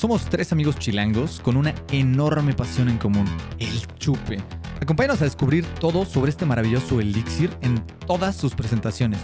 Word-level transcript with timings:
Somos 0.00 0.24
tres 0.30 0.50
amigos 0.50 0.78
chilangos 0.78 1.40
con 1.40 1.58
una 1.58 1.74
enorme 1.92 2.54
pasión 2.54 2.88
en 2.88 2.96
común, 2.96 3.26
el 3.58 3.86
chupe. 3.98 4.38
Acompáñanos 4.80 5.20
a 5.20 5.24
descubrir 5.24 5.66
todo 5.78 6.06
sobre 6.06 6.30
este 6.30 6.46
maravilloso 6.46 7.02
elixir 7.02 7.50
en 7.60 7.84
todas 8.06 8.34
sus 8.34 8.54
presentaciones, 8.54 9.20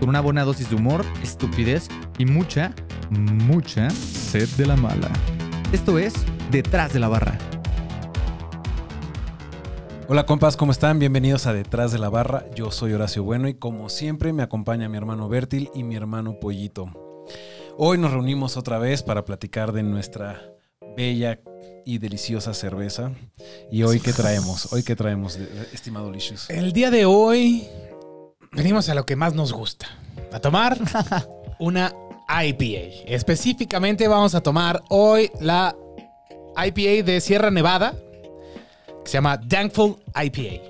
con 0.00 0.08
una 0.08 0.20
buena 0.20 0.42
dosis 0.42 0.68
de 0.68 0.74
humor, 0.74 1.04
estupidez 1.22 1.86
y 2.18 2.26
mucha, 2.26 2.74
mucha 3.08 3.88
sed 3.90 4.48
de 4.56 4.66
la 4.66 4.74
mala. 4.74 5.08
Esto 5.70 5.96
es 5.96 6.12
Detrás 6.50 6.92
de 6.92 6.98
la 6.98 7.06
Barra. 7.06 7.38
Hola 10.08 10.26
compas, 10.26 10.56
¿cómo 10.56 10.72
están? 10.72 10.98
Bienvenidos 10.98 11.46
a 11.46 11.52
Detrás 11.52 11.92
de 11.92 12.00
la 12.00 12.08
Barra. 12.08 12.46
Yo 12.52 12.72
soy 12.72 12.92
Horacio 12.94 13.22
Bueno 13.22 13.46
y 13.46 13.54
como 13.54 13.88
siempre 13.88 14.32
me 14.32 14.42
acompaña 14.42 14.88
mi 14.88 14.96
hermano 14.96 15.28
Bertil 15.28 15.70
y 15.72 15.84
mi 15.84 15.94
hermano 15.94 16.40
Pollito. 16.40 17.05
Hoy 17.78 17.98
nos 17.98 18.10
reunimos 18.10 18.56
otra 18.56 18.78
vez 18.78 19.02
para 19.02 19.26
platicar 19.26 19.72
de 19.72 19.82
nuestra 19.82 20.40
bella 20.96 21.40
y 21.84 21.98
deliciosa 21.98 22.54
cerveza. 22.54 23.12
¿Y 23.70 23.82
hoy 23.82 24.00
qué 24.00 24.14
traemos? 24.14 24.72
Hoy 24.72 24.82
qué 24.82 24.96
traemos, 24.96 25.36
estimado 25.74 26.10
Licious. 26.10 26.48
El 26.48 26.72
día 26.72 26.90
de 26.90 27.04
hoy 27.04 27.68
venimos 28.52 28.88
a 28.88 28.94
lo 28.94 29.04
que 29.04 29.14
más 29.14 29.34
nos 29.34 29.52
gusta, 29.52 29.88
a 30.32 30.40
tomar 30.40 30.78
una 31.58 31.94
IPA. 32.28 33.12
Específicamente 33.12 34.08
vamos 34.08 34.34
a 34.34 34.40
tomar 34.40 34.82
hoy 34.88 35.30
la 35.38 35.76
IPA 36.56 37.04
de 37.04 37.20
Sierra 37.20 37.50
Nevada, 37.50 37.94
que 39.04 39.10
se 39.10 39.18
llama 39.18 39.38
Thankful 39.38 39.96
IPA. 40.14 40.62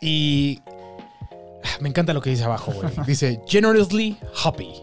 Y 0.00 0.62
ah, 0.66 1.76
me 1.82 1.90
encanta 1.90 2.14
lo 2.14 2.22
que 2.22 2.30
dice 2.30 2.44
abajo, 2.44 2.72
güey. 2.72 2.90
Dice 3.06 3.42
generously 3.46 4.16
hoppy. 4.42 4.82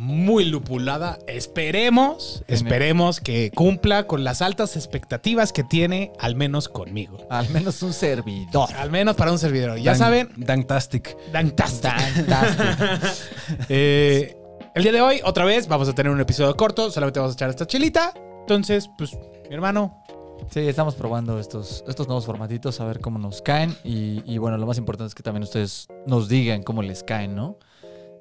Muy 0.00 0.44
lupulada. 0.44 1.18
Esperemos, 1.26 2.44
esperemos 2.46 3.20
que 3.20 3.50
cumpla 3.50 4.06
con 4.06 4.22
las 4.22 4.42
altas 4.42 4.76
expectativas 4.76 5.52
que 5.52 5.64
tiene, 5.64 6.12
al 6.20 6.36
menos 6.36 6.68
conmigo. 6.68 7.18
Al 7.30 7.48
menos 7.50 7.82
un 7.82 7.92
servidor. 7.92 8.72
Al 8.76 8.92
menos 8.92 9.16
para 9.16 9.32
un 9.32 9.40
servidor. 9.40 9.76
Ya 9.78 9.90
Dan- 9.92 9.98
saben, 9.98 10.28
Danktastic. 10.36 11.16
Fantastic. 11.32 11.90
Eh, 13.68 14.36
el 14.74 14.82
día 14.84 14.92
de 14.92 15.00
hoy, 15.00 15.20
otra 15.24 15.44
vez, 15.44 15.66
vamos 15.66 15.88
a 15.88 15.94
tener 15.94 16.12
un 16.12 16.20
episodio 16.20 16.56
corto. 16.56 16.90
Solamente 16.92 17.18
vamos 17.18 17.34
a 17.34 17.36
echar 17.36 17.50
esta 17.50 17.66
chelita. 17.66 18.12
Entonces, 18.42 18.88
pues, 18.96 19.16
mi 19.48 19.54
hermano, 19.54 20.04
Sí, 20.50 20.60
estamos 20.60 20.94
probando 20.94 21.40
estos, 21.40 21.82
estos 21.88 22.06
nuevos 22.06 22.24
formatitos 22.24 22.80
a 22.80 22.84
ver 22.84 23.00
cómo 23.00 23.18
nos 23.18 23.42
caen. 23.42 23.76
Y, 23.82 24.22
y 24.24 24.38
bueno, 24.38 24.56
lo 24.56 24.66
más 24.66 24.78
importante 24.78 25.08
es 25.08 25.14
que 25.16 25.24
también 25.24 25.42
ustedes 25.42 25.88
nos 26.06 26.28
digan 26.28 26.62
cómo 26.62 26.80
les 26.82 27.02
caen, 27.02 27.34
¿no? 27.34 27.58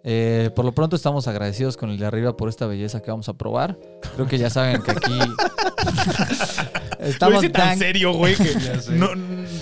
Eh, 0.09 0.52
por 0.55 0.63
lo 0.63 0.73
pronto 0.73 0.95
estamos 0.95 1.27
agradecidos 1.27 1.75
con 1.75 1.89
el 1.89 1.97
de 1.97 2.05
arriba 2.05 2.38
por 2.38 2.47
esta 2.47 2.66
belleza 2.66 3.02
que 3.02 3.11
vamos 3.11 3.27
a 3.27 3.33
probar. 3.33 3.77
Creo 4.16 4.25
que 4.25 4.38
ya 4.38 4.49
saben 4.49 4.81
que 4.81 4.91
aquí 4.91 5.19
estamos, 7.02 7.52
tan 7.52 7.77
serio, 7.77 8.14
güey, 8.14 8.36
que 8.36 8.55
no, 8.91 9.16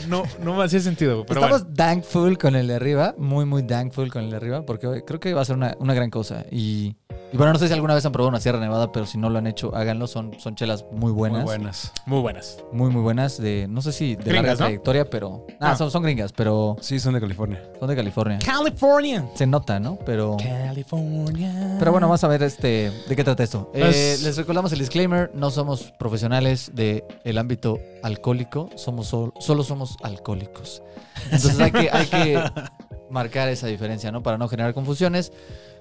no, 0.07 0.21
no 0.43 0.53
me 0.53 0.63
hacía 0.63 0.81
sentido. 0.81 1.25
Pero 1.25 1.41
estamos 1.41 1.63
bueno. 1.63 1.75
thankful 1.75 2.37
con 2.37 2.55
el 2.55 2.67
de 2.67 2.75
arriba, 2.75 3.15
muy, 3.17 3.45
muy 3.45 3.65
thankful 3.65 4.11
con 4.11 4.25
el 4.25 4.29
de 4.29 4.35
arriba, 4.35 4.63
porque 4.67 5.01
creo 5.03 5.19
que 5.19 5.33
va 5.33 5.41
a 5.41 5.45
ser 5.45 5.55
una, 5.55 5.75
una 5.79 5.95
gran 5.95 6.11
cosa. 6.11 6.45
Y, 6.51 6.95
y 7.35 7.37
bueno, 7.37 7.51
no 7.51 7.59
sé 7.59 7.67
si 7.67 7.73
alguna 7.73 7.93
vez 7.93 8.05
han 8.05 8.13
probado 8.13 8.29
una 8.29 8.39
Sierra 8.39 8.61
Nevada, 8.61 8.93
pero 8.93 9.05
si 9.05 9.17
no 9.17 9.29
lo 9.29 9.39
han 9.39 9.45
hecho, 9.45 9.75
háganlo. 9.75 10.07
Son, 10.07 10.31
son 10.39 10.55
chelas 10.55 10.85
muy 10.93 11.11
buenas. 11.11 11.39
Muy 11.43 11.45
buenas. 11.57 11.91
Muy 12.05 12.21
buenas. 12.21 12.57
Muy, 12.71 12.89
muy 12.91 13.01
buenas. 13.01 13.37
De, 13.41 13.67
no 13.69 13.81
sé 13.81 13.91
si 13.91 14.15
de 14.15 14.23
Gringas, 14.23 14.35
larga 14.35 14.51
¿no? 14.53 14.57
trayectoria, 14.59 15.09
pero. 15.09 15.45
Ah, 15.59 15.71
Ah. 15.71 15.75
son, 15.75 15.91
son 15.91 16.01
gringas, 16.03 16.31
pero 16.31 16.77
Sí, 16.79 16.97
son 16.97 17.13
de 17.13 17.19
California. 17.19 17.61
son 17.77 17.89
de 17.89 17.95
California. 17.97 18.39
California. 18.39 19.25
Se 19.35 19.45
nota, 19.45 19.81
¿no? 19.81 19.97
Pero. 20.05 20.37
California. 20.37 21.75
Pero 21.77 21.91
bueno, 21.91 22.07
vamos 22.07 22.23
a 22.23 22.27
ver 22.29 22.41
este, 22.43 22.91
de 23.07 23.15
qué 23.17 23.23
trata 23.25 23.43
esto. 23.43 23.69
Eh, 23.73 23.81
Pues- 23.81 24.23
les 24.23 24.37
recordamos 24.37 24.71
el 24.71 24.79
disclaimer, 24.79 25.29
no 25.33 25.51
somos 25.51 25.91
profesionales 25.99 26.71
del 26.73 27.37
ámbito 27.37 27.79
alcohólico, 28.03 28.69
somos 28.75 29.07
sol- 29.07 29.33
solo 29.39 29.63
somos 29.63 29.97
alcohólicos. 30.03 30.81
Entonces 31.25 31.59
hay 31.59 31.71
que, 31.71 31.89
hay 31.91 32.05
que 32.07 32.39
marcar 33.09 33.49
esa 33.49 33.67
diferencia, 33.67 34.11
¿no? 34.11 34.23
Para 34.23 34.37
no 34.37 34.47
generar 34.47 34.73
confusiones 34.73 35.31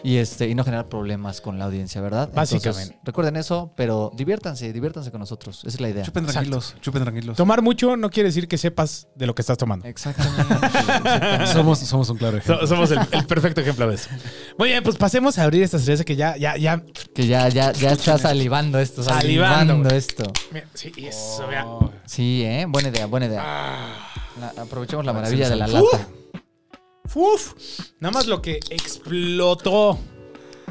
y, 0.04 0.19
este, 0.19 0.48
y 0.48 0.54
no 0.54 0.62
generar 0.65 0.88
problemas 0.88 1.41
con 1.41 1.59
la 1.59 1.65
audiencia, 1.65 2.00
¿verdad? 2.00 2.28
Entonces, 2.28 2.62
Básicamente. 2.62 2.98
recuerden 3.03 3.37
eso, 3.37 3.72
pero 3.75 4.12
diviértanse, 4.15 4.72
diviértanse 4.72 5.10
con 5.10 5.19
nosotros. 5.19 5.60
Esa 5.60 5.69
es 5.69 5.81
la 5.81 5.88
idea. 5.88 6.04
Chupen 6.04 6.25
Exacto. 6.25 6.41
tranquilos, 6.41 6.76
chupen 6.81 7.03
tranquilos. 7.03 7.37
Tomar 7.37 7.62
mucho 7.62 7.97
no 7.97 8.10
quiere 8.10 8.28
decir 8.28 8.47
que 8.47 8.59
sepas 8.59 9.09
de 9.16 9.26
lo 9.26 9.34
que 9.34 9.42
estás 9.42 9.59
tomando. 9.59 9.87
Exactamente. 9.88 10.42
exactamente. 10.66 11.47
Somos, 11.53 11.78
somos 11.81 12.09
un 12.10 12.19
claro 12.19 12.37
ejemplo. 12.37 12.60
So- 12.60 12.75
Somos 12.75 12.91
el, 12.91 13.00
el 13.12 13.26
perfecto 13.26 13.60
ejemplo 13.62 13.88
de 13.88 13.94
eso. 13.97 14.10
Muy 14.59 14.69
bien, 14.69 14.84
pues 14.84 14.97
pasemos 14.97 15.38
a 15.38 15.44
abrir 15.44 15.62
esta 15.62 15.78
cerveza 15.78 16.04
que 16.04 16.16
ya, 16.16 16.36
ya, 16.36 16.56
ya. 16.56 16.82
Que 17.15 17.26
ya, 17.26 17.48
ya, 17.48 17.72
ya 17.72 17.92
está 17.92 18.19
salivando 18.19 18.78
esto, 18.78 19.03
salivando, 19.03 19.88
esto. 19.88 20.25
Mira, 20.53 20.66
Sí, 20.75 20.92
eso, 20.98 21.47
vea. 21.48 21.66
Oh, 21.66 21.91
Sí, 22.04 22.42
¿eh? 22.44 22.66
Buena 22.69 22.91
idea, 22.91 23.06
buena 23.06 23.26
idea. 23.26 23.41
Ah. 23.42 24.09
La- 24.38 24.62
aprovechemos 24.62 25.04
la 25.06 25.12
maravilla 25.12 25.48
de 25.48 25.56
la 25.56 25.66
lata. 25.66 26.09
Uf, 27.15 27.54
nada 28.00 28.12
más 28.12 28.26
lo 28.26 28.41
que 28.42 28.60
explotó 28.70 29.98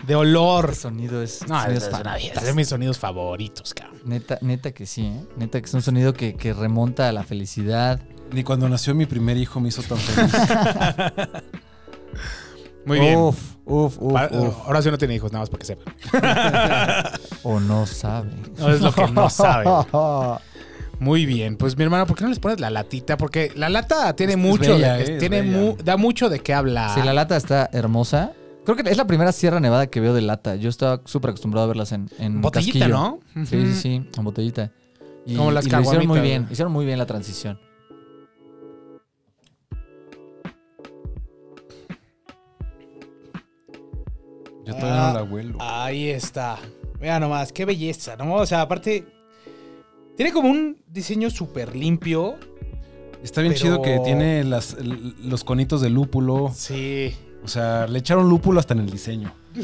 de 0.06 0.16
olor. 0.16 0.70
El 0.70 0.76
sonido 0.76 1.22
es, 1.22 1.48
No, 1.48 1.62
sonido 1.62 2.16
es, 2.18 2.44
de 2.44 2.54
mis 2.54 2.68
sonidos 2.68 3.00
favoritos, 3.00 3.74
cabrón. 3.74 4.02
Neta, 4.06 4.38
neta 4.42 4.72
que 4.72 4.86
sí, 4.86 5.06
¿eh? 5.06 5.26
Neta 5.38 5.60
que 5.62 5.68
es 5.68 5.74
un 5.74 5.82
sonido 5.82 6.14
que, 6.14 6.36
que 6.36 6.54
remonta 6.54 7.08
a 7.08 7.12
la 7.12 7.24
felicidad. 7.24 8.02
Ni 8.32 8.44
cuando 8.44 8.68
nació 8.68 8.96
mi 8.96 9.06
primer 9.06 9.38
hijo 9.38 9.60
me 9.60 9.70
hizo 9.70 9.84
tan 9.84 9.98
feliz. 9.98 10.34
Muy 12.86 13.00
bien. 13.00 13.18
Uf, 13.18 13.56
uf, 13.66 13.98
uf. 14.00 14.16
Ahora 14.66 14.82
sí 14.82 14.92
no 14.92 14.98
tiene 14.98 15.16
hijos, 15.16 15.32
nada 15.32 15.44
más 15.44 15.50
para 15.50 15.60
que 15.60 15.66
sepan. 15.66 15.94
O 17.44 17.60
no 17.60 17.86
sabe. 17.86 18.32
No 18.58 18.70
es 18.72 18.82
lo 18.82 18.94
que 18.94 19.08
no 19.08 19.30
sabe. 19.30 19.66
Muy 21.00 21.26
bien, 21.26 21.58
pues 21.58 21.76
mi 21.78 21.84
hermano, 21.84 22.06
¿por 22.08 22.16
qué 22.18 22.24
no 22.24 22.30
les 22.30 22.40
pones 22.40 22.60
la 22.60 22.70
latita? 22.70 23.18
Porque 23.18 23.52
la 23.56 23.68
lata 23.70 24.16
tiene 24.16 24.34
Es- 24.34 24.40
es 24.40 24.46
mucho, 24.46 24.74
bella, 24.76 24.94
de, 24.98 25.04
eh, 25.04 25.14
es 25.14 25.20
tiene 25.20 25.44
mu- 25.44 25.76
da 25.84 25.98
mucho 25.98 26.30
de 26.30 26.40
qué 26.40 26.54
hablar. 26.54 26.92
Sí, 26.98 27.02
la 27.06 27.14
lata 27.14 27.36
está 27.36 27.70
hermosa. 27.74 28.32
Creo 28.64 28.78
que 28.78 28.90
es 28.90 28.96
la 28.98 29.06
primera 29.08 29.32
Sierra 29.34 29.60
Nevada 29.60 29.88
que 29.88 30.00
veo 30.00 30.14
de 30.14 30.22
lata. 30.22 30.56
Yo 30.56 30.70
estaba 30.70 31.02
súper 31.06 31.32
acostumbrado 31.32 31.66
a 31.66 31.68
verlas 31.68 31.92
en, 31.92 32.10
en 32.20 32.42
Botellita, 32.42 32.80
casquillo. 32.88 33.20
¿no? 33.36 33.46
Sí, 33.46 33.66
sí, 33.66 33.74
sí, 33.74 34.08
en 34.18 34.24
botellita. 34.24 34.72
Y, 35.26 35.36
Como 35.36 35.52
las 35.52 35.66
y 35.66 35.70
lo 35.70 35.82
hicieron 35.82 36.08
muy 36.08 36.20
bien. 36.22 36.48
Hicieron 36.50 36.72
muy 36.72 36.86
bien 36.86 36.98
la 36.98 37.06
transición. 37.06 37.60
Yo 44.66 44.76
todavía 44.76 45.08
no 45.08 45.14
la 45.14 45.24
huelo. 45.24 45.58
Ahí 45.60 46.10
está. 46.10 46.58
Mira 47.00 47.20
nomás, 47.20 47.52
qué 47.52 47.66
belleza, 47.66 48.16
¿no? 48.16 48.34
O 48.36 48.46
sea, 48.46 48.62
aparte, 48.62 49.06
tiene 50.16 50.32
como 50.32 50.50
un 50.50 50.78
diseño 50.88 51.30
súper 51.30 51.76
limpio. 51.76 52.36
Está 53.24 53.42
bien 53.42 53.54
pero- 53.54 53.62
chido 53.64 53.82
que 53.82 54.00
tiene 54.04 54.44
las, 54.44 54.76
los 55.24 55.44
conitos 55.44 55.82
de 55.82 55.90
lúpulo. 55.90 56.52
Sí. 56.56 57.16
O 57.44 57.48
sea, 57.48 57.88
le 57.88 58.00
echaron 58.00 58.30
lúpulo 58.30 58.60
hasta 58.60 58.74
en 58.74 58.82
el 58.82 58.90
diseño. 58.90 59.34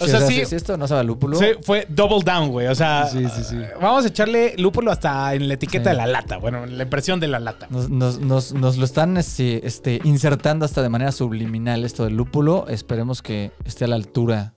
O 0.00 0.06
sea, 0.06 0.20
sí, 0.22 0.40
si, 0.40 0.46
si 0.46 0.54
esto 0.56 0.76
no 0.76 0.88
sabe 0.88 1.04
lúpulo, 1.04 1.38
sí, 1.38 1.46
fue 1.62 1.86
double 1.88 2.20
down, 2.24 2.48
güey. 2.50 2.66
O 2.66 2.74
sea, 2.74 3.06
Sí, 3.06 3.24
sí, 3.28 3.44
sí. 3.44 3.56
vamos 3.80 4.04
a 4.04 4.08
echarle 4.08 4.54
lúpulo 4.58 4.90
hasta 4.90 5.32
en 5.34 5.46
la 5.46 5.54
etiqueta 5.54 5.90
Sí. 5.90 5.96
de 5.96 5.96
la 5.96 6.06
lata. 6.08 6.38
Bueno, 6.38 6.64
en 6.64 6.76
la 6.76 6.82
impresión 6.84 7.20
de 7.20 7.28
la 7.28 7.38
lata. 7.38 7.68
Nos, 7.70 7.88
nos- 7.88 8.18
nos- 8.20 8.52
nos 8.52 8.76
lo 8.78 8.84
están 8.84 9.16
este, 9.16 9.64
este, 9.66 10.00
insertando 10.04 10.64
hasta 10.64 10.82
de 10.82 10.88
manera 10.88 11.12
subliminal 11.12 11.84
esto 11.84 12.04
del 12.04 12.16
lúpulo. 12.16 12.66
Esperemos 12.68 13.22
que 13.22 13.52
esté 13.64 13.84
a 13.84 13.88
la 13.88 13.96
altura 13.96 14.54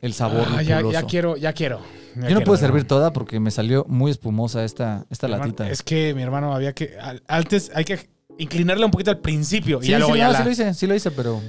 el 0.00 0.14
sabor 0.14 0.46
Ah, 0.56 0.62
ya, 0.62 0.80
ya 0.90 1.02
quiero, 1.02 1.36
ya 1.36 1.52
quiero. 1.52 1.80
Yo 2.28 2.34
no 2.34 2.40
pude 2.42 2.58
servir 2.58 2.84
toda 2.86 3.12
porque 3.12 3.40
me 3.40 3.50
salió 3.50 3.84
muy 3.88 4.10
espumosa 4.10 4.64
esta, 4.64 5.06
esta 5.10 5.26
hermano, 5.26 5.44
latita. 5.44 5.68
Es 5.70 5.82
que 5.82 6.14
mi 6.14 6.22
hermano 6.22 6.54
había 6.54 6.72
que. 6.72 6.96
al- 7.00 7.22
Antes 7.28 7.70
hay 7.74 7.84
que 7.84 8.08
inclinarle 8.38 8.84
un 8.84 8.90
poquito 8.90 9.10
al 9.10 9.18
principio. 9.18 9.80
sí, 9.80 9.88
y 9.88 9.90
ya 9.90 9.98
luego 9.98 10.12
sí, 10.14 10.18
ya 10.18 10.26
no, 10.26 10.32
la- 10.32 10.38
sí 10.38 10.44
lo 10.44 10.50
hice, 10.50 10.74
sí 10.74 10.86
lo 10.86 10.94
hice, 10.94 11.10
pero 11.10 11.40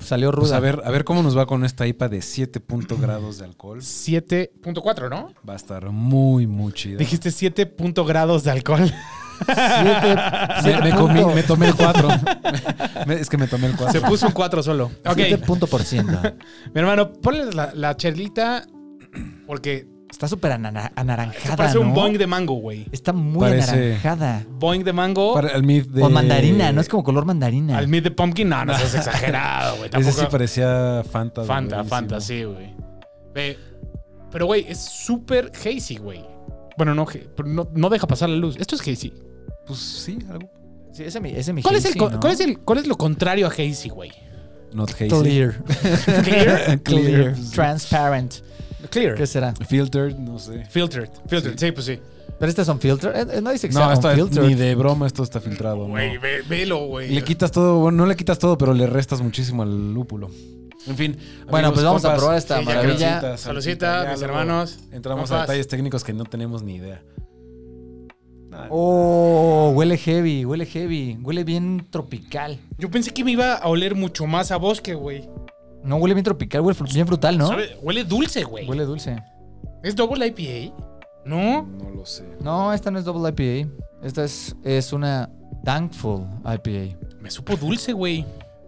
salió 0.00 0.30
ruda. 0.30 0.42
Pues 0.42 0.52
a 0.52 0.60
ver, 0.60 0.82
a 0.84 0.90
ver 0.90 1.04
cómo 1.04 1.22
nos 1.22 1.36
va 1.36 1.46
con 1.46 1.64
esta 1.64 1.86
IPA 1.86 2.08
de 2.08 2.22
7 2.22 2.60
punto 2.60 2.96
grados 2.96 3.38
de 3.38 3.44
alcohol. 3.46 3.80
7.4, 3.82 5.08
¿no? 5.10 5.32
Va 5.48 5.54
a 5.54 5.56
estar 5.56 5.90
muy, 5.90 6.46
muy 6.46 6.72
chida. 6.72 6.98
Dijiste 6.98 7.30
7 7.30 7.66
punto 7.66 8.04
grados 8.04 8.44
de 8.44 8.50
alcohol. 8.52 8.92
Siete- 9.46 10.14
Me, 10.16 10.62
siete 10.62 10.82
me 10.82 10.92
comí- 10.92 11.20
punto- 11.22 11.34
me 11.34 11.42
tomé 11.44 11.66
el 11.68 11.74
4. 11.76 12.08
es 13.10 13.28
que 13.28 13.36
me 13.38 13.46
tomé 13.46 13.66
el 13.68 13.76
4. 13.76 14.00
Se 14.00 14.06
puso 14.06 14.26
un 14.26 14.32
4 14.32 14.62
solo. 14.62 14.86
Ok. 15.06 15.14
siete 15.16 15.38
punto 15.38 15.66
por 15.66 15.82
ciento. 15.82 16.20
Mi 16.74 16.80
hermano, 16.80 17.12
ponle 17.12 17.46
la, 17.52 17.72
la 17.74 17.96
chelita 17.96 18.66
porque 19.46 19.86
Está 20.10 20.26
súper 20.26 20.52
anara- 20.52 20.90
anaranjada, 20.96 21.56
parece 21.56 21.78
un 21.78 21.94
boing 21.94 22.18
de 22.18 22.26
mango, 22.26 22.54
güey. 22.54 22.86
Está 22.90 23.12
muy 23.12 23.40
Parece- 23.40 23.70
anaranjada. 23.70 24.44
Boing 24.48 24.82
de 24.82 24.92
mango 24.92 25.34
Para 25.34 25.50
el 25.50 25.62
mid 25.62 25.86
de... 25.86 26.00
Con 26.00 26.12
mandarina, 26.12 26.72
¿no? 26.72 26.80
Es 26.80 26.88
como 26.88 27.04
color 27.04 27.24
mandarina. 27.24 27.78
al 27.78 27.86
mid 27.88 28.02
de 28.02 28.10
pumpkin. 28.10 28.48
No, 28.48 28.64
no 28.64 28.74
seas 28.78 28.94
exagerado, 28.94 29.76
güey. 29.76 29.90
Ese 29.92 30.12
sí 30.12 30.24
parecía 30.30 31.04
Fanta. 31.08 31.44
Fanta, 31.44 31.76
buenísimo. 31.76 31.84
Fanta, 31.88 32.20
sí, 32.20 32.42
güey. 32.44 32.74
Ve, 33.34 33.58
Pero, 34.32 34.46
güey, 34.46 34.64
es 34.68 34.78
súper 34.78 35.52
hazy, 35.54 35.96
güey. 35.96 36.24
Bueno, 36.76 36.94
no, 36.94 37.06
no, 37.44 37.68
no 37.72 37.88
deja 37.88 38.06
pasar 38.06 38.28
la 38.28 38.36
luz. 38.36 38.56
Esto 38.58 38.76
es 38.76 38.80
hazy. 38.82 39.12
Pues 39.66 39.78
sí, 39.78 40.18
algo. 40.30 40.50
Sí, 40.92 41.04
ese, 41.04 41.20
mi- 41.20 41.30
ese 41.30 41.52
mi 41.52 41.62
¿Cuál, 41.62 41.76
es 41.76 41.84
el. 41.84 41.96
¿cuál, 41.96 42.32
es 42.32 42.40
el, 42.40 42.58
¿Cuál 42.60 42.78
es 42.78 42.86
lo 42.86 42.96
contrario 42.96 43.46
a 43.46 43.50
hazy, 43.50 43.88
güey? 43.88 44.10
Not 44.72 44.90
hazy. 44.92 45.08
Clear. 45.08 45.62
Clear. 46.24 46.80
Clear. 46.82 47.34
Transparent. 47.54 48.34
Clear. 48.90 49.14
¿Qué 49.14 49.26
será? 49.26 49.54
Filtered, 49.68 50.16
no 50.16 50.38
sé. 50.38 50.64
Filtered. 50.66 51.10
Filtered, 51.26 51.58
sí, 51.58 51.72
pues 51.72 51.86
sí. 51.86 51.98
Pero 52.38 52.48
este 52.50 52.64
son 52.64 52.78
filter. 52.78 53.12
eh, 53.16 53.26
eh, 53.38 53.40
no 53.40 53.50
dice 53.50 53.68
que 53.68 53.74
No, 53.74 53.80
sea 53.80 53.92
esto 53.94 54.10
es- 54.10 54.18
unfiltered. 54.20 54.48
ni 54.48 54.54
de 54.54 54.74
broma 54.76 55.06
esto 55.08 55.22
está 55.24 55.40
filtrado. 55.40 55.78
no. 55.78 55.88
Güey, 55.88 56.18
ve- 56.18 56.42
velo, 56.48 56.86
güey. 56.86 57.10
Le 57.12 57.24
quitas 57.24 57.50
todo, 57.50 57.80
bueno, 57.80 57.98
no 57.98 58.06
le 58.06 58.14
quitas 58.16 58.38
todo, 58.38 58.56
pero 58.56 58.72
le 58.74 58.86
restas 58.86 59.20
muchísimo 59.20 59.62
al 59.64 59.92
lúpulo. 59.92 60.30
En 60.86 60.96
fin. 60.96 61.16
Bueno, 61.50 61.72
pues 61.72 61.84
vamos 61.84 62.04
a 62.04 62.14
probar 62.16 62.38
esta 62.38 62.60
Sí, 62.60 62.64
maravilla. 62.64 63.36
Saludcita, 63.36 64.06
mis 64.10 64.20
luego 64.20 64.24
hermanos. 64.24 64.78
Entramos 64.92 65.24
Compas. 65.28 65.38
a 65.38 65.42
detalles 65.42 65.66
técnicos 65.68 66.04
que 66.04 66.12
no 66.12 66.24
tenemos 66.24 66.62
ni 66.62 66.76
idea. 66.76 67.02
Nada. 68.50 68.68
Oh, 68.70 69.72
huele 69.74 69.98
heavy, 69.98 70.44
huele 70.44 70.64
heavy. 70.64 71.18
Huele 71.22 71.44
bien 71.44 71.86
tropical. 71.90 72.58
Yo 72.78 72.90
pensé 72.90 73.10
que 73.10 73.24
me 73.24 73.32
iba 73.32 73.54
a 73.54 73.68
oler 73.68 73.94
mucho 73.96 74.26
más 74.26 74.50
a 74.52 74.56
bosque, 74.56 74.94
güey. 74.94 75.28
No, 75.84 75.96
huele 75.96 76.14
bien 76.14 76.24
tropical, 76.24 76.60
huele 76.62 76.78
fru- 76.78 76.92
bien 76.92 77.06
frutal, 77.06 77.38
¿no? 77.38 77.48
¿Sabe? 77.48 77.78
Huele 77.82 78.04
dulce, 78.04 78.44
güey. 78.44 78.68
Huele 78.68 78.84
dulce. 78.84 79.22
¿Es 79.82 79.94
double 79.96 80.26
IPA? 80.26 80.74
¿No? 81.24 81.62
No 81.62 81.90
lo 81.90 82.04
sé. 82.06 82.24
No, 82.40 82.72
esta 82.72 82.90
no 82.90 82.98
es 82.98 83.04
Double 83.04 83.28
IPA. 83.28 83.70
Esta 84.02 84.24
es, 84.24 84.56
es 84.64 84.92
una 84.92 85.30
Thankful 85.64 86.26
IPA. 86.44 86.96
Me 87.20 87.30
supo 87.30 87.56
dulce, 87.56 87.92
güey. 87.92 88.24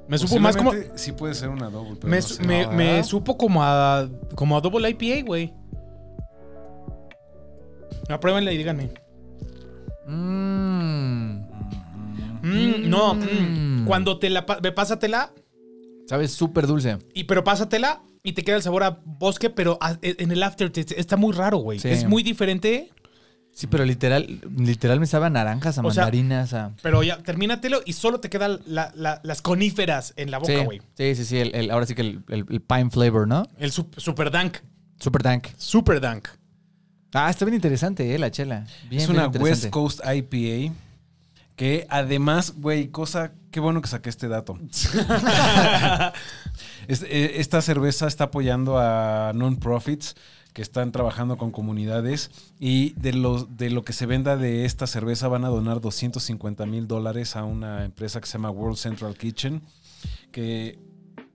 Me 0.09 0.19
supo 0.19 0.39
más 0.41 0.57
como... 0.57 0.73
Sí 0.97 1.13
puede 1.13 1.35
ser 1.35 1.49
una 1.49 1.71
double, 1.71 1.95
pero 1.97 2.09
Me, 2.11 2.17
no 2.17 2.23
su- 2.23 2.35
sé. 2.35 2.43
me- 2.45 3.03
supo 3.05 3.37
como 3.39 3.63
a, 3.63 4.09
como 4.35 4.57
a 4.57 4.61
double 4.61 4.89
IPA, 4.91 5.25
güey. 5.27 5.55
Apruébenla 8.09 8.53
y 8.53 8.57
díganme. 8.59 8.91
Mmm. 10.07 11.41
Mm, 12.43 12.89
no, 12.89 13.15
mm. 13.15 13.83
Mm. 13.83 13.85
cuando 13.87 14.19
te 14.19 14.31
la... 14.31 14.45
Pásatela, 14.47 15.33
Sabe 16.11 16.27
súper 16.29 16.67
dulce. 16.67 16.99
y, 17.15 17.25
pero 17.25 17.45
pásatela 17.45 18.03
y 18.25 18.33
te 18.33 18.43
queda 18.43 18.57
el 18.57 18.63
sabor 18.63 18.83
a 18.83 18.99
bosque, 19.05 19.49
pero 19.49 19.79
a- 19.81 19.97
en 20.03 20.33
el 20.33 20.43
aftertaste 20.43 20.99
está 21.01 21.17
muy 21.17 21.33
raro, 21.33 21.59
güey. 21.59 21.79
Sí. 21.79 21.89
Es 21.89 22.05
muy 22.05 22.23
diferente, 22.25 22.91
Sí, 23.53 23.67
pero 23.67 23.85
literal, 23.85 24.41
literal 24.59 25.01
me 25.01 25.07
sabe 25.07 25.27
a 25.27 25.31
naranjas, 25.31 25.77
a 25.79 25.83
O 25.83 25.91
sea, 25.93 26.05
mandarinas, 26.05 26.53
a... 26.55 26.73
pero 26.83 27.03
ya, 27.03 27.19
termínatelo 27.19 27.81
y 27.85 27.93
solo 27.95 28.19
te 28.21 28.29
quedan 28.31 28.61
la- 28.67 28.93
la- 28.95 29.21
las 29.25 29.43
coníferas 29.43 30.15
en 30.17 30.31
la 30.31 30.39
boca, 30.39 30.65
güey. 30.65 30.81
sí, 30.97 31.15
sí, 31.15 31.25
sí. 31.25 31.39
el- 31.39 31.55
el- 31.55 31.71
ahora 31.71 31.85
sí 31.87 31.95
que 31.95 32.03
el, 32.03 32.23
el- 32.29 32.47
el 32.49 32.61
pine 32.61 32.91
flavor, 32.91 33.27
¿no? 33.29 33.47
El 33.59 33.73
sup- 33.73 33.99
super 33.99 34.31
dank. 34.31 34.59
Super 34.99 35.23
dank. 35.23 35.47
Super 35.59 36.01
dank. 36.01 36.29
Ah, 37.13 37.29
está 37.31 37.45
bien 37.45 37.55
interesante, 37.57 38.15
eh, 38.15 38.19
la 38.19 38.31
chela. 38.31 38.61
Bien, 38.89 39.03
es 39.03 39.09
bien 39.09 39.11
una 39.11 39.27
interesante. 39.27 39.51
West 39.67 39.71
Coast 39.71 40.01
IPA 40.05 40.73
que 41.61 41.87
además, 41.91 42.55
güey, 42.57 42.89
cosa, 42.89 43.35
qué 43.51 43.61
bueno 43.61 43.83
que 43.83 43.89
saqué 43.89 44.09
este 44.09 44.29
dato. 44.29 44.59
Eh, 46.89 47.35
esta 47.37 47.63
cerveza 47.63 48.09
está 48.09 48.25
apoyando 48.25 48.79
a 48.79 49.31
non-profits 49.33 50.17
que 50.53 50.63
están 50.63 50.91
trabajando 50.91 51.37
con 51.37 51.53
comunidades 51.53 52.31
y 52.59 52.95
de, 52.95 53.13
los, 53.13 53.57
de 53.57 53.71
lo 53.71 53.85
que 53.85 53.93
se 53.93 54.07
venda 54.07 54.37
de 54.37 54.65
esta 54.65 54.89
cerveza 54.89 55.29
van 55.29 55.45
a 55.45 55.51
donar 55.51 55.81
250 55.81 56.67
mil 56.67 56.89
dólares 56.89 57.37
a 57.37 57.45
una 57.45 57.85
empresa 57.85 58.21
que 58.21 58.27
se 58.27 58.33
llama 58.39 58.51
World 58.51 58.79
Central 58.79 59.17
Kitchen 59.17 59.63
que, 60.33 60.81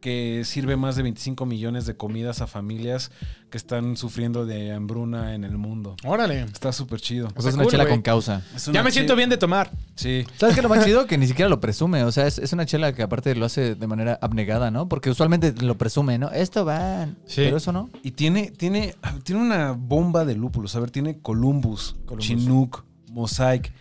que 0.06 0.44
sirve 0.46 0.76
más 0.76 0.96
de 0.98 1.02
25 1.02 1.48
millones 1.48 1.88
de 1.88 1.98
comidas 1.98 2.40
a 2.40 2.46
familias 2.46 3.10
que 3.50 3.58
están 3.58 3.98
sufriendo 3.98 4.46
de 4.46 4.72
hambruna 4.72 5.34
en 5.34 5.44
el 5.44 5.58
mundo. 5.58 5.96
Órale. 6.04 6.42
Está 6.42 6.72
súper 6.72 7.02
chido. 7.02 7.30
O 7.36 7.42
sea, 7.42 7.50
es 7.50 7.56
una 7.56 7.64
cool, 7.64 7.72
chela 7.72 7.88
con 7.88 8.04
causa. 8.04 8.44
Ya 8.72 8.84
me 8.84 8.92
siento 8.92 9.16
bien 9.16 9.32
de 9.32 9.38
tomar. 9.38 9.72
Sí. 9.96 10.24
¿Sabes 10.38 10.54
qué 10.54 10.62
lo 10.62 10.70
más 10.70 10.86
chido? 10.86 11.08
Que 11.08 11.18
ni 11.18 11.26
siquiera 11.26 11.50
lo 11.50 11.60
presume. 11.60 12.04
O 12.04 12.12
sea, 12.12 12.28
es, 12.28 12.38
es 12.38 12.54
una 12.54 12.68
chela 12.68 12.94
que 12.94 13.02
aparte 13.02 13.34
lo 13.34 13.48
hace 13.48 13.74
de 13.74 13.88
manera 13.88 14.20
abnegada, 14.22 14.70
¿no? 14.70 14.88
Porque 14.88 15.10
usualmente 15.10 15.56
lo 15.60 15.76
presume, 15.76 16.20
¿no? 16.20 16.30
Esto 16.30 16.66
va... 16.66 17.08
Sí. 17.26 17.38
Pero 17.38 17.58
eso 17.58 17.72
no. 17.72 17.90
Y 18.04 18.12
tiene, 18.12 18.52
tiene, 18.52 18.94
tiene 19.24 19.42
una 19.42 19.72
bomba 19.72 20.24
de 20.24 20.36
lúpulos. 20.36 20.76
A 20.76 20.82
ver, 20.82 20.92
tiene 20.92 21.18
Columbus, 21.18 21.96
Columbus. 22.06 22.28
Chinook, 22.28 22.84
Mosaic, 23.10 23.74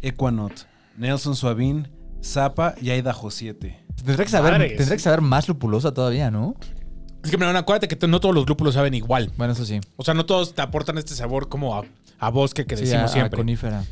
Equanot, 0.00 0.68
Nelson 0.96 1.34
Suavín, 1.34 1.88
Zapa 2.22 2.76
y 2.80 2.92
Idaho 2.92 3.32
7. 3.32 3.81
Tendría 3.96 4.24
que 4.24 4.30
saber, 4.30 4.52
Madres. 4.52 4.76
tendría 4.76 4.96
que 4.96 5.02
saber 5.02 5.20
más 5.20 5.48
lupulosa 5.48 5.92
todavía, 5.94 6.30
¿no? 6.30 6.54
Es 7.24 7.30
que, 7.30 7.38
pero 7.38 7.56
acuérdate 7.56 7.86
que 7.88 8.08
no 8.08 8.18
todos 8.18 8.34
los 8.34 8.48
lúpulos 8.48 8.74
saben 8.74 8.94
igual. 8.94 9.30
Bueno, 9.36 9.52
eso 9.52 9.64
sí. 9.64 9.80
O 9.96 10.02
sea, 10.04 10.12
no 10.14 10.26
todos 10.26 10.54
te 10.54 10.62
aportan 10.62 10.98
este 10.98 11.14
sabor 11.14 11.48
como 11.48 11.76
a, 11.78 11.84
a 12.18 12.30
bosque 12.30 12.66
que 12.66 12.76
Sí, 12.76 12.82
decimos 12.82 13.02
a- 13.02 13.06
a 13.06 13.12
siempre. 13.14 13.36
conífera. 13.36 13.84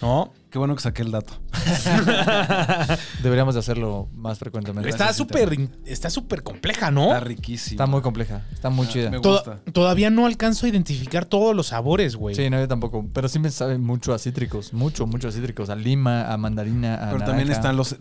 ¿No? 0.00 0.32
Qué 0.50 0.58
bueno 0.58 0.74
que 0.76 0.80
saqué 0.82 1.02
el 1.02 1.10
dato. 1.10 1.32
Deberíamos 3.22 3.54
de 3.54 3.60
hacerlo 3.60 4.08
más 4.14 4.38
frecuentemente. 4.38 4.88
Está 4.88 5.12
súper 5.12 5.52
in- 5.54 5.70
está 5.84 6.08
súper 6.08 6.42
compleja, 6.42 6.90
¿no? 6.90 7.06
Está 7.06 7.20
riquísimo. 7.20 7.74
Está 7.74 7.86
muy 7.86 8.00
compleja. 8.00 8.42
Está 8.52 8.70
muy 8.70 8.86
Ah, 8.86 8.90
chida. 8.90 9.10
me 9.10 9.20
Toda- 9.20 9.42
gusta. 9.56 9.72
todavía 9.72 10.08
no 10.10 10.26
alcanzo 10.26 10.66
a 10.66 10.68
identificar 10.68 11.24
todos 11.24 11.54
los 11.54 11.68
sabores, 11.68 12.16
güey. 12.16 12.34
Sí, 12.34 12.48
no, 12.48 12.58
yo 12.60 12.68
tampoco. 12.68 13.06
Pero 13.12 13.28
sí 13.28 13.38
me 13.38 13.50
sabe 13.50 13.76
mucho 13.78 14.14
a 14.14 14.18
cítricos. 14.18 14.72
Mucho, 14.72 15.06
mucho 15.06 15.28
a 15.28 15.32
cítricos. 15.32 15.68
A 15.68 15.74
lima, 15.76 16.32
a 16.32 16.36
mandarina, 16.36 16.94
a 16.94 17.10
Pero 17.10 17.24
también 17.24 17.48
naranja. 17.48 17.52
están 17.54 17.76
los... 17.76 17.96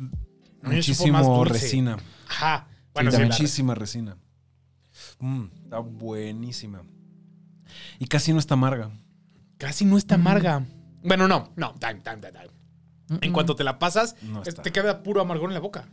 A 0.68 0.70
mí 0.70 0.76
me 0.76 0.84
supo 0.84 1.08
más 1.08 1.24
Muchísimo 1.24 1.38
dulce. 1.38 1.54
resina. 1.54 1.98
Ajá. 2.30 2.68
Bueno, 2.94 3.12
sí, 3.12 3.22
muchísima 3.24 3.76
resina. 3.76 4.18
Mm, 5.20 5.44
está 5.64 5.80
buenísima. 5.80 6.82
Y 8.00 8.06
casi 8.08 8.34
no 8.34 8.40
está 8.40 8.54
amarga. 8.56 8.90
casi 9.58 9.86
no 9.86 9.98
está 9.98 10.16
amarga. 10.16 10.66
Bueno, 11.04 11.28
no, 11.28 11.52
no. 11.56 11.74
tan, 11.76 12.02
tan, 12.04 12.22
tan. 12.22 12.34
En 13.22 13.30
Mm, 13.32 13.34
cuanto 13.34 13.56
te 13.56 13.64
la 13.64 13.80
pasas, 13.80 14.16
No 14.22 14.42
te 14.42 14.72
queda 14.72 15.02
puro 15.04 15.22
amargor 15.22 15.50
en 15.50 15.54
la 15.54 15.60
boca. 15.62 15.86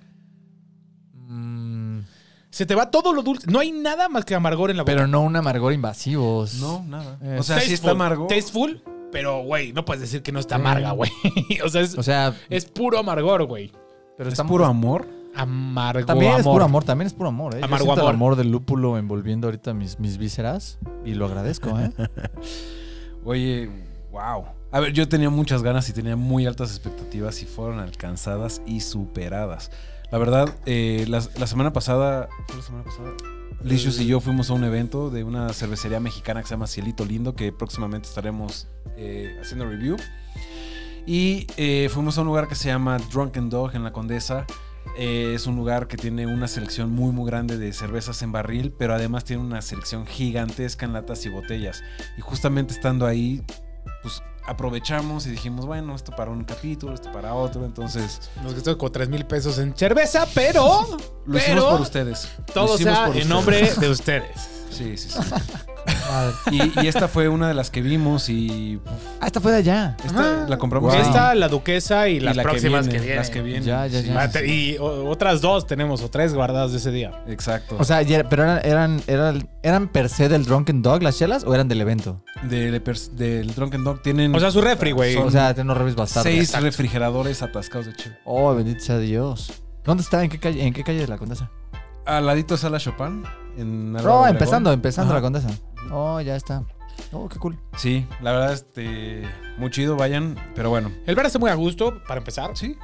mm, 1.12 2.00
Se 2.50 2.67
te 2.67 2.75
va 2.75 2.91
todo 2.91 3.12
lo 3.12 3.23
dulce. 3.23 3.50
No 3.50 3.59
hay 3.61 3.73
nada 3.73 4.09
más 4.09 4.25
que 4.25 4.35
amargor 4.35 4.71
en 4.71 4.76
la 4.76 4.82
boca. 4.85 4.93
pero 4.93 5.06
no 5.06 5.21
un 5.23 5.35
amargor 5.37 5.73
invasivo. 5.73 6.47
No, 6.61 6.85
nada. 6.85 7.19
Eh, 7.23 7.37
o 7.38 7.43
sea, 7.43 7.61
sí 7.61 7.73
está 7.75 7.91
amargo. 7.93 8.26
Tasteful, 8.29 8.82
pero, 9.12 9.43
güey, 9.43 9.73
no 9.73 9.85
puedes 9.85 10.00
decir 10.00 10.23
que 10.23 10.32
no 10.32 10.38
está 10.41 10.56
Mm. 10.59 10.61
amarga, 10.61 10.91
güey. 10.93 11.11
o 11.65 11.69
sea, 11.69 11.81
es, 11.82 11.97
O 11.99 12.03
sea, 12.03 12.35
es 12.50 12.65
puro 12.67 12.99
amargor, 12.99 13.44
güey. 13.44 13.73
Pero 14.16 14.31
Es 14.31 14.40
puro 14.43 14.64
amor. 14.64 15.06
Amargo 15.37 16.06
También 16.06 16.32
es 16.34 16.40
amor. 16.40 16.55
puro 16.55 16.64
amor, 16.64 16.84
también 16.84 17.06
es 17.08 17.12
puro 17.12 17.28
amor, 17.28 17.55
¿eh? 17.56 17.58
Yo 17.58 17.64
Amargo 17.64 17.93
el 17.94 17.99
amor. 18.00 18.14
amor 18.14 18.37
del 18.37 18.52
lúpulo 18.52 18.99
envolviendo 18.99 19.49
ahorita 19.49 19.75
mis, 19.75 19.99
mis 19.99 20.16
vísceras 20.16 20.78
y 21.05 21.14
lo 21.14 21.26
agradezco, 21.26 21.76
¿eh? 21.81 21.90
Oye, 23.25 23.69
wow. 24.12 24.44
A 24.70 24.81
ver, 24.81 24.93
yo 24.93 25.08
tenía 25.08 25.31
muchas 25.31 25.62
ganas 25.62 25.88
y 25.88 25.93
tenía 25.93 26.14
muy 26.14 26.46
altas 26.46 26.70
expectativas 26.70 27.43
y 27.43 27.46
fueron 27.46 27.81
alcanzadas 27.81 28.62
y 28.66 28.81
superadas. 28.81 29.70
La 30.12 30.19
verdad, 30.19 30.55
eh, 30.66 31.05
la, 31.08 31.20
la 31.38 31.46
semana 31.49 31.72
pasada, 31.72 32.28
¿fue 32.46 32.56
la 32.56 32.62
semana 32.62 32.84
pasada? 32.84 33.11
Licious 33.62 33.99
y 34.00 34.06
yo 34.06 34.20
fuimos 34.20 34.50
a 34.50 34.52
un 34.55 34.62
evento 34.62 35.11
de 35.11 35.25
una 35.25 35.52
cervecería 35.52 35.99
mexicana 35.99 36.43
que 36.43 36.46
se 36.49 36.55
llama 36.55 36.66
Cielito 36.66 37.05
Lindo, 37.05 37.34
que 37.34 37.50
próximamente 37.50 38.08
estaremos 38.08 38.69
eh, 38.97 39.37
haciendo 39.40 39.64
review. 39.64 39.97
Y 41.06 41.46
eh, 41.56 41.88
fuimos 41.92 42.16
a 42.18 42.23
un 42.23 42.28
lugar 42.28 42.49
que 42.49 42.54
se 42.54 42.68
llama 42.68 42.99
Drunken 42.99 43.50
Dog 43.50 43.75
en 43.75 43.84
la 43.84 43.92
Condesa. 43.92 44.46
Eh, 44.96 45.32
es 45.34 45.46
un 45.46 45.56
lugar 45.56 45.88
que 45.88 45.96
tiene 45.96 46.26
una 46.26 46.46
selección 46.46 46.92
muy 46.92 47.11
muy 47.11 47.26
grande 47.26 47.58
de 47.58 47.73
cervezas 47.73 48.23
en 48.23 48.32
barril, 48.32 48.73
pero 48.78 48.94
además 48.94 49.25
tiene 49.25 49.42
una 49.42 49.61
selección 49.62 50.06
gigantesca 50.06 50.87
en 50.87 50.92
latas 50.92 51.25
y 51.26 51.30
botellas. 51.30 51.82
Y 52.16 52.20
justamente 52.20 52.75
estando 52.75 53.06
ahí, 53.06 53.42
pues 54.02 54.23
aprovechamos 54.46 55.26
y 55.26 55.30
dijimos, 55.30 55.66
bueno, 55.66 55.94
esto 55.94 56.12
para 56.14 56.30
un 56.30 56.44
capítulo, 56.44 56.94
esto 56.94 57.11
para 57.12 57.34
otro. 57.34 57.64
Entonces, 57.64 58.30
Nos 58.42 58.54
gastó 58.54 58.76
como 58.78 58.92
3 58.92 59.08
mil 59.08 59.26
pesos 59.26 59.58
en 59.58 59.76
cerveza, 59.76 60.26
pero. 60.34 60.87
lo 61.26 61.38
hicimos 61.38 61.64
por 61.64 61.80
ustedes. 61.80 62.28
Todo 62.52 62.76
sea 62.78 63.04
en 63.04 63.08
ustedes. 63.08 63.26
nombre 63.28 63.73
de 63.80 63.88
ustedes. 63.88 64.53
Sí, 64.75 64.97
sí, 64.97 65.09
sí. 65.11 65.19
Y, 66.50 66.81
y 66.83 66.87
esta 66.87 67.09
fue 67.09 67.28
una 67.28 67.49
de 67.49 67.54
las 67.54 67.71
que 67.71 67.83
vimos 67.83 68.28
y 68.28 68.76
uf, 68.76 68.90
Ah, 69.21 69.26
esta 69.26 69.40
fue 69.40 69.52
de 69.52 69.59
allá. 69.59 69.97
esta 70.04 70.45
Ah. 70.45 70.47
la 70.49 70.57
compramos. 70.59 70.93
Wow. 70.93 71.00
ahí. 71.02 71.07
Esta, 71.09 71.35
la 71.35 71.49
duquesa 71.49 72.09
y 72.09 72.16
Y 72.16 72.21
las 72.21 72.37
la 72.37 72.43
que 72.43 72.49
próximas 72.49 72.87
que, 72.87 72.93
viene, 72.93 73.04
vienen. 73.04 73.16
Las 73.19 73.31
que 73.31 73.43
vienen. 73.43 73.62
Ya, 73.64 73.87
ya, 73.87 74.00
Sí, 74.00 74.09
ya. 74.09 74.21
Ah, 74.23 74.31
te- 74.31 74.47
Y 74.47 74.76
o- 74.78 75.09
otras 75.11 75.40
dos 75.40 75.66
tenemos, 75.66 76.02
o 76.02 76.11
tres 76.11 76.33
guardadas 76.35 76.73
de 76.73 76.78
ese 76.78 76.90
día. 76.90 77.23
Exacto. 77.26 77.76
O 77.78 77.85
sea, 77.85 78.00
pero 78.31 78.45
eran, 78.45 78.61
eran, 78.64 79.02
eran, 79.07 79.49
eran 79.62 79.88
per 79.88 80.09
se 80.09 80.28
del 80.28 80.45
Drunken 80.47 80.83
Dog 80.83 81.02
las 81.02 81.19
chelas 81.19 81.45
o 81.45 81.54
eran 81.54 81.69
del 81.69 81.81
evento? 81.81 82.23
del, 82.45 82.83
pers- 82.83 83.11
del 83.11 83.54
Drunken 83.54 83.85
Dog 83.85 84.02
tienen 84.02 84.35
O 84.35 84.40
sea, 84.40 84.50
su 84.50 84.61
refri, 84.61 84.93
güey. 84.93 85.14
Son 85.14 85.28
O 85.28 85.31
sea, 85.31 85.52
tienen 85.54 85.69
unos 85.71 85.78
revis 85.78 85.97
bastardos. 85.97 86.31
seis 86.31 86.45
Exacto. 86.49 86.64
refrigeradores 86.66 87.43
atascados 87.43 87.87
de 87.87 87.95
chile. 87.95 88.16
Oh, 88.25 88.54
bendito 88.54 88.83
sea 88.83 88.99
Dios. 88.99 89.52
¿Dónde 89.85 90.02
está? 90.02 90.23
¿En 90.25 90.31
qué 90.31 90.38
calle, 90.38 90.64
en 90.64 90.73
qué 90.73 90.83
calle 90.83 91.00
de 91.00 91.09
la 91.09 91.19
Condesa? 91.19 91.50
Al 92.06 92.26
ladito 92.26 92.54
está 92.54 92.68
la 92.70 92.78
Chopin. 92.78 93.25
En 93.56 93.96
Oh, 94.04 94.26
empezando, 94.26 94.73
empezando 94.73 95.12
Ajá. 95.12 95.20
la 95.20 95.23
Condesa. 95.23 95.49
Oh, 95.90 96.20
ya 96.20 96.37
está. 96.37 96.64
Oh, 97.12 97.28
qué 97.28 97.38
cool. 97.38 97.58
Sí, 97.76 98.06
la 98.20 98.32
verdad, 98.32 98.52
este. 98.52 99.23
Muy 99.58 99.70
chido, 99.70 99.96
vayan. 99.96 100.37
Pero 100.54 100.70
bueno, 100.70 100.90
El 101.06 101.14
bar 101.14 101.26
está 101.26 101.38
muy 101.38 101.50
a 101.50 101.54
gusto, 101.54 102.00
para 102.06 102.18
empezar. 102.18 102.50
sí. 102.56 102.76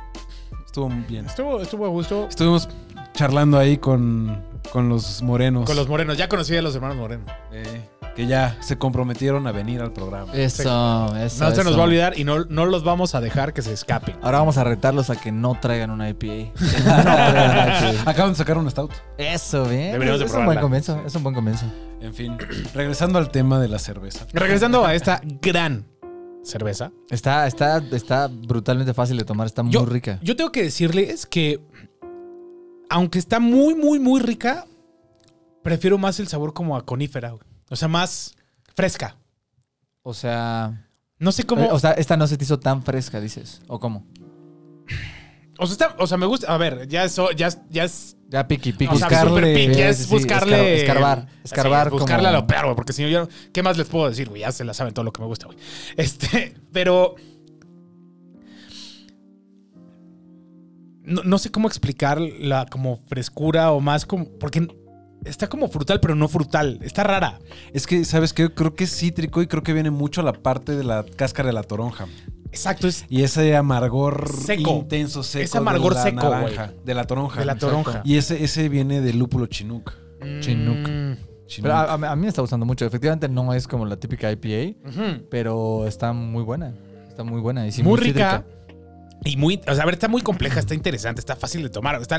Estuvo 0.64 0.88
bien. 1.08 1.26
Estuvo, 1.26 1.60
estuvo 1.60 1.84
a 1.84 1.88
gusto. 1.88 2.26
Estuvimos 2.28 2.68
charlando 3.12 3.58
ahí 3.58 3.76
con, 3.78 4.40
con 4.72 4.88
los 4.88 5.20
morenos. 5.20 5.64
Con 5.66 5.74
los 5.74 5.88
morenos. 5.88 6.16
Ya 6.16 6.28
conocí 6.28 6.56
a 6.56 6.62
los 6.62 6.74
hermanos 6.76 6.96
morenos. 6.96 7.28
Eh, 7.50 7.88
que 8.20 8.26
ya 8.26 8.58
se 8.60 8.76
comprometieron 8.76 9.46
a 9.46 9.52
venir 9.52 9.80
al 9.80 9.92
programa. 9.94 10.30
Eso, 10.34 11.16
eso. 11.16 11.42
No 11.44 11.54
se 11.54 11.64
nos 11.64 11.74
va 11.78 11.80
a 11.80 11.84
olvidar 11.84 12.18
y 12.18 12.24
no, 12.24 12.44
no 12.44 12.66
los 12.66 12.84
vamos 12.84 13.14
a 13.14 13.20
dejar 13.22 13.54
que 13.54 13.62
se 13.62 13.72
escapen. 13.72 14.14
Ahora 14.20 14.40
vamos 14.40 14.58
a 14.58 14.64
retarlos 14.64 15.08
a 15.08 15.16
que 15.16 15.32
no 15.32 15.58
traigan 15.58 15.90
una 15.90 16.10
IPA. 16.10 16.26
No 16.84 17.02
traigan 17.02 17.50
una 17.50 17.92
IPA. 17.92 18.10
Acaban 18.10 18.32
de 18.32 18.36
sacar 18.36 18.58
un 18.58 18.70
stout. 18.70 18.92
Eso, 19.16 19.64
bien. 19.64 19.92
Deberíamos 19.92 20.20
de 20.20 20.26
es 20.26 20.34
un 20.34 20.44
buen 20.44 20.60
comienzo. 20.60 21.02
Es 21.06 21.14
un 21.14 21.22
buen 21.22 21.34
comienzo. 21.34 21.64
En 22.02 22.12
fin, 22.12 22.36
regresando 22.74 23.18
al 23.18 23.30
tema 23.30 23.58
de 23.58 23.68
la 23.68 23.78
cerveza. 23.78 24.26
Regresando 24.34 24.84
a 24.84 24.94
esta 24.94 25.22
gran 25.40 25.86
cerveza. 26.44 26.92
Está, 27.08 27.46
está, 27.46 27.78
está 27.92 28.28
brutalmente 28.28 28.92
fácil 28.92 29.16
de 29.16 29.24
tomar. 29.24 29.46
Está 29.46 29.62
muy 29.62 29.72
Yo- 29.72 29.86
rica. 29.86 30.18
Yo 30.22 30.36
tengo 30.36 30.52
que 30.52 30.62
decirles 30.62 31.24
que, 31.24 31.58
aunque 32.90 33.18
está 33.18 33.40
muy, 33.40 33.74
muy, 33.74 33.98
muy 33.98 34.20
rica, 34.20 34.66
prefiero 35.62 35.96
más 35.96 36.20
el 36.20 36.28
sabor 36.28 36.52
como 36.52 36.76
a 36.76 36.84
conífera. 36.84 37.30
güey. 37.30 37.49
O 37.70 37.76
sea, 37.76 37.88
más 37.88 38.34
fresca. 38.74 39.16
O 40.02 40.12
sea, 40.12 40.86
No 41.18 41.32
sé 41.32 41.44
cómo. 41.44 41.62
eh, 41.64 41.68
o 41.72 41.78
sea, 41.78 41.92
esta 41.92 42.16
no 42.18 42.26
se 42.26 42.36
te 42.36 42.44
hizo 42.44 42.58
tan 42.60 42.82
fresca, 42.82 43.20
dices. 43.20 43.62
¿O 43.68 43.78
cómo? 43.80 44.06
O 45.58 45.66
sea, 45.66 45.72
está- 45.72 45.96
o 45.98 46.06
sea, 46.06 46.16
me 46.18 46.26
gusta. 46.26 46.52
A 46.52 46.56
ver, 46.58 46.88
ya 46.88 47.04
es. 47.04 47.16
Ya 47.36 47.46
es, 47.48 47.58
ya 47.68 47.84
es 47.84 48.16
Ya 48.28 48.48
piqui, 48.48 48.72
piqui. 48.72 48.94
o 48.94 48.98
sea, 48.98 49.08
buscarle- 49.08 49.54
pick, 49.54 49.68
ya 49.70 49.74
Sí, 49.74 49.82
es 49.82 49.96
sí, 49.98 50.04
sí, 50.04 50.10
buscarle. 50.10 50.56
escar- 50.56 50.96
escarbar, 50.96 51.28
escarbar 51.44 51.90
buscarle 51.90 52.24
como- 52.26 52.36
a 52.36 52.40
lo 52.40 52.46
peor, 52.46 52.64
güey, 52.64 52.76
porque 52.76 52.92
si 52.92 53.02
no, 53.02 53.08
yo. 53.08 53.28
¿Qué 53.52 53.62
más 53.62 53.76
les 53.76 53.86
puedo 53.86 54.08
decir, 54.08 54.28
güey? 54.30 54.40
Ya 54.40 54.52
se 54.52 54.64
la 54.64 54.72
saben 54.74 54.94
todo 54.94 55.04
lo 55.04 55.12
que 55.12 55.20
me 55.20 55.26
gusta, 55.28 55.46
güey. 55.46 55.58
Este, 55.96 56.54
pero. 56.72 57.14
No, 61.02 61.22
no 61.24 61.38
sé 61.38 61.50
cómo 61.50 61.66
explicar 61.68 62.20
la 62.20 62.66
como 62.66 62.98
frescura 63.08 63.72
o 63.72 63.80
más 63.80 64.06
como. 64.06 64.26
Porque 64.38 64.66
está 65.24 65.48
como 65.48 65.68
frutal, 65.68 66.00
pero 66.00 66.14
no 66.14 66.28
frutal. 66.28 66.78
Está 66.82 67.04
rara. 67.04 67.38
Es 67.72 67.86
que, 67.86 68.04
¿sabes 68.04 68.32
qué? 68.32 68.52
Creo 68.52 68.74
que 68.74 68.84
es 68.84 68.96
cítrico 68.96 69.42
y 69.42 69.46
creo 69.46 69.62
que 69.62 69.72
viene 69.72 69.90
mucho 69.90 70.20
a 70.20 70.24
la 70.24 70.32
parte 70.32 70.76
de 70.76 70.84
la 70.84 71.04
cáscara 71.16 71.48
de 71.48 71.52
la 71.52 71.62
toronja. 71.62 72.06
Exacto, 72.52 72.88
es 72.88 73.04
Y 73.08 73.22
ese 73.22 73.54
amargor 73.54 74.28
Seco. 74.32 74.70
intenso, 74.70 75.22
seco. 75.22 75.44
Ese 75.44 75.58
amargor 75.58 75.92
de 75.94 75.98
la 75.98 76.02
seco, 76.02 76.30
naranja, 76.30 76.72
De 76.84 76.94
la 76.94 77.04
toronja. 77.04 77.38
de 77.40 77.46
la 77.46 77.54
toronja. 77.56 78.02
Y 78.04 78.16
ese, 78.16 78.42
ese 78.42 78.68
viene 78.68 79.00
del 79.00 79.18
lúpulo 79.18 79.46
chinook. 79.46 79.92
Chinook. 80.40 80.88
Mm, 80.88 81.16
Chinook. 81.46 81.62
Pero 81.62 81.74
a, 81.74 82.16
mí 82.16 82.22
me 82.22 82.28
está 82.28 82.40
gustando 82.42 82.66
mucho. 82.66 82.84
Efectivamente 82.86 83.28
no 83.28 83.54
es 83.54 83.66
como 83.68 83.86
la 83.86 83.96
típica 83.96 84.30
IPA, 84.32 84.76
pero 85.30 85.86
está 85.86 86.12
muy 86.12 86.42
buena. 86.42 86.74
Está 87.08 87.22
muy 87.24 87.40
buena. 87.40 87.66
Y 87.66 87.72
sí, 87.72 87.82
muy 87.82 87.98
rica. 87.98 88.38
cítrica. 88.38 88.44
Y 89.24 89.36
muy, 89.36 89.60
o 89.66 89.74
sea, 89.74 89.82
a 89.82 89.86
ver, 89.86 89.94
está 89.94 90.08
muy 90.08 90.22
compleja, 90.22 90.60
está 90.60 90.74
interesante, 90.74 91.20
está 91.20 91.36
fácil 91.36 91.62
de 91.62 91.70
tomar. 91.70 92.00
Está, 92.00 92.18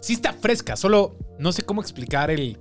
sí 0.00 0.14
está 0.14 0.32
fresca, 0.32 0.76
solo 0.76 1.16
no 1.38 1.52
sé 1.52 1.62
cómo 1.62 1.80
explicar 1.80 2.30
el... 2.30 2.58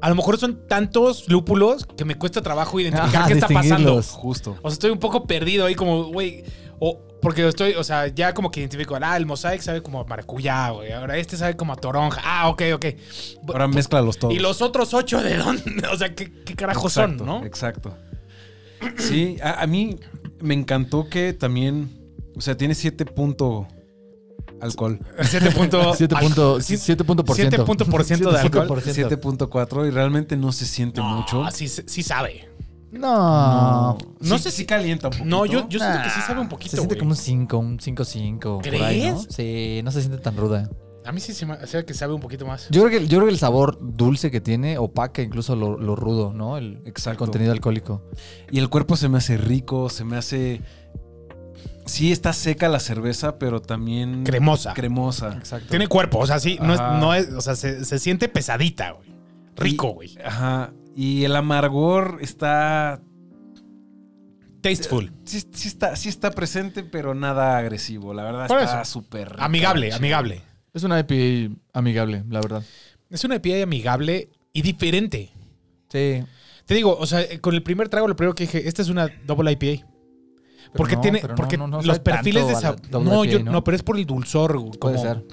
A 0.00 0.08
lo 0.08 0.16
mejor 0.16 0.36
son 0.36 0.66
tantos 0.66 1.28
lúpulos 1.28 1.86
que 1.86 2.04
me 2.04 2.16
cuesta 2.16 2.42
trabajo 2.42 2.80
identificar 2.80 3.22
Ajá, 3.22 3.28
qué 3.28 3.34
está 3.34 3.48
pasando. 3.48 4.02
Justo. 4.02 4.58
O 4.62 4.68
sea, 4.68 4.74
estoy 4.74 4.90
un 4.90 4.98
poco 4.98 5.26
perdido 5.26 5.64
ahí 5.64 5.76
como, 5.76 6.06
güey, 6.06 6.42
o 6.80 7.00
porque 7.22 7.46
estoy, 7.46 7.74
o 7.74 7.84
sea, 7.84 8.08
ya 8.08 8.34
como 8.34 8.50
que 8.50 8.58
identifico, 8.58 8.98
ah, 9.00 9.16
el 9.16 9.26
mosaic 9.26 9.62
sabe 9.62 9.80
como 9.80 10.00
a 10.00 10.04
maracuyá, 10.04 10.70
güey, 10.70 10.90
ahora 10.90 11.16
este 11.16 11.36
sabe 11.36 11.56
como 11.56 11.72
a 11.72 11.76
toronja. 11.76 12.20
Ah, 12.24 12.48
ok, 12.48 12.62
ok. 12.74 12.86
Ahora 13.46 13.68
mézclalos 13.68 14.18
todos. 14.18 14.34
Y 14.34 14.40
los 14.40 14.60
otros 14.60 14.92
ocho 14.92 15.22
de 15.22 15.36
dónde, 15.36 15.86
o 15.92 15.96
sea, 15.96 16.12
qué, 16.16 16.32
qué 16.44 16.56
carajo 16.56 16.90
son, 16.90 17.16
¿no? 17.18 17.44
Exacto. 17.44 17.96
Sí, 18.98 19.36
a, 19.40 19.62
a 19.62 19.66
mí 19.68 19.96
me 20.40 20.54
encantó 20.54 21.08
que 21.08 21.32
también, 21.32 22.01
o 22.36 22.40
sea, 22.40 22.56
tiene 22.56 22.74
7 22.74 23.04
punto 23.06 23.66
alcohol. 24.60 24.98
7 25.22 25.50
punto, 25.50 25.94
7 25.94 26.14
punto, 26.20 26.60
Sí, 26.60 26.76
7 26.76 27.04
punto 27.04 27.24
por 27.24 27.36
7 27.36 27.50
ciento. 27.50 27.64
punto 27.66 27.84
por 27.86 28.04
ciento 28.04 28.30
de 28.32 28.38
alcohol. 28.40 28.80
7.4 28.82 29.88
y 29.88 29.90
realmente 29.90 30.36
no 30.36 30.52
se 30.52 30.66
siente 30.66 31.00
No, 31.00 31.16
mucho. 31.16 31.44
Sí, 31.52 31.68
sí 31.68 32.02
sabe. 32.02 32.48
No. 32.92 33.96
No 34.20 34.36
Sí- 34.38 34.42
sé 34.44 34.50
sí 34.50 34.56
si- 34.58 34.66
calienta 34.66 35.08
un 35.08 35.12
poquito. 35.12 35.28
No, 35.28 35.46
yo, 35.46 35.66
yo 35.68 35.78
siento 35.78 36.02
que 36.02 36.10
sí 36.10 36.20
sabe 36.26 36.40
un 36.40 36.48
poquito. 36.48 36.70
Se 36.72 36.76
siente 36.76 36.94
güey. 36.94 37.00
como 37.00 37.10
un 37.12 37.16
5, 37.16 37.58
un 37.58 37.78
5-5. 37.78 38.60
por 38.62 38.74
ahí, 38.74 39.10
¿no? 39.10 39.18
¿Crees? 39.20 39.26
Sí, 39.30 39.80
no 39.82 39.90
se 39.90 40.00
siente 40.00 40.18
tan 40.18 40.36
ruda. 40.36 40.70
A 41.04 41.10
mí 41.10 41.18
sí 41.18 41.32
se 41.32 41.46
me 41.46 41.54
hace 41.54 41.84
que 41.84 41.94
sabe 41.94 42.12
un 42.12 42.20
poquito 42.20 42.46
más. 42.46 42.68
Yo 42.70 42.84
creo 42.84 43.00
que, 43.00 43.06
yo 43.08 43.16
creo 43.18 43.26
que 43.26 43.32
el 43.32 43.38
sabor 43.38 43.76
dulce 43.80 44.30
que 44.30 44.40
tiene 44.40 44.78
opaca 44.78 45.20
incluso 45.20 45.56
lo, 45.56 45.76
lo 45.76 45.96
rudo, 45.96 46.32
¿no? 46.32 46.58
El, 46.58 46.76
el 46.82 46.86
Exacto. 46.86 47.18
contenido 47.18 47.50
alcohólico. 47.50 48.02
Y 48.52 48.58
el 48.60 48.68
cuerpo 48.68 48.94
se 48.96 49.08
me 49.08 49.18
hace 49.18 49.36
rico, 49.36 49.88
se 49.88 50.04
me 50.04 50.16
hace... 50.16 50.60
Sí 51.86 52.12
está 52.12 52.32
seca 52.32 52.68
la 52.68 52.80
cerveza, 52.80 53.38
pero 53.38 53.60
también 53.60 54.24
Cremosa. 54.24 54.72
cremosa. 54.74 55.34
Exacto. 55.36 55.68
Tiene 55.68 55.88
cuerpo, 55.88 56.18
o 56.18 56.26
sea, 56.26 56.38
sí, 56.38 56.58
no 56.62 56.74
es, 56.74 56.80
no 56.80 57.14
es, 57.14 57.28
o 57.32 57.40
sea, 57.40 57.56
se, 57.56 57.84
se 57.84 57.98
siente 57.98 58.28
pesadita, 58.28 58.92
güey. 58.92 59.12
Rico, 59.56 59.88
güey. 59.88 60.16
Ajá. 60.24 60.72
Y 60.94 61.24
el 61.24 61.34
amargor 61.36 62.18
está... 62.20 63.00
Tasteful. 64.60 65.12
Sí, 65.24 65.42
sí 65.52 65.68
está, 65.68 65.96
sí 65.96 66.08
está 66.08 66.30
presente, 66.30 66.84
pero 66.84 67.14
nada 67.14 67.58
agresivo. 67.58 68.14
La 68.14 68.22
verdad 68.22 68.46
Por 68.46 68.60
está 68.60 68.84
súper 68.84 69.34
Amigable, 69.38 69.92
amigable. 69.92 70.40
Es 70.72 70.84
una 70.84 71.00
IPA 71.00 71.56
amigable, 71.72 72.24
la 72.30 72.40
verdad. 72.40 72.62
Es 73.10 73.24
una 73.24 73.36
IPA 73.36 73.64
amigable 73.64 74.30
y 74.52 74.62
diferente. 74.62 75.32
Sí. 75.88 76.22
Te 76.64 76.74
digo, 76.74 76.96
o 76.96 77.06
sea, 77.06 77.26
con 77.40 77.54
el 77.54 77.62
primer 77.62 77.88
trago, 77.88 78.06
lo 78.06 78.14
primero 78.14 78.34
que 78.34 78.44
dije, 78.44 78.68
esta 78.68 78.82
es 78.82 78.88
una 78.88 79.08
double 79.26 79.50
IPA. 79.52 79.86
Porque 80.74 80.96
no, 80.96 81.00
tiene, 81.02 81.20
porque 81.36 81.56
no, 81.58 81.66
no 81.66 81.82
los 81.82 81.98
perfiles 81.98 82.46
de 82.46 82.54
sabor. 82.54 82.80
No, 82.90 83.24
yo, 83.24 83.42
¿no? 83.42 83.52
¿no? 83.52 83.64
pero 83.64 83.76
es 83.76 83.82
por 83.82 83.98
el 83.98 84.06
dulzor. 84.06 84.58
güey, 84.58 84.72
Puede 84.78 84.96
como- 84.96 85.08
ser. 85.08 85.24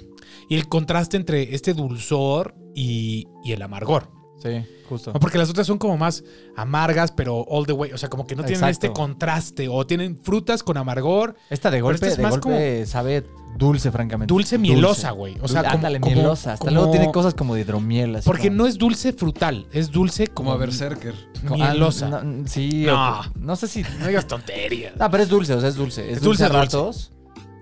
Y 0.50 0.55
el 0.55 0.67
contraste 0.67 1.15
entre 1.17 1.53
este 1.53 1.74
dulzor 1.74 2.55
y, 2.75 3.27
y 3.43 3.51
el 3.51 3.62
amargor. 3.62 4.10
Sí, 4.41 4.65
justo. 4.88 5.12
No, 5.13 5.19
porque 5.19 5.38
las 5.38 5.50
otras 5.50 5.67
son 5.67 5.77
como 5.77 5.98
más 5.98 6.24
amargas, 6.55 7.12
pero 7.12 7.46
all 7.50 7.65
the 7.65 7.74
way. 7.74 7.91
O 7.91 7.98
sea, 7.98 8.10
como 8.10 8.25
que 8.25 8.36
no 8.36 8.43
tienen 8.43 8.63
Exacto. 8.63 8.88
este 8.88 8.93
contraste. 8.93 9.67
O 9.69 9.86
tienen 9.86 10.17
frutas 10.17 10.63
con 10.63 10.77
amargor. 10.77 11.36
Esta 11.50 11.69
de 11.72 11.81
golpe, 11.81 11.96
esta 11.96 12.08
es 12.08 12.17
de 12.17 12.24
más 12.24 12.31
golpe 12.39 12.86
sabe 12.86 13.25
dulce, 13.58 13.91
francamente. 13.91 14.31
Dulce 14.34 14.58
mielosa, 14.58 15.12
güey. 15.12 15.36
O 15.41 15.48
sea, 15.48 15.63
como- 15.63 15.75
ándale, 15.75 16.00
como- 16.00 16.15
mielosa. 16.15 16.53
Hasta 16.53 16.65
como- 16.65 16.75
luego 16.77 16.91
tiene 16.91 17.12
cosas 17.12 17.34
como 17.34 17.55
de 17.55 17.62
hidromiel. 17.62 18.15
así 18.15 18.25
Porque 18.25 18.48
como- 18.48 18.58
no 18.63 18.67
es 18.67 18.77
dulce 18.77 19.12
frutal. 19.12 19.67
Es 19.74 19.91
dulce 19.91 20.27
como, 20.27 20.51
Como 20.51 20.53
a 20.53 20.58
Berserker. 20.58 21.15
como- 21.48 21.63
ah, 21.63 21.72
mielosa. 21.72 22.08
no, 22.10 22.24
no, 22.24 22.48
sí, 22.48 22.84
No. 22.86 23.19
o- 23.19 23.24
no 23.39 23.55
sé 23.58 23.67
si. 23.67 23.84
No 24.00 24.08
digas 24.08 24.25
tonterías. 24.27 24.93
Ah, 25.00 25.10
pero 25.12 25.24
es 25.24 25.29
dulce, 25.29 25.53
o 25.53 25.60
sea, 25.60 25.67
es 25.69 25.75
dulce. 25.75 26.10
Es, 26.10 26.17
Es 26.17 26.24
dulce, 26.24 26.43
dulce, 26.43 26.43
a 26.46 26.48
dulce. 26.62 26.77
ratos. 26.77 27.12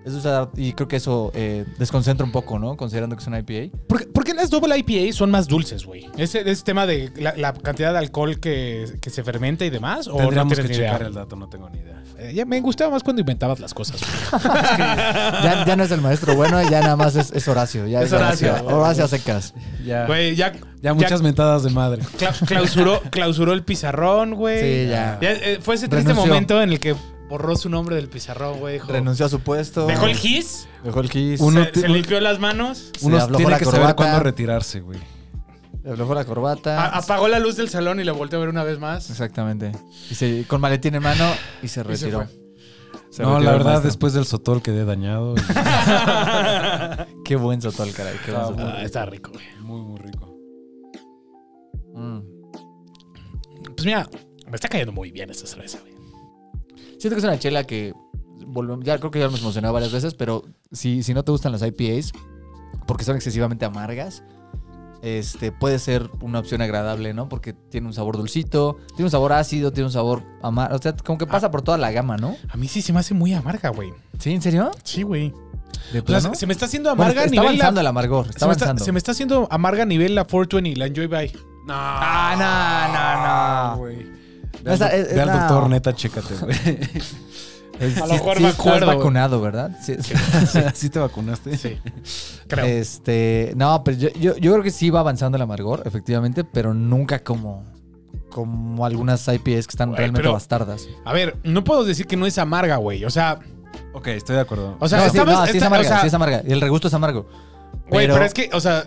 Es 0.07 0.23
y 0.55 0.73
creo 0.73 0.87
que 0.87 0.95
eso 0.95 1.31
eh, 1.35 1.65
desconcentra 1.77 2.25
un 2.25 2.31
poco, 2.31 2.57
¿no? 2.59 2.77
Considerando 2.77 3.15
que 3.15 3.21
es 3.21 3.27
una 3.27 3.39
IPA. 3.39 3.75
¿Por, 3.87 3.99
qué- 3.99 4.05
por 4.07 4.23
qué 4.23 4.33
las 4.33 4.49
double 4.49 4.77
IPA 4.77 5.13
son 5.13 5.29
más 5.31 5.47
dulces, 5.47 5.85
güey? 5.85 6.07
¿Ese, 6.17 6.49
ese 6.49 6.63
tema 6.63 6.85
de 6.85 7.11
la, 7.17 7.33
la 7.35 7.53
cantidad 7.53 7.91
de 7.91 7.99
alcohol 7.99 8.39
que, 8.39 8.85
que 9.01 9.09
se 9.09 9.23
fermenta 9.23 9.65
y 9.65 9.69
demás? 9.69 10.07
¿O 10.07 10.15
Tendríamos 10.17 10.57
no 10.57 10.63
que 10.63 10.69
ni 10.69 10.75
idea? 10.75 10.91
checar 10.93 11.07
el 11.07 11.13
dato, 11.13 11.35
no 11.35 11.49
tengo 11.49 11.69
ni 11.69 11.79
idea. 11.79 12.01
Eh, 12.19 12.33
ya 12.33 12.45
me 12.45 12.59
gustaba 12.61 12.91
más 12.91 13.03
cuando 13.03 13.19
inventabas 13.19 13.59
las 13.59 13.73
cosas. 13.73 13.99
güey. 14.01 14.43
Ya, 15.43 15.65
ya 15.65 15.75
no 15.75 15.83
es 15.83 15.91
el 15.91 16.01
maestro 16.01 16.35
bueno, 16.35 16.61
ya 16.69 16.81
nada 16.81 16.95
más 16.95 17.15
es, 17.15 17.31
es 17.31 17.47
Horacio. 17.47 17.85
Ya 17.87 18.01
Es 18.01 18.11
Horacio. 18.13 18.53
Horacio 18.65 19.05
a 19.05 19.07
secas. 19.07 19.53
Ya, 19.85 20.05
Güey, 20.05 20.35
ya, 20.35 20.53
ya 20.81 20.93
muchas 20.93 21.21
mentadas 21.21 21.63
de 21.63 21.69
madre. 21.69 22.01
cla- 22.17 22.45
clausuró, 22.45 23.01
clausuró 23.09 23.53
el 23.53 23.63
pizarrón, 23.63 24.35
güey. 24.35 24.59
Sí, 24.83 24.89
ya. 24.89 25.17
Ya, 25.21 25.31
eh, 25.33 25.59
fue 25.61 25.75
ese 25.75 25.87
triste 25.87 26.09
Renunció. 26.09 26.31
momento 26.33 26.61
en 26.61 26.71
el 26.71 26.79
que 26.79 26.95
borró 27.29 27.55
su 27.55 27.69
nombre 27.69 27.95
del 27.95 28.07
pizarrón, 28.09 28.59
güey. 28.59 28.75
dijo- 28.75 28.91
Renunció 28.91 29.25
a 29.25 29.29
su 29.29 29.39
puesto. 29.41 29.85
Dejó 29.87 30.05
el 30.05 30.15
gis, 30.15 30.67
Dejó 30.83 30.99
el 31.01 31.09
kiss. 31.09 31.41
Uno 31.41 31.63
se, 31.63 31.71
ti- 31.71 31.79
se 31.81 31.89
limpió 31.89 32.19
las 32.21 32.39
manos, 32.39 32.91
Se 32.97 33.05
Uno 33.05 33.17
aflojó 33.17 33.37
tiene 33.37 33.51
la 33.51 33.59
que 33.59 33.65
saber 33.65 33.79
corbata. 33.81 33.95
cuándo 33.95 34.19
retirarse, 34.21 34.79
güey. 34.81 34.99
Le 35.83 35.91
aflojó 35.91 36.13
la 36.15 36.25
corbata. 36.25 36.81
a- 36.85 36.97
apagó 36.99 37.27
la 37.27 37.39
luz 37.39 37.55
del 37.55 37.69
salón 37.69 37.99
y 37.99 38.03
le 38.03 38.11
volteó 38.11 38.37
a 38.37 38.41
ver 38.41 38.49
una 38.49 38.63
vez 38.63 38.79
más. 38.79 39.09
Exactamente. 39.09 39.71
Y 40.09 40.15
se, 40.15 40.45
con 40.47 40.59
maletín 40.61 40.95
en 40.95 41.03
mano 41.03 41.25
y 41.61 41.67
se 41.67 41.81
Y 41.81 41.83
se 41.83 41.83
retiró. 41.83 42.27
Se 43.09 43.23
no, 43.23 43.29
retiró 43.29 43.39
la 43.39 43.51
el 43.51 43.57
verdad, 43.57 43.65
maestro. 43.71 43.87
después 43.89 44.13
del 44.13 44.25
sotol 44.25 44.61
quedé 44.61 44.83
dañado. 44.85 45.35
y 45.35 45.41
Qué 47.25 47.35
buen 47.37 47.61
sotol, 47.61 47.91
caray. 47.93 48.15
Qué 48.25 48.31
buen 48.31 48.45
sotol. 48.47 48.73
Ah, 48.75 48.83
está 48.83 49.05
rico, 49.05 49.31
güey. 49.31 49.45
muy, 49.61 49.81
muy 49.81 49.99
rico. 49.99 50.33
Mm. 51.95 52.19
Pues 53.75 53.85
mira, 53.85 54.09
me 54.47 54.55
está 54.55 54.67
cayendo 54.67 54.91
muy 54.91 55.11
bien 55.11 55.29
esta 55.29 55.47
cerveza, 55.47 55.79
güey. 55.81 55.93
Siento 57.07 57.15
que 57.15 57.25
es 57.25 57.31
una 57.31 57.39
chela 57.39 57.63
que 57.63 57.93
volvemos, 58.45 58.83
ya 58.83 58.97
creo 58.97 59.11
que 59.11 59.19
ya 59.19 59.25
hemos 59.25 59.41
mencionado 59.41 59.73
varias 59.73 59.93
veces, 59.93 60.13
pero 60.13 60.43
si, 60.73 61.03
si 61.03 61.13
no 61.13 61.23
te 61.23 61.31
gustan 61.31 61.53
las 61.53 61.61
IPAs, 61.61 62.11
porque 62.85 63.05
son 63.05 63.15
excesivamente 63.15 63.63
amargas, 63.63 64.23
este 65.01 65.53
puede 65.53 65.79
ser 65.79 66.09
una 66.19 66.39
opción 66.39 66.61
agradable, 66.61 67.13
¿no? 67.13 67.29
Porque 67.29 67.53
tiene 67.53 67.87
un 67.87 67.93
sabor 67.93 68.17
dulcito, 68.17 68.75
tiene 68.89 69.05
un 69.05 69.11
sabor 69.11 69.31
ácido, 69.31 69.71
tiene 69.71 69.85
un 69.85 69.93
sabor 69.93 70.21
amargo, 70.41 70.75
o 70.75 70.81
sea, 70.81 70.97
como 70.97 71.17
que 71.17 71.25
pasa 71.25 71.49
por 71.49 71.61
toda 71.61 71.77
la 71.77 71.91
gama, 71.91 72.17
¿no? 72.17 72.35
A 72.49 72.57
mí 72.57 72.67
sí 72.67 72.81
se 72.81 72.91
me 72.91 72.99
hace 72.99 73.13
muy 73.13 73.33
amarga, 73.33 73.69
güey. 73.69 73.93
¿Sí? 74.19 74.33
¿En 74.33 74.41
serio? 74.41 74.69
Sí, 74.83 75.03
güey. 75.03 75.29
¿De 75.93 75.99
O 75.99 76.05
sea, 76.05 76.19
plano? 76.19 76.33
se, 76.33 76.41
se 76.41 76.45
me 76.47 76.51
está 76.51 76.65
haciendo 76.65 76.89
Bueno, 76.89 77.03
amarga 77.03 77.23
está 77.23 77.29
a 77.29 77.31
nivel 77.31 77.47
avanzando 77.47 77.75
la, 77.77 77.81
el 77.81 77.87
amargor, 77.87 78.25
se, 78.25 78.31
está 78.31 78.47
me 78.47 78.51
está, 78.51 78.77
se 78.77 78.91
me 78.91 78.97
está 78.97 79.11
haciendo 79.13 79.47
amarga 79.49 79.83
a 79.83 79.85
nivel 79.85 80.13
la 80.13 80.25
420, 80.25 80.77
la 80.77 80.87
Enjoy 80.87 81.07
By. 81.07 81.31
No. 81.67 81.73
Ah, 81.73 82.35
no, 83.71 83.73
no, 83.73 83.75
no. 83.75 83.77
güey. 83.77 84.16
Ve 84.63 84.71
al, 84.71 84.81
es- 84.93 85.13
ve 85.15 85.21
al 85.21 85.27
no. 85.29 85.39
doctor, 85.39 85.69
neta, 85.69 85.95
chécate, 85.95 86.35
güey. 86.35 86.55
Es- 87.79 87.97
A 87.97 88.01
lo 88.01 88.07
sí- 88.07 88.13
mejor 88.13 88.37
sí 88.37 88.43
me 88.43 88.49
estás 88.49 88.59
acuerdo, 88.65 88.85
güey. 88.87 88.97
vacunado, 88.97 89.39
¿verdad? 89.41 89.69
Sí. 89.83 89.95
¿Sí 90.73 90.89
te 90.89 90.97
vacunaste? 90.97 91.55
Sí, 91.57 91.77
creo. 92.47 92.65
Este, 92.65 93.53
no, 93.55 93.83
pero 93.83 93.97
yo, 93.97 94.09
yo, 94.19 94.35
yo 94.37 94.51
creo 94.51 94.63
que 94.63 94.71
sí 94.71 94.89
va 94.89 95.01
avanzando 95.01 95.35
el 95.35 95.43
amargor, 95.43 95.83
efectivamente, 95.85 96.43
pero 96.43 96.73
nunca 96.73 97.19
como, 97.23 97.65
como 98.31 98.83
algunas 98.83 99.27
IPAs 99.27 99.67
que 99.67 99.71
están 99.73 99.89
Güey, 99.89 99.97
realmente 99.99 100.21
pero- 100.21 100.33
bastardas. 100.33 100.87
A 101.05 101.13
ver, 101.13 101.37
no 101.43 101.63
puedo 101.63 101.83
decir 101.85 102.07
que 102.07 102.17
no 102.17 102.25
es 102.25 102.39
amarga, 102.39 102.77
güey. 102.77 103.05
O 103.05 103.11
sea, 103.11 103.39
Ok, 103.93 104.07
estoy 104.07 104.35
de 104.37 104.41
acuerdo. 104.41 104.75
o 104.79 104.87
sea, 104.89 104.97
no, 104.99 105.03
sí, 105.11 105.17
estamos- 105.17 105.35
no, 105.39 105.45
sí 105.45 105.57
es 105.57 105.63
amarga, 105.63 105.85
o 105.85 105.87
sea, 105.89 106.01
sí 106.01 106.07
es 106.07 106.13
amarga. 106.15 106.41
Y 106.47 106.51
el 106.53 106.61
regusto 106.61 106.87
es 106.87 106.93
amargo. 106.95 107.27
Güey, 107.89 108.05
pero- 108.07 108.15
pero... 108.15 108.25
es 108.25 108.33
que, 108.33 108.49
o 108.53 108.59
sea, 108.59 108.85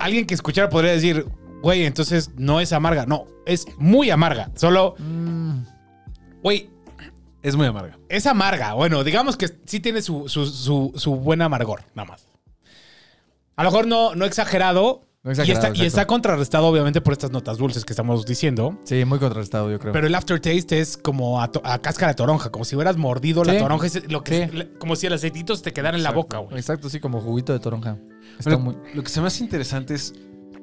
alguien 0.00 0.26
que 0.26 0.34
escuchara 0.34 0.68
podría 0.68 0.90
decir, 0.92 1.26
güey, 1.62 1.84
entonces 1.84 2.30
no 2.36 2.60
es 2.60 2.72
amarga. 2.72 3.06
No, 3.06 3.26
es 3.46 3.66
muy 3.78 4.10
amarga. 4.10 4.50
Solo, 4.56 4.94
Mm, 4.98 5.62
güey, 6.42 6.70
es 7.42 7.56
muy 7.56 7.66
amarga. 7.66 7.98
es 8.08 8.26
amarga. 8.26 8.74
Bueno, 8.74 9.02
digamos 9.04 9.36
que 9.36 9.48
sí 9.66 9.80
tiene 9.80 10.02
su, 10.02 10.28
su, 10.28 10.46
su, 10.46 10.92
su 10.96 11.16
buen 11.16 11.42
amargor, 11.42 11.82
nada 11.94 12.10
más. 12.10 12.26
A 13.56 13.64
lo 13.64 13.70
mejor 13.70 13.86
no, 13.86 14.14
no 14.14 14.24
exagerado. 14.24 15.06
No 15.22 15.30
y, 15.30 15.32
exagerado, 15.32 15.66
está, 15.72 15.82
y 15.82 15.86
está 15.86 16.06
contrarrestado, 16.06 16.66
obviamente, 16.66 17.02
por 17.02 17.12
estas 17.12 17.30
notas 17.30 17.58
dulces 17.58 17.84
que 17.84 17.92
estamos 17.92 18.24
diciendo. 18.24 18.78
sí, 18.84 19.04
muy 19.04 19.18
contrastado, 19.18 19.70
yo 19.70 19.78
creo. 19.78 19.92
Pero 19.92 20.06
el 20.06 20.14
aftertaste 20.14 20.80
es 20.80 20.96
como 20.96 21.42
a, 21.42 21.52
to- 21.52 21.60
a 21.62 21.78
cáscara 21.78 22.12
de 22.12 22.14
toronja, 22.16 22.48
como 22.50 22.64
si 22.64 22.74
hubieras 22.74 22.96
mordido 22.96 23.44
la 23.44 23.58
toronja. 23.58 23.86
Es 23.86 24.10
lo 24.10 24.24
que, 24.24 24.48
Sí. 24.50 24.68
como 24.78 24.96
si 24.96 25.06
el 25.08 25.12
aceitito 25.12 25.54
se 25.56 25.62
te 25.62 25.72
quedara 25.74 25.94
en 25.98 26.02
la 26.04 26.10
boca, 26.12 26.38
güey. 26.38 26.56
Exacto, 26.56 26.88
sí, 26.88 27.00
como 27.00 27.20
juguito 27.20 27.52
de 27.52 27.60
toronja. 27.60 27.98
Está 28.38 28.56
muy... 28.56 28.76
Lo 28.94 29.02
que 29.02 29.10
se 29.10 29.20
me 29.20 29.26
hace 29.26 29.44
interesante 29.44 29.92
es 29.92 30.14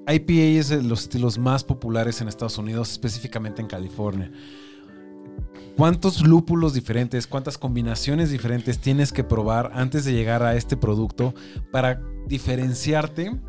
IPA 0.07 0.59
es 0.59 0.69
de 0.69 0.81
los 0.81 1.01
estilos 1.01 1.37
más 1.37 1.63
populares 1.63 2.21
en 2.21 2.27
Estados 2.27 2.57
Unidos, 2.57 2.91
específicamente 2.91 3.61
en 3.61 3.67
California. 3.67 4.31
¿Cuántos 5.75 6.21
lúpulos 6.21 6.73
diferentes, 6.73 7.27
cuántas 7.27 7.57
combinaciones 7.57 8.31
diferentes 8.31 8.79
tienes 8.79 9.11
que 9.11 9.23
probar 9.23 9.71
antes 9.73 10.05
de 10.05 10.13
llegar 10.13 10.41
a 10.41 10.55
este 10.55 10.75
producto 10.75 11.35
para 11.71 12.01
diferenciarte 12.25 13.39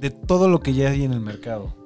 de 0.00 0.10
todo 0.10 0.48
lo 0.48 0.60
que 0.60 0.74
ya 0.74 0.88
hay 0.88 1.04
en 1.04 1.12
el 1.12 1.20
mercado? 1.20 1.76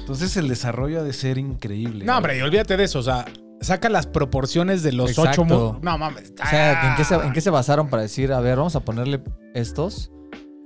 Entonces 0.00 0.36
el 0.36 0.48
desarrollo 0.48 1.00
ha 1.00 1.02
de 1.02 1.12
ser 1.12 1.36
increíble. 1.36 2.04
No, 2.04 2.16
hombre, 2.16 2.38
y 2.38 2.40
olvídate 2.40 2.76
de 2.76 2.84
eso. 2.84 3.00
O 3.00 3.02
sea, 3.02 3.26
saca 3.60 3.88
las 3.88 4.06
proporciones 4.06 4.82
de 4.82 4.92
los 4.92 5.10
Exacto. 5.10 5.42
ocho. 5.42 5.78
No 5.82 5.98
mames. 5.98 6.32
O 6.42 6.48
sea, 6.48 6.90
¿en 6.90 6.96
qué, 6.96 7.04
se, 7.04 7.14
¿en 7.16 7.32
qué 7.32 7.40
se 7.40 7.50
basaron 7.50 7.88
para 7.88 8.02
decir, 8.02 8.32
a 8.32 8.40
ver, 8.40 8.56
vamos 8.56 8.76
a 8.76 8.80
ponerle 8.80 9.22
estos? 9.54 10.12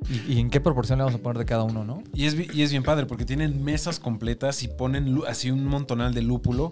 ¿Y, 0.08 0.34
y 0.34 0.38
en 0.40 0.50
qué 0.50 0.60
proporción 0.60 0.98
le 0.98 1.04
vamos 1.04 1.20
a 1.20 1.22
poner 1.22 1.38
de 1.38 1.44
cada 1.44 1.62
uno, 1.64 1.84
no? 1.84 2.02
Y 2.14 2.24
es, 2.26 2.34
y 2.54 2.62
es 2.62 2.70
bien 2.70 2.82
padre 2.82 3.06
porque 3.06 3.24
tienen 3.24 3.62
mesas 3.62 3.98
completas 4.00 4.62
y 4.62 4.68
ponen 4.68 5.20
así 5.28 5.50
un 5.50 5.64
montonal 5.66 6.14
de 6.14 6.22
lúpulo 6.22 6.70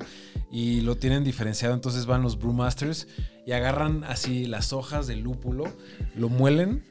y 0.50 0.80
lo 0.80 0.96
tienen 0.96 1.24
diferenciado. 1.24 1.74
Entonces 1.74 2.06
van 2.06 2.22
los 2.22 2.38
brewmasters 2.38 3.06
y 3.46 3.52
agarran 3.52 4.04
así 4.04 4.46
las 4.46 4.72
hojas 4.72 5.06
del 5.06 5.20
lúpulo, 5.20 5.64
lo 6.16 6.28
muelen 6.28 6.84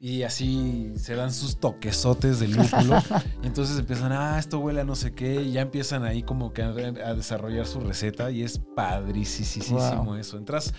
y 0.00 0.22
así 0.24 0.92
se 0.96 1.14
dan 1.14 1.32
sus 1.32 1.58
toquesotes 1.60 2.38
de 2.40 2.48
lúpulo. 2.48 3.02
y 3.42 3.46
entonces 3.46 3.78
empiezan, 3.78 4.12
ah, 4.12 4.38
esto 4.38 4.58
huele 4.58 4.82
a 4.82 4.84
no 4.84 4.96
sé 4.96 5.14
qué. 5.14 5.40
Y 5.42 5.52
ya 5.52 5.62
empiezan 5.62 6.04
ahí 6.04 6.22
como 6.22 6.52
que 6.52 6.62
a, 6.62 6.68
a 6.68 7.14
desarrollar 7.14 7.66
su 7.66 7.80
receta 7.80 8.30
y 8.30 8.42
es 8.42 8.58
padricísimo 8.76 9.78
Wow. 10.04 10.16
eso. 10.16 10.36
Entras. 10.36 10.74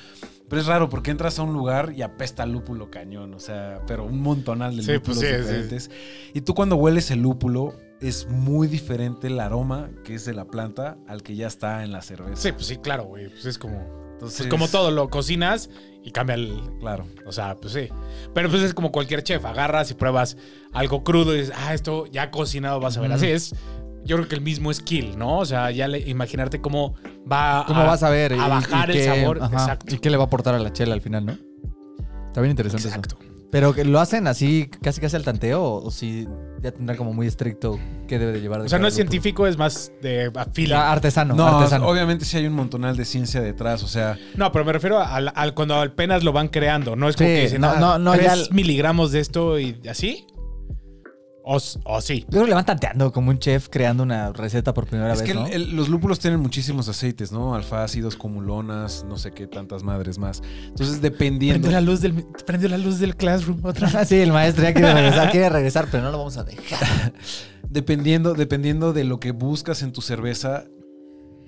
Pero 0.47 0.61
es 0.61 0.67
raro 0.67 0.89
porque 0.89 1.09
entras 1.11 1.39
a 1.39 1.43
un 1.43 1.53
lugar 1.53 1.93
y 1.95 2.01
apesta 2.03 2.45
lúpulo 2.45 2.91
cañón, 2.91 3.33
o 3.33 3.39
sea, 3.39 3.81
pero 3.87 4.05
un 4.05 4.21
montonal 4.21 4.75
de 4.77 4.83
Sí, 4.83 4.99
pues 4.99 5.17
lúpulos 5.17 5.19
sí. 5.19 5.25
diferentes. 5.37 5.91
Y 6.33 6.41
tú 6.41 6.53
cuando 6.53 6.75
hueles 6.75 7.09
el 7.11 7.21
lúpulo, 7.21 7.73
es 7.99 8.27
muy 8.29 8.67
diferente 8.67 9.27
el 9.27 9.39
aroma 9.39 9.89
que 10.03 10.13
es 10.15 10.25
de 10.25 10.33
la 10.33 10.45
planta 10.45 10.97
al 11.07 11.23
que 11.23 11.35
ya 11.35 11.47
está 11.47 11.83
en 11.83 11.91
la 11.91 12.01
cerveza. 12.01 12.35
Sí, 12.41 12.51
pues 12.51 12.67
sí, 12.67 12.77
claro, 12.77 13.05
güey. 13.05 13.29
Pues 13.29 13.45
es 13.45 13.57
como. 13.57 14.05
Entonces, 14.13 14.37
Pues 14.43 14.49
como 14.49 14.67
todo, 14.69 14.91
lo 14.91 15.09
cocinas 15.09 15.69
y 16.03 16.11
cambia 16.11 16.35
el. 16.35 16.61
Claro. 16.79 17.05
O 17.25 17.31
sea, 17.31 17.55
pues 17.55 17.73
sí. 17.73 17.89
Pero 18.33 18.49
pues 18.49 18.61
es 18.61 18.73
como 18.73 18.91
cualquier 18.91 19.23
chef. 19.23 19.43
Agarras 19.45 19.91
y 19.91 19.93
pruebas 19.95 20.37
algo 20.73 21.03
crudo 21.03 21.35
y 21.35 21.39
dices, 21.39 21.53
ah, 21.57 21.73
esto 21.73 22.05
ya 22.05 22.31
cocinado 22.31 22.79
vas 22.79 22.97
a 22.97 23.01
ver. 23.01 23.09
Ujú. 23.09 23.17
Así 23.17 23.27
es. 23.27 23.55
Yo 24.05 24.15
creo 24.17 24.27
que 24.29 24.35
el 24.35 24.41
mismo 24.41 24.71
skill, 24.73 25.17
¿no? 25.17 25.39
O 25.39 25.45
sea, 25.45 25.71
ya 25.71 25.87
le- 25.87 25.99
imaginarte 26.07 26.61
cómo 26.61 26.93
va 27.31 27.63
¿Cómo 27.67 27.83
vas 27.85 28.03
a 28.03 28.09
ver? 28.09 28.33
a 28.33 28.47
bajar 28.47 28.91
el 28.91 29.03
sabor. 29.03 29.39
ajá, 29.41 29.53
Exacto. 29.55 29.95
¿Y 29.95 29.97
qué 29.99 30.09
le 30.09 30.17
va 30.17 30.23
a 30.23 30.27
aportar 30.27 30.53
a 30.55 30.59
la 30.59 30.71
chela 30.71 30.93
al 30.93 31.01
final, 31.01 31.25
no? 31.25 31.37
Está 32.27 32.41
bien 32.41 32.51
interesante 32.51 32.87
Exacto. 32.87 33.17
eso. 33.19 33.31
Pero 33.51 33.73
que 33.73 33.85
lo 33.85 33.99
hacen 34.01 34.27
así, 34.27 34.69
casi 34.81 34.99
casi 34.99 35.15
al 35.15 35.23
tanteo, 35.23 35.63
o, 35.63 35.85
o 35.85 35.91
si 35.91 36.27
ya 36.61 36.71
tendrá 36.71 36.97
como 36.97 37.13
muy 37.13 37.25
estricto 37.25 37.79
qué 38.05 38.19
debe 38.19 38.33
de 38.33 38.41
llevar. 38.41 38.59
de 38.59 38.65
O 38.65 38.69
sea, 38.69 38.79
no 38.79 38.87
es 38.87 38.93
científico, 38.95 39.47
es 39.47 39.57
más 39.57 39.93
de 40.01 40.25
a. 40.35 40.41
Ah, 40.75 40.91
artesano, 40.91 41.35
No, 41.35 41.47
artesano. 41.59 41.87
obviamente 41.87 42.25
sí 42.25 42.35
hay 42.35 42.47
un 42.47 42.53
montonal 42.53 42.97
de 42.97 43.05
ciencia 43.05 43.39
detrás, 43.39 43.81
o 43.83 43.87
sea, 43.87 44.17
No, 44.35 44.51
pero 44.51 44.65
me 44.65 44.73
refiero 44.73 44.99
al, 44.99 45.31
al- 45.33 45.53
cuando 45.53 45.75
apenas 45.81 46.23
lo 46.25 46.33
van 46.33 46.49
creando. 46.49 46.97
No 46.97 47.07
es 47.07 47.15
como 47.15 47.29
Sí, 47.29 47.35
que 47.35 47.41
dicen, 47.43 47.61
no, 47.61 47.69
ah, 47.69 47.79
no, 47.79 47.97
no, 47.99 48.15
ya 48.15 48.33
tres 48.33 48.47
el- 48.49 48.53
miligramos 48.53 49.11
de 49.13 49.19
esto 49.21 49.57
y 49.57 49.77
así. 49.89 50.25
O, 51.47 51.59
sí. 52.01 52.21
Yo 52.21 52.27
creo 52.29 52.41
que 52.43 52.49
le 52.49 52.55
van 52.55 52.65
tanteando 52.65 53.11
como 53.11 53.29
un 53.29 53.37
chef 53.37 53.67
creando 53.69 54.01
una 54.01 54.33
receta 54.33 54.73
por 54.73 54.87
primera 54.87 55.13
es 55.13 55.19
vez, 55.19 55.27
que 55.29 55.35
¿no? 55.35 55.45
el- 55.45 55.75
los 55.75 55.89
lúpulos 55.89 56.17
tienen 56.17 56.39
muchísimos 56.39 56.89
aceites, 56.89 57.31
¿no? 57.31 57.53
Alfa 57.53 57.83
ácidos, 57.83 58.15
cumulonas, 58.15 59.05
no 59.07 59.15
sé 59.17 59.31
qué 59.31 59.45
tantas 59.45 59.83
madres 59.83 60.17
más. 60.17 60.41
Entonces, 60.65 61.01
dependiendo. 61.01 61.61
Prendió 61.67 61.71
la 61.71 61.81
luz 61.81 62.01
del, 62.01 62.25
prendió 62.47 62.67
la 62.69 62.79
luz 62.79 62.97
del 62.97 63.15
classroom 63.15 63.63
otra 63.63 63.91
vez. 63.91 64.07
sí, 64.09 64.15
el 64.15 64.31
maestro 64.31 64.63
ya 64.63 64.73
quiere 64.73 64.91
regresar, 64.91 65.29
quiere 65.31 65.49
regresar, 65.49 65.87
pero 65.91 66.03
no 66.03 66.11
lo 66.11 66.17
vamos 66.17 66.35
a 66.37 66.43
dejar. 66.43 67.13
Dependiendo, 67.69 68.33
dependiendo 68.33 68.93
de 68.93 69.03
lo 69.03 69.19
que 69.19 69.31
buscas 69.31 69.81
en 69.83 69.91
tu 69.91 70.01
cerveza, 70.01 70.65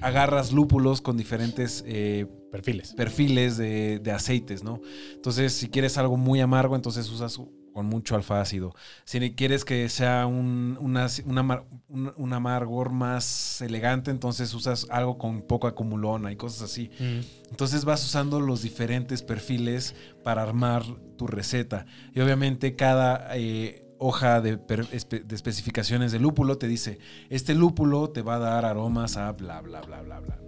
agarras 0.02 0.52
lúpulos 0.52 1.02
con 1.02 1.18
diferentes 1.18 1.84
eh, 1.88 2.28
Perfiles. 2.52 2.94
perfiles 2.94 3.58
de, 3.58 4.00
de 4.00 4.12
aceites, 4.12 4.64
¿no? 4.64 4.80
Entonces, 5.16 5.54
si 5.54 5.70
quieres 5.70 5.98
algo 5.98 6.18
muy 6.18 6.40
amargo, 6.40 6.76
entonces 6.76 7.10
usas 7.10 7.40
con 7.78 7.86
mucho 7.86 8.16
alfa 8.16 8.42
ácido. 8.42 8.74
Si 9.06 9.20
quieres 9.36 9.64
que 9.64 9.88
sea 9.88 10.26
un, 10.26 10.78
una- 10.82 11.08
un 11.26 11.38
amar- 11.38 11.64
un- 11.88 12.12
un 12.18 12.34
amargor 12.34 12.90
más 12.92 13.62
elegante, 13.62 14.10
entonces 14.10 14.52
usas 14.56 14.88
algo 14.90 15.20
con 15.20 15.44
poco 15.44 15.68
acumulona 15.68 16.32
y 16.32 16.36
cosas 16.36 16.64
así. 16.64 16.90
Mm. 17.00 17.20
Entonces 17.52 17.86
vas 17.86 18.04
usando 18.04 18.40
los 18.42 18.64
diferentes 18.64 19.22
perfiles 19.22 19.94
para 20.24 20.42
armar 20.42 20.84
tu 21.18 21.28
receta. 21.28 21.86
Y 22.16 22.20
obviamente 22.20 22.76
cada 22.76 23.38
eh, 23.38 23.84
hoja 24.00 24.42
de, 24.42 24.58
de 24.58 25.36
especificaciones 25.36 26.12
de 26.12 26.20
lúpulo 26.20 26.58
te 26.58 26.68
dice, 26.68 26.98
este 27.30 27.54
lúpulo 27.54 28.10
te 28.10 28.24
va 28.24 28.36
a 28.36 28.40
dar 28.40 28.66
aromas 28.66 29.18
a 29.18 29.32
bla, 29.34 29.62
bla, 29.62 29.82
bla, 29.82 30.02
bla, 30.02 30.20
bla. 30.20 30.40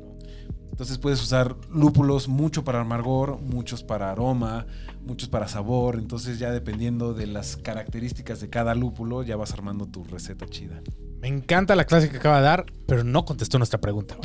Entonces 0.80 0.98
puedes 0.98 1.22
usar 1.22 1.58
lúpulos 1.70 2.30
mucho 2.30 2.64
para 2.64 2.80
amargor, 2.80 3.42
muchos 3.42 3.84
para 3.84 4.12
aroma, 4.12 4.66
muchos 5.06 5.28
para 5.28 5.50
sabor. 5.50 5.98
Entonces 5.98 6.40
ya 6.40 6.52
dependiendo 6.52 7.14
de 7.14 7.28
las 7.28 7.58
características 7.58 8.40
de 8.40 8.50
cada 8.50 8.74
lúpulo, 8.76 9.22
ya 9.24 9.36
vas 9.36 9.52
armando 9.52 9.88
tu 9.88 10.06
receta 10.06 10.46
chida. 10.46 10.82
Me 11.22 11.28
encanta 11.28 11.76
la 11.76 11.84
clase 11.84 12.10
que 12.10 12.18
acaba 12.18 12.38
de 12.38 12.44
dar, 12.44 12.66
pero 12.88 13.04
no 13.04 13.26
contestó 13.26 13.58
nuestra 13.58 13.82
pregunta. 13.82 14.16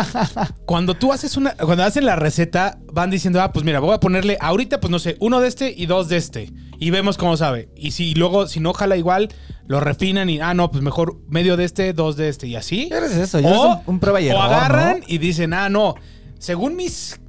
cuando 0.66 0.94
tú 0.94 1.12
haces 1.12 1.36
una, 1.36 1.54
cuando 1.54 1.84
hacen 1.84 2.04
la 2.04 2.16
receta, 2.16 2.80
van 2.92 3.10
diciendo, 3.10 3.40
ah, 3.40 3.52
pues 3.52 3.64
mira, 3.64 3.78
voy 3.78 3.94
a 3.94 4.00
ponerle 4.00 4.36
ahorita, 4.40 4.80
pues 4.80 4.90
no 4.90 4.98
sé, 4.98 5.16
uno 5.20 5.40
de 5.40 5.46
este 5.46 5.72
y 5.76 5.86
dos 5.86 6.08
de 6.08 6.16
este. 6.16 6.52
Y 6.78 6.90
vemos 6.90 7.16
cómo 7.16 7.36
sabe. 7.36 7.68
Y 7.76 7.92
si 7.92 8.14
luego, 8.14 8.48
si 8.48 8.58
no 8.58 8.72
jala 8.72 8.96
igual, 8.96 9.28
lo 9.66 9.78
refinan 9.78 10.28
y, 10.30 10.40
ah, 10.40 10.52
no, 10.52 10.70
pues 10.72 10.82
mejor 10.82 11.16
medio 11.28 11.56
de 11.56 11.64
este, 11.64 11.92
dos 11.92 12.16
de 12.16 12.28
este 12.28 12.48
y 12.48 12.56
así. 12.56 12.88
¿Qué 12.88 12.98
es 12.98 13.16
eso? 13.16 13.38
Yo 13.38 13.48
O, 13.48 13.52
es 13.52 13.78
un, 13.86 13.94
un 13.94 14.00
prueba 14.00 14.20
y 14.20 14.28
o 14.30 14.42
agarran 14.42 14.98
¿no? 14.98 15.04
y 15.06 15.18
dicen, 15.18 15.54
ah, 15.54 15.68
no, 15.68 15.94
según 16.40 16.74
mis, 16.74 17.20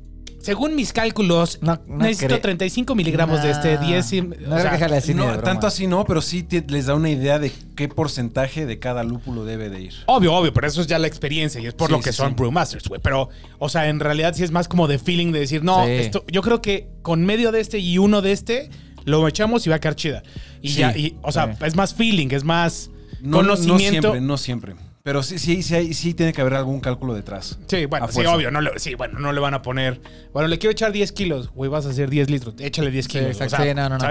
según 0.43 0.75
mis 0.75 0.93
cálculos, 0.93 1.57
No, 1.61 1.79
no 1.87 1.97
necesito 1.97 2.35
cre- 2.35 2.41
35 2.41 2.93
miligramos 2.95 3.41
de 3.41 3.49
este, 3.51 3.75
Nah, 3.75 3.81
10. 3.87 4.13
y- 4.13 4.21
no 4.21 4.55
o 4.55 4.59
sea, 4.59 4.77
que 4.77 4.83
así 4.85 5.13
no, 5.15 5.39
tanto 5.39 5.65
así 5.65 5.87
no, 5.87 6.05
pero 6.05 6.21
sí 6.21 6.43
te- 6.43 6.63
les 6.67 6.85
da 6.85 6.93
una 6.95 7.09
idea 7.09 7.39
de 7.39 7.51
qué 7.75 7.87
porcentaje 7.87 8.65
de 8.65 8.77
cada 8.77 9.03
lúpulo 9.03 9.45
debe 9.45 9.69
de 9.69 9.81
ir. 9.81 9.93
Obvio, 10.05 10.33
obvio, 10.35 10.53
pero 10.53 10.67
eso 10.67 10.81
es 10.81 10.87
ya 10.87 10.99
la 10.99 11.07
experiencia 11.07 11.59
y 11.61 11.65
es 11.65 11.73
por 11.73 11.87
Sí, 11.87 11.93
lo 11.93 12.01
que 12.01 12.11
sí, 12.11 12.17
son 12.17 12.29
sí. 12.29 12.35
brewmasters, 12.35 12.87
güey. 12.87 13.01
Pero, 13.01 13.29
o 13.57 13.69
sea, 13.69 13.87
en 13.89 13.99
realidad 13.99 14.33
sí 14.35 14.43
es 14.43 14.51
más 14.51 14.67
como 14.67 14.87
de 14.87 14.99
feeling 14.99 15.31
de 15.31 15.39
decir, 15.39 15.63
no, 15.63 15.85
Sí. 15.85 15.91
esto, 15.93 16.23
yo 16.27 16.41
creo 16.41 16.61
que 16.61 16.89
con 17.01 17.25
medio 17.25 17.51
de 17.51 17.61
este 17.61 17.79
y 17.79 17.97
uno 17.97 18.21
de 18.21 18.33
este 18.33 18.69
lo 19.05 19.27
echamos 19.27 19.65
y 19.65 19.69
va 19.69 19.77
a 19.77 19.79
quedar 19.79 19.95
chida. 19.95 20.23
Y 20.61 20.69
Sí, 20.69 20.79
ya, 20.79 20.95
y, 20.97 21.17
o 21.23 21.31
sea, 21.31 21.55
sí. 21.57 21.63
es 21.65 21.75
más 21.75 21.93
feeling, 21.93 22.27
es 22.31 22.43
más 22.43 22.89
No, 23.21 23.37
conocimiento. 23.37 24.09
No 24.09 24.13
siempre, 24.13 24.21
no 24.21 24.37
siempre. 24.37 24.75
Pero 25.03 25.21
sí, 25.21 25.37
sí, 25.37 25.61
sí, 25.63 25.93
sí 25.93 26.13
tiene 26.13 26.31
que 26.31 26.39
haber 26.39 26.53
algún 26.53 26.79
cálculo 26.79 27.13
detrás. 27.13 27.59
Sí, 27.67 27.85
bueno, 27.87 28.07
sí, 28.07 28.25
obvio, 28.25 28.51
no 28.51 28.61
le, 28.61 28.79
sí, 28.79 28.95
bueno, 28.95 29.19
no 29.19 29.33
le 29.33 29.41
van 29.41 29.53
a 29.53 29.61
poner, 29.61 29.99
bueno, 30.31 30.47
le 30.47 30.57
quiero 30.59 30.71
echar 30.71 30.93
10 30.93 31.11
kilos, 31.11 31.49
güey, 31.53 31.69
vas 31.69 31.85
a 31.85 31.89
hacer 31.89 32.09
10 32.09 32.29
litros, 32.29 32.55
échale 32.59 32.89
10 32.89 33.05
Sí, 33.05 33.11
kilos, 33.11 33.27
exacto. 33.31 33.55
o 33.55 33.57
sea, 33.57 33.65
Sí, 33.67 33.75
no, 33.75 33.89
no, 33.89 33.97
no. 33.97 34.05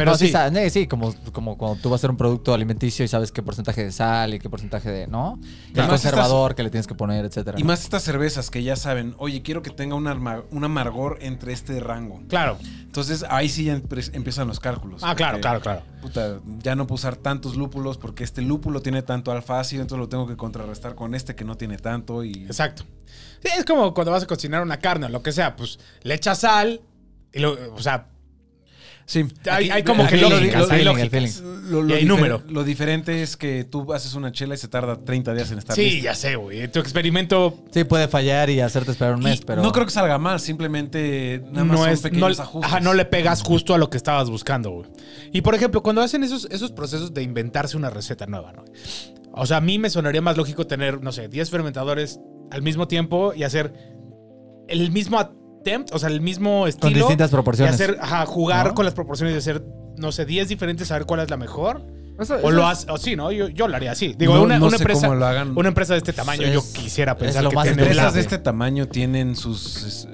Pero 0.00 0.12
No, 0.12 0.16
sí, 0.16 0.32
eh, 0.34 0.70
sí, 0.70 0.86
como, 0.86 1.14
como 1.32 1.58
cuando 1.58 1.80
tú 1.80 1.90
vas 1.90 1.98
a 1.98 2.00
hacer 2.00 2.10
un 2.10 2.16
producto 2.16 2.54
alimenticio 2.54 3.04
y 3.04 3.08
sabes 3.08 3.30
qué 3.32 3.42
porcentaje 3.42 3.84
de 3.84 3.92
sal 3.92 4.32
y 4.32 4.38
qué 4.38 4.48
porcentaje 4.48 4.90
de, 4.90 5.06
¿no? 5.06 5.38
El 5.74 5.86
conservador 5.86 6.54
que 6.54 6.62
le 6.62 6.70
tienes 6.70 6.86
que 6.86 6.94
poner, 6.94 7.24
etcétera. 7.26 7.58
Y 7.58 7.62
¿no? 7.62 7.68
más 7.68 7.82
estas 7.82 8.02
cervezas 8.02 8.48
que 8.50 8.62
ya 8.62 8.76
saben, 8.76 9.14
oye, 9.18 9.42
quiero 9.42 9.62
que 9.62 9.70
tenga 9.70 9.94
un, 9.94 10.06
arma- 10.06 10.42
un 10.50 10.64
amargor 10.64 11.18
entre 11.20 11.52
este 11.52 11.78
rango. 11.80 12.22
claro. 12.28 12.56
Entonces 12.90 13.24
ahí 13.30 13.48
sí 13.48 13.64
ya 13.66 13.76
empie- 13.76 14.10
empiezan 14.14 14.48
los 14.48 14.58
cálculos. 14.58 15.02
Ah, 15.04 15.14
claro, 15.14 15.34
Porque, 15.34 15.40
claro, 15.42 15.60
claro. 15.60 15.82
puta, 16.02 16.40
ya 16.60 16.74
no 16.74 16.88
puedo 16.88 16.96
usar 16.96 17.14
tantos 17.14 17.54
lúpulos 17.56 17.98
porque 17.98 18.24
este 18.24 18.42
lúpulo 18.42 18.82
tiene 18.82 19.02
tanto 19.02 19.30
alfácido, 19.30 19.82
entonces 19.82 20.00
lo 20.00 20.08
tengo 20.08 20.26
que 20.26 20.36
contrarrestar 20.36 20.96
con 20.96 21.14
este 21.14 21.36
que 21.36 21.44
no 21.44 21.56
tiene 21.56 21.76
tanto 21.76 22.24
y... 22.24 22.32
Exacto. 22.46 22.82
Sí, 23.44 23.48
es 23.56 23.64
como 23.64 23.94
cuando 23.94 24.10
vas 24.10 24.24
a 24.24 24.26
cocinar 24.26 24.60
una 24.62 24.78
carne 24.78 25.06
o 25.06 25.08
lo 25.08 25.22
que 25.22 25.30
sea, 25.30 25.54
pues 25.54 25.78
le 26.02 26.14
echas 26.14 26.40
sal 26.40 26.80
y 27.32 27.38
lo, 27.38 27.56
o 27.74 27.80
sea, 27.80 28.08
Sí, 29.10 29.26
Hay- 29.50 29.70
hay 29.70 29.82
como 29.82 30.06
que 30.06 30.14
hay 30.14 32.04
número. 32.04 32.42
Lo 32.48 32.62
diferente 32.62 33.24
es 33.24 33.36
que 33.36 33.64
tú 33.64 33.92
haces 33.92 34.14
una 34.14 34.30
chela 34.30 34.54
y 34.54 34.56
se 34.56 34.68
tarda 34.68 35.02
30 35.04 35.34
días 35.34 35.50
en 35.50 35.58
estar 35.58 35.74
sí, 35.74 35.82
lista. 35.82 36.04
ya 36.04 36.14
sé, 36.14 36.36
güey. 36.36 36.68
Tu 36.68 36.78
experimento 36.78 37.58
Sí, 37.72 37.82
puede 37.82 38.06
fallar 38.06 38.50
y 38.50 38.60
hacerte 38.60 38.92
esperar 38.92 39.16
un 39.16 39.22
Y 39.22 39.24
mes, 39.24 39.40
pero. 39.44 39.62
No 39.64 39.72
creo 39.72 39.84
que 39.84 39.90
salga 39.90 40.16
mal, 40.18 40.38
simplemente 40.38 41.42
nada 41.50 41.64
más 41.64 41.76
no 41.78 41.84
son 41.84 41.88
es 41.92 41.98
no, 41.98 42.02
pequeños 42.08 42.38
ajustes. 42.38 42.70
ajá, 42.70 42.78
no 42.78 42.94
le 42.94 43.04
pegas 43.04 43.42
justo 43.42 43.74
a 43.74 43.78
lo 43.78 43.90
que 43.90 43.96
estabas 43.96 44.30
buscando, 44.30 44.70
güey. 44.70 44.88
Y 45.32 45.40
por 45.40 45.56
ejemplo, 45.56 45.82
cuando 45.82 46.02
hacen 46.02 46.22
esos, 46.22 46.46
esos 46.48 46.70
procesos 46.70 47.12
de 47.12 47.24
inventarse 47.24 47.76
una 47.76 47.90
receta 47.90 48.26
nueva, 48.26 48.52
¿no? 48.52 48.64
O 49.32 49.44
sea, 49.44 49.56
a 49.56 49.60
mí 49.60 49.80
me 49.80 49.90
sonaría 49.90 50.22
más 50.22 50.36
lógico 50.36 50.68
tener, 50.68 51.02
no 51.02 51.10
sé, 51.10 51.26
10 51.28 51.50
fermentadores 51.50 52.20
al 52.52 52.62
mismo 52.62 52.86
tiempo 52.86 53.34
y 53.34 53.42
hacer 53.42 53.72
el 54.68 54.92
mismo 54.92 55.18
attempt, 55.60 55.94
o 55.94 55.98
sea, 55.98 56.08
el 56.08 56.20
mismo 56.20 56.66
estilo. 56.66 56.96
distintas 56.98 57.30
proporciones. 57.30 57.72
Y 57.72 57.82
hacer, 57.82 57.98
ajá, 58.00 58.26
jugar 58.26 58.68
¿No? 58.68 58.74
con 58.74 58.84
las 58.84 58.94
proporciones 58.94 59.34
y 59.34 59.38
hacer, 59.38 59.64
no 59.96 60.12
sé, 60.12 60.24
10 60.24 60.48
diferentes, 60.48 60.90
a 60.90 60.94
ver 60.98 61.06
cuál 61.06 61.20
es 61.20 61.30
la 61.30 61.36
mejor. 61.36 61.82
Eso- 62.18 62.34
O 62.34 62.38
eso 62.38 62.50
lo 62.50 62.66
haces, 62.66 62.86
o 62.90 62.98
sí, 62.98 63.16
¿no? 63.16 63.32
Yo, 63.32 63.48
yo 63.48 63.66
lo 63.68 63.76
haría 63.76 63.92
así. 63.92 64.14
Digo, 64.18 64.34
No- 64.34 64.42
una, 64.42 64.58
no 64.58 64.66
una 64.66 64.76
sé 64.76 64.82
empresa. 64.82 65.06
cómo 65.06 65.18
lo 65.18 65.26
hagan. 65.26 65.56
Una 65.56 65.68
empresa 65.68 65.94
de 65.94 65.98
este 65.98 66.12
tamaño, 66.12 66.42
Es- 66.42 66.52
yo 66.52 66.62
quisiera 66.72 67.12
es 67.12 67.18
pensar 67.18 67.42
lo 67.44 67.50
que 67.50 67.56
más 67.56 67.64
tiene 67.64 67.82
Empresas 67.82 68.14
de 68.14 68.20
este 68.20 68.38
tamaño 68.38 68.88
tienen 68.88 69.36
sus 69.36 69.84
es, 69.84 70.08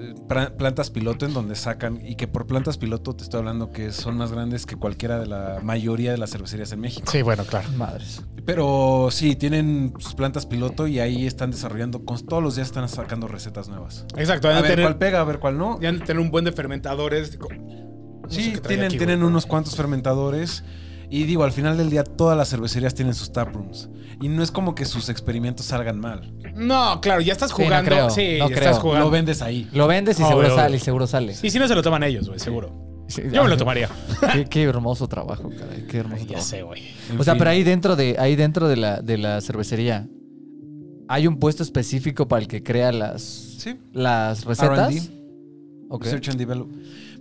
plantas 0.56 0.90
piloto 0.90 1.26
en 1.26 1.34
donde 1.34 1.54
sacan, 1.56 2.00
y 2.04 2.14
que 2.16 2.28
por 2.28 2.46
plantas 2.46 2.78
piloto 2.78 3.14
te 3.16 3.24
estoy 3.24 3.38
hablando 3.38 3.70
que 3.70 3.92
son 3.92 4.16
más 4.16 4.30
grandes 4.32 4.66
que 4.66 4.76
cualquiera 4.76 5.18
de 5.18 5.26
la 5.26 5.58
mayoría 5.62 6.12
de 6.12 6.18
las 6.18 6.30
cervecerías 6.30 6.70
en 6.72 6.80
México. 6.80 7.10
Sí, 7.10 7.22
bueno, 7.22 7.44
claro. 7.44 7.68
Madres. 7.76 8.22
Pero 8.44 9.08
sí, 9.10 9.34
tienen 9.34 9.92
sus 9.98 10.14
plantas 10.14 10.46
piloto 10.46 10.86
y 10.86 11.00
ahí 11.00 11.26
están 11.26 11.50
desarrollando, 11.50 12.04
con, 12.04 12.24
todos 12.24 12.42
los 12.42 12.54
días 12.54 12.68
están 12.68 12.88
sacando 12.88 13.26
recetas 13.26 13.68
nuevas. 13.68 14.04
Exacto. 14.16 14.48
A 14.48 14.60
ver 14.60 14.70
tener- 14.70 14.84
cuál 14.84 14.98
pega, 14.98 15.20
a 15.20 15.24
ver 15.24 15.38
cuál 15.40 15.58
no. 15.58 15.80
Ya 15.80 15.88
han 15.88 15.98
de 15.98 16.04
tener 16.04 16.20
un 16.20 16.30
buen 16.30 16.44
de 16.44 16.52
fermentadores. 16.52 17.38
Sí, 18.28 18.54
tienen, 18.66 18.86
aquí, 18.86 18.98
tienen 18.98 19.22
unos 19.22 19.46
cuantos 19.46 19.74
fermentadores. 19.76 20.64
Y 21.08 21.24
digo, 21.24 21.44
al 21.44 21.52
final 21.52 21.76
del 21.76 21.88
día 21.90 22.02
todas 22.04 22.36
las 22.36 22.48
cervecerías 22.50 22.94
tienen 22.94 23.14
sus 23.14 23.32
taprooms. 23.32 23.88
Y 24.20 24.28
no 24.28 24.42
es 24.42 24.50
como 24.50 24.74
que 24.74 24.84
sus 24.84 25.08
experimentos 25.08 25.66
salgan 25.66 26.00
mal. 26.00 26.32
No, 26.54 27.00
claro, 27.00 27.20
ya 27.20 27.32
estás 27.32 27.50
Sí, 27.50 27.56
no 27.60 27.64
jugando. 27.66 27.90
creo, 27.90 28.10
Sí, 28.10 28.36
no 28.38 28.48
ya 28.48 28.54
creo. 28.56 28.70
estás 28.70 28.78
jugando. 28.82 29.04
Lo 29.06 29.10
vendes 29.10 29.42
ahí. 29.42 29.68
Lo 29.72 29.86
vendes 29.86 30.18
y 30.18 30.22
Obvio, 30.22 30.30
seguro 30.30 30.46
obvio. 30.48 30.56
sale, 30.56 30.76
y 30.76 30.80
seguro 30.80 31.06
sale. 31.06 31.34
Y 31.42 31.50
si 31.50 31.58
no 31.58 31.68
se 31.68 31.74
lo 31.74 31.82
toman 31.82 32.02
ellos, 32.02 32.26
güey, 32.28 32.40
seguro. 32.40 33.04
Sí, 33.08 33.22
Yo 33.32 33.44
me 33.44 33.48
lo 33.50 33.56
tomaría. 33.56 33.88
Qué, 34.32 34.46
qué 34.46 34.62
hermoso 34.64 35.06
trabajo, 35.06 35.48
caray. 35.56 35.86
Qué 35.86 35.98
hermoso 35.98 36.22
Ya 36.22 36.26
trabajo. 36.28 36.48
sé, 36.48 36.62
güey. 36.62 36.82
En 37.10 37.20
O 37.20 37.24
sea, 37.24 37.34
fin. 37.34 37.38
pero 37.38 37.50
ahí 37.50 37.62
dentro 37.62 37.94
de, 37.94 38.16
ahí 38.18 38.34
dentro 38.34 38.66
de 38.66 38.76
la, 38.76 39.00
de 39.00 39.16
la 39.18 39.40
cervecería, 39.40 40.08
¿hay 41.08 41.26
un 41.28 41.38
puesto 41.38 41.62
específico 41.62 42.26
para 42.26 42.42
el 42.42 42.48
que 42.48 42.62
crea 42.64 42.90
las, 42.90 43.22
Sí. 43.22 43.78
las 43.92 44.44
recetas? 44.44 45.10
Research 45.88 46.28
and 46.30 46.38
Develop. 46.38 46.68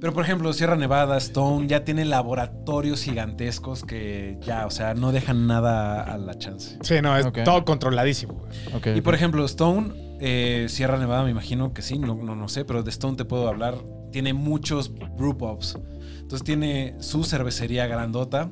Pero 0.05 0.13
por 0.13 0.23
ejemplo, 0.23 0.53
Sierra 0.53 0.75
Nevada, 0.75 1.17
Stone, 1.17 1.65
ya 1.65 1.83
tienen 1.83 2.11
laboratorios 2.11 3.01
gigantescos 3.01 3.83
que 3.83 4.37
ya, 4.39 4.67
o 4.67 4.69
sea, 4.69 4.93
no 4.93 5.11
dejan 5.11 5.47
nada 5.47 6.03
a 6.03 6.19
la 6.19 6.37
chance. 6.37 6.77
Sí, 6.83 7.01
no, 7.01 7.17
es 7.17 7.25
todo 7.43 7.65
controladísimo, 7.65 8.45
Y 8.93 9.01
por 9.01 9.15
ejemplo, 9.15 9.43
Stone, 9.45 10.19
eh, 10.19 10.67
Sierra 10.69 10.99
Nevada, 10.99 11.23
me 11.23 11.31
imagino 11.31 11.73
que 11.73 11.81
sí, 11.81 11.97
no, 11.97 12.13
no, 12.13 12.35
no 12.35 12.47
sé, 12.49 12.65
pero 12.65 12.83
de 12.83 12.91
Stone 12.91 13.17
te 13.17 13.25
puedo 13.25 13.47
hablar. 13.47 13.79
Tiene 14.11 14.35
muchos 14.35 14.93
brew 14.93 15.35
pubs. 15.35 15.75
Entonces 16.25 16.43
tiene 16.43 16.95
su 16.99 17.23
cervecería 17.23 17.85
grandota, 17.85 18.49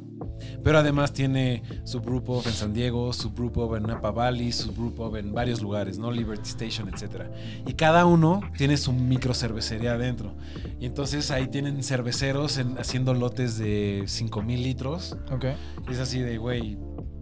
pero 0.63 0.77
además 0.77 1.11
tiene 1.11 1.63
su 1.85 2.01
brew 2.01 2.23
pub 2.23 2.43
en 2.45 2.53
San 2.53 2.71
Diego, 2.71 3.11
su 3.13 3.31
brew 3.31 3.51
pub 3.51 3.73
en 3.75 3.83
Napa 3.83 4.11
Valley, 4.11 4.51
su 4.51 4.71
brew 4.73 4.93
pub 4.93 5.15
en 5.15 5.33
varios 5.33 5.59
lugares, 5.59 5.97
¿no? 5.97 6.11
Liberty 6.11 6.47
Station, 6.49 6.87
etc. 6.87 7.23
Y 7.65 7.73
cada 7.73 8.05
uno 8.05 8.41
tiene 8.59 8.77
su 8.77 8.93
micro 8.93 9.33
cervecería 9.33 9.93
adentro. 9.93 10.35
Y 10.79 10.85
entonces 10.85 11.31
ahí 11.31 11.47
tienen 11.47 11.81
cerveceros 11.81 12.59
en- 12.59 12.77
haciendo 12.77 13.15
lotes 13.15 13.57
de 13.57 14.03
5000 14.05 14.61
litros. 14.61 15.17
Ok. 15.31 15.45
Y 15.89 15.93
es 15.93 15.99
así 15.99 16.19
de, 16.19 16.37
güey, 16.37 16.77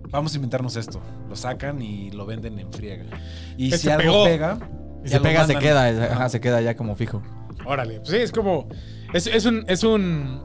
vamos 0.10 0.34
a 0.34 0.36
inventarnos 0.36 0.76
esto. 0.76 1.02
Lo 1.30 1.38
sacan 1.38 1.82
y 1.82 2.12
lo 2.12 2.26
venden 2.26 2.60
en 2.60 2.74
friega. 2.74 3.06
Y 3.58 3.68
Este 3.68 3.78
si 3.78 3.90
algo 3.90 4.02
pegó. 4.04 4.24
pega... 4.26 4.70
Y 5.06 5.08
se 5.08 5.20
pega, 5.22 5.48
se 5.48 5.56
queda, 5.56 5.88
Ajá. 6.14 6.28
se 6.30 6.40
queda 6.42 6.62
ya 6.62 6.76
como 6.76 6.96
fijo. 6.98 7.24
Órale. 7.66 7.98
Pues 8.02 8.10
sí, 8.10 8.18
es 8.18 8.32
como. 8.32 8.68
Es, 9.14 9.28
es 9.28 9.46
un. 9.46 9.66
Es 9.68 9.84
un. 9.84 10.42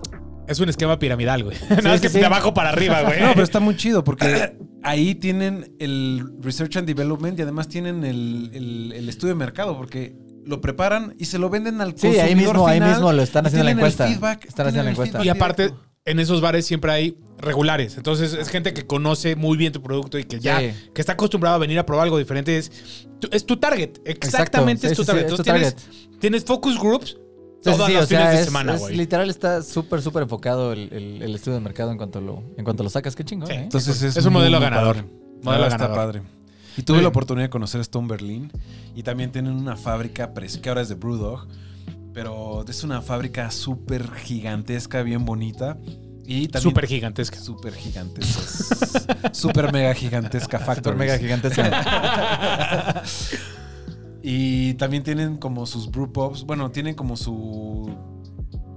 Es 0.49 0.61
un 0.61 0.69
esquema 0.69 0.97
piramidal, 0.99 1.43
güey. 1.43 1.57
Nada 1.71 1.83
más 1.83 1.95
sí, 1.97 2.01
que 2.03 2.09
sí. 2.09 2.19
de 2.21 2.27
abajo 2.27 2.55
para 2.55 2.69
arriba, 2.69 3.03
güey. 3.03 3.21
No, 3.21 3.31
pero 3.33 3.43
está 3.43 3.59
muy 3.59 3.77
chido 3.77 4.05
porque 4.05 4.53
ahí 4.85 5.17
tienen 5.17 5.75
el 5.81 6.23
Research 6.41 6.77
and 6.77 6.87
Development 6.87 7.37
y 7.39 7.43
además 7.43 7.67
tienen 7.69 8.05
el, 8.05 8.51
el- 8.55 8.93
el 8.95 9.09
estudio 9.09 9.35
de 9.35 9.39
mercado 9.39 9.77
porque 9.77 10.15
lo 10.45 10.61
preparan 10.61 11.17
y 11.19 11.25
se 11.25 11.39
lo 11.39 11.51
venden 11.51 11.81
al 11.81 11.99
Sí, 11.99 12.07
ahí 12.07 12.17
consumidor 12.35 12.55
mismo, 12.55 12.69
ahí 12.69 12.81
mismo 12.81 13.13
lo 13.13 13.23
están 13.23 13.45
y 13.45 13.49
haciendo 13.49 13.65
la 13.65 13.71
encuesta. 13.73 14.07
feedback, 14.07 14.45
Están 14.45 14.67
haciendo 14.69 14.85
la 14.85 14.91
encuesta. 14.93 15.25
Y 15.25 15.29
aparte, 15.29 15.73
en 16.05 16.21
esos 16.21 16.41
bares 16.41 16.65
siempre 16.65 16.93
hay 16.93 17.19
regulares. 17.39 17.97
Entonces, 17.97 18.33
es 18.33 18.49
gente 18.49 18.73
que 18.73 18.87
conoce 18.87 19.35
muy 19.35 19.57
bien 19.57 19.73
tu 19.73 19.83
producto 19.83 20.17
y 20.17 20.23
que 20.25 20.39
ya, 20.39 20.61
Sí. 20.61 20.71
que 20.95 21.01
está 21.01 21.15
acostumbrado 21.15 21.57
a 21.57 21.59
venir 21.59 21.77
a 21.81 21.85
probar 21.85 22.05
algo 22.05 22.19
diferente. 22.19 22.57
Es 22.57 22.71
tu, 23.19 23.29
es 23.33 23.45
tu 23.45 23.57
target. 23.57 23.99
Exactamente 24.05 24.87
Exacto. 24.87 24.87
es 24.87 24.97
tu 24.97 25.03
Sí, 25.03 25.03
sí, 25.03 25.07
target. 25.07 25.27
sí, 25.29 25.35
es 25.35 25.37
tu 25.37 25.51
Entonces, 25.51 25.75
tienes, 25.75 26.21
tienes 26.21 26.45
focus 26.45 26.79
groups 26.79 27.11
Sí, 27.11 27.17
todos 27.73 27.87
sí, 27.87 27.93
los 27.95 28.05
o 28.05 28.07
sea, 28.07 28.19
fines 28.19 28.33
de 28.35 28.39
es- 28.41 28.45
semana, 28.47 28.75
es 28.75 28.81
güey. 28.81 28.97
literal 28.97 29.31
está 29.31 29.63
súper, 29.63 30.03
súper 30.03 30.23
enfocado 30.25 30.73
el, 30.73 30.89
el- 30.93 31.23
el 31.23 31.35
estudio 31.35 31.55
de 31.57 31.61
mercado 31.65 31.91
en 31.93 31.97
cuanto 31.99 32.21
lo, 32.21 32.43
en 32.57 32.65
cuanto 32.65 32.83
lo 32.83 32.91
sacas. 32.91 33.15
Qué 33.17 33.25
chingón, 33.25 33.49
Sí. 33.49 33.55
¿eh? 33.55 33.61
Entonces 33.63 34.03
es, 34.03 34.17
Es 34.17 34.25
un 34.27 34.33
modelo 34.33 34.59
ganador. 34.61 34.97
padre. 34.97 35.09
Modelo 35.43 35.63
verdad 35.63 35.67
está 35.69 35.89
ganador. 35.89 35.97
padre. 35.97 36.23
Y 36.79 36.83
tuve 36.83 37.01
la 37.03 37.09
oportunidad 37.09 37.47
de 37.47 37.51
conocer 37.51 37.81
Stone 37.81 38.07
Berlin 38.09 38.51
y 38.95 39.03
también 39.03 39.33
tienen 39.33 39.53
una 39.55 39.77
fábrica 39.77 40.33
que 40.35 40.69
ahora 40.69 40.83
es 40.83 40.89
de 40.91 40.95
Brewdog, 40.95 41.47
pero 42.13 42.65
es 42.69 42.85
una 42.85 43.01
fábrica 43.01 43.51
súper 43.51 44.13
gigantesca, 44.15 45.03
bien 45.03 45.25
bonita 45.25 45.79
y 46.27 46.49
también 46.49 46.71
Súper 46.71 46.87
gigantesca. 46.87 47.39
súper 47.39 47.73
gigantesca, 47.75 49.31
súper 49.33 49.73
mega 49.73 49.95
gigantesca 49.95 50.59
Súper 50.59 50.67
factories. 50.75 50.99
mega 50.99 51.19
gigantesca. 51.19 53.03
Y 54.29 54.75
también 54.75 55.05
tienen 55.05 55.37
como 55.37 55.67
sus 55.67 55.89
brew 55.89 56.13
pubs. 56.13 56.43
Bueno, 56.43 56.73
tienen 56.73 56.97
como 56.97 57.17
su 57.17 57.97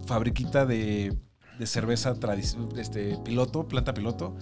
fabriquita 0.05 0.67
de, 0.67 1.17
de 1.57 1.65
cerveza 1.65 2.13
este, 2.77 3.17
piloto, 3.25 3.67
planta 3.67 3.95
piloto. 3.95 4.35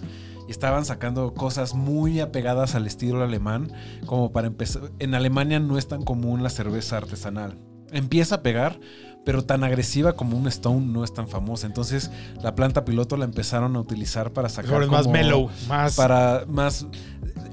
Y 0.46 0.50
estaban 0.50 0.84
sacando 0.84 1.32
cosas 1.32 1.72
muy 1.74 2.20
apegadas 2.20 2.74
al 2.74 2.86
estilo 2.86 3.24
alemán. 3.24 3.72
Como 4.04 4.32
para 4.32 4.48
empezar. 4.48 4.82
En 4.98 5.14
Alemania 5.14 5.58
no 5.60 5.78
es 5.78 5.88
tan 5.88 6.02
común 6.04 6.42
la 6.42 6.50
cerveza 6.50 6.98
artesanal. 6.98 7.58
Empieza 7.92 8.36
a 8.36 8.42
pegar, 8.42 8.78
pero 9.24 9.44
tan 9.44 9.64
agresiva 9.64 10.14
como 10.14 10.36
un 10.36 10.46
Stone 10.48 10.86
no 10.86 11.04
es 11.04 11.12
tan 11.12 11.28
famosa. 11.28 11.66
Entonces, 11.66 12.10
la 12.42 12.54
planta 12.54 12.84
piloto 12.84 13.16
la 13.16 13.24
empezaron 13.24 13.76
a 13.76 13.80
utilizar 13.80 14.32
para 14.32 14.48
sacar. 14.48 14.82
Es 14.82 14.88
más 14.88 15.06
mellow, 15.06 15.50
más. 15.68 15.96
para 15.96 16.44
más 16.48 16.86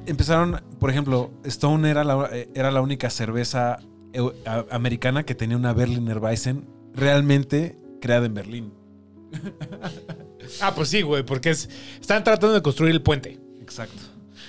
empezaron 0.05 0.61
por 0.79 0.89
ejemplo 0.89 1.31
Stone 1.43 1.89
era 1.89 2.03
la, 2.03 2.29
era 2.53 2.71
la 2.71 2.81
única 2.81 3.09
cerveza 3.09 3.79
americana 4.71 5.23
que 5.23 5.35
tenía 5.35 5.57
una 5.57 5.73
Berliner 5.73 6.19
Weissen 6.19 6.67
realmente 6.93 7.77
creada 8.01 8.25
en 8.25 8.33
Berlín 8.33 8.73
Ah, 10.61 10.73
pues 10.75 10.89
sí, 10.89 11.01
güey, 11.01 11.23
porque 11.23 11.49
es, 11.49 11.69
están 11.99 12.23
tratando 12.23 12.53
de 12.53 12.61
construir 12.61 12.91
el 12.93 13.01
puente. 13.01 13.39
exacto 13.61 13.99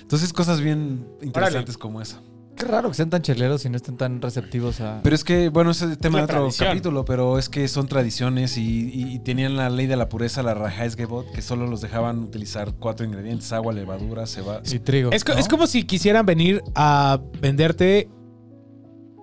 entonces 0.03 0.33
cosas 0.33 0.61
bien 0.61 1.09
interesantes 1.23 1.77
como 1.79 2.01
esa 2.01 2.21
Qué 2.57 2.65
raro 2.65 2.89
que 2.89 2.95
sean 2.95 3.11
tan 3.11 3.21
cheleros 3.23 3.65
y 3.67 3.69
no 3.71 3.77
estén 3.77 3.97
tan 3.97 4.21
receptivos 4.23 4.81
a. 4.81 5.01
pero 5.03 5.15
es 5.15 5.25
que 5.25 5.51
bueno 5.51 5.71
ese 5.73 5.85
es 5.85 5.91
el 5.93 5.99
tema 5.99 6.19
de 6.19 6.25
otro 6.25 6.37
tradición. 6.39 6.69
capítulo 6.69 7.05
pero 7.05 7.39
es 7.39 7.49
que 7.49 7.69
son 7.69 7.87
tradiciones 7.87 8.57
y, 8.57 8.63
y- 8.93 9.15
y 9.15 9.19
tenían 9.19 9.57
la 9.57 9.69
ley 9.69 9.87
de 9.87 9.97
la 9.97 10.09
pureza 10.09 10.43
la 10.43 10.55
Reinheitsgebot 10.55 11.31
que 11.33 11.43
solo 11.43 11.67
los 11.67 11.81
dejaban 11.83 12.19
utilizar 12.21 12.73
cuatro 12.75 13.05
ingredientes 13.05 13.53
agua 13.53 13.73
levadura 13.75 14.27
ceba 14.27 14.63
y 14.65 14.79
trigo. 14.79 15.11
Es, 15.13 15.23
co- 15.25 15.35
¿no? 15.35 15.39
es 15.39 15.49
como 15.49 15.67
si 15.67 15.85
quisieran 15.85 16.25
venir 16.25 16.63
a 16.75 17.21
venderte 17.41 18.09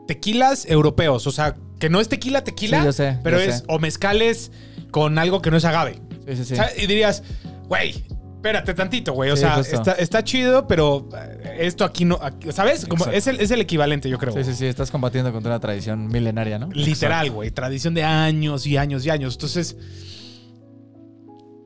tequilas 0.07 0.65
europeos. 0.69 1.25
O 1.27 1.31
sea, 1.31 1.55
que 1.79 1.89
no 1.89 1.99
es 1.99 2.09
tequila, 2.09 2.43
tequila, 2.43 2.79
Sí, 2.79 2.85
yo 2.85 2.91
sé, 2.93 3.19
pero 3.23 3.37
yo 3.39 3.43
es 3.45 3.57
sé. 3.59 3.63
o 3.67 3.79
mezcales 3.79 4.51
con 4.91 5.17
algo 5.17 5.41
que 5.41 5.49
no 5.51 5.57
es 5.57 5.65
agave. 5.65 6.01
Sí, 6.27 6.35
sí, 6.37 6.45
sí. 6.45 6.53
O 6.53 6.57
sea, 6.57 6.69
y 6.77 6.85
dirías, 6.87 7.23
güey, 7.67 8.03
espérate 8.43 8.73
tantito, 8.73 9.13
güey. 9.13 9.31
O 9.31 9.35
Sí, 9.37 9.41
sea, 9.41 9.55
justo. 9.55 9.75
está, 9.77 9.91
está 9.93 10.21
chido, 10.23 10.67
pero 10.67 11.07
eh, 11.15 11.59
esto 11.61 11.85
aquí 11.85 12.03
no. 12.03 12.19
aquí- 12.21 12.51
¿Sabes? 12.51 12.85
Como 12.85 13.05
Exacto. 13.05 13.17
es, 13.17 13.27
el, 13.27 13.39
es 13.39 13.51
el 13.51 13.61
equivalente, 13.61 14.09
yo 14.09 14.17
creo. 14.17 14.33
Sí, 14.33 14.43
sí, 14.43 14.53
sí, 14.53 14.65
estás 14.65 14.91
combatiendo 14.91 15.31
contra 15.31 15.51
una 15.53 15.59
tradición 15.61 16.07
milenaria, 16.07 16.59
¿no? 16.59 16.67
Literal, 16.73 17.31
güey. 17.31 17.51
Tradición 17.51 17.93
de 17.93 18.03
años 18.03 18.67
y 18.67 18.75
años 18.75 19.05
y 19.05 19.09
años. 19.09 19.35
Entonces. 19.35 19.77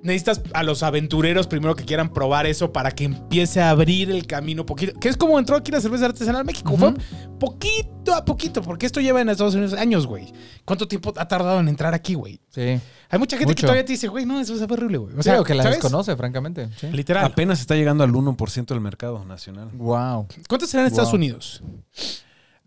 Necesitas 0.08 0.42
a 0.54 0.64
los 0.64 0.82
aventureros 0.82 1.46
primero 1.46 1.76
que 1.76 1.86
quieran 1.86 2.12
probar 2.12 2.48
eso 2.48 2.74
para 2.74 2.92
que 2.92 3.04
empiece 3.04 3.62
a 3.62 3.70
abrir 3.70 4.10
el 4.10 4.26
camino 4.26 4.66
poquito. 4.66 5.00
Que 5.00 5.10
es 5.10 5.18
como 5.18 5.38
entró 5.38 5.56
aquí 5.56 5.72
la 5.72 5.82
cerveza 5.82 6.06
artesanal 6.06 6.44
México. 6.46 6.76
Fue 6.76 6.94
poquito 7.40 8.16
a 8.16 8.26
poquito, 8.26 8.62
porque 8.62 8.86
esto 8.86 9.00
lleva 9.02 9.22
en 9.22 9.30
Estados 9.30 9.54
Unidos 9.54 9.74
años, 9.74 10.08
güey. 10.08 10.34
¿Cuánto 10.66 10.88
tiempo 10.88 11.14
ha 11.16 11.28
tardado 11.28 11.60
en 11.60 11.68
entrar 11.68 11.94
aquí, 11.94 12.16
güey? 12.16 12.40
Sí. 12.50 12.80
Hay 13.10 13.20
mucha 13.20 13.38
gente 13.38 13.54
que 13.54 13.62
todavía 13.62 13.86
te 13.86 13.94
dice, 13.94 14.08
güey, 14.08 14.26
no, 14.26 14.40
eso 14.40 14.56
es 14.56 14.62
horrible, 14.62 14.98
güey. 14.98 15.16
O 15.18 15.24
sea, 15.24 15.44
que 15.44 15.54
la 15.54 15.64
¿sabes? 15.64 15.78
desconoce, 15.78 16.16
francamente. 16.16 16.70
Sí. 16.80 16.88
Literal. 16.92 17.26
Apenas 17.26 17.60
está 17.60 17.76
llegando 17.76 18.04
al 18.04 18.12
1% 18.12 18.66
del 18.66 18.82
mercado 18.82 19.24
nacional. 19.26 19.70
Wow. 19.74 20.28
¿Cuántos 20.48 20.70
serán 20.70 20.88
en 20.88 20.92
Estados. 20.92 21.14
Unidos? 21.14 21.62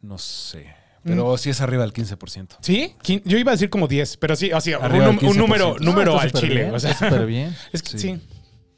No 0.01 0.17
sé. 0.19 0.80
Pero 1.03 1.37
sí 1.39 1.51
es 1.51 1.61
arriba 1.61 1.83
del 1.83 1.93
15%. 1.93 2.57
¿Sí? 2.61 2.95
Yo 3.25 3.39
iba 3.39 3.53
a 3.53 3.55
decir 3.55 3.71
como 3.71 3.89
10, 3.89 4.17
pero 4.19 4.37
sí, 4.37 4.51
sea, 4.61 4.79
un, 4.79 5.29
un 5.29 5.37
número, 5.37 5.77
15%. 5.77 5.81
número 5.81 6.13
está 6.23 6.23
al 6.23 6.33
chile. 6.33 6.55
bien, 6.63 6.75
O 6.75 6.81
sea, 6.81 6.95
súper 6.95 7.27
bien. 7.27 7.57
es 7.73 7.83
que 7.83 7.91
sí. 7.91 7.99
Sí. 7.99 8.09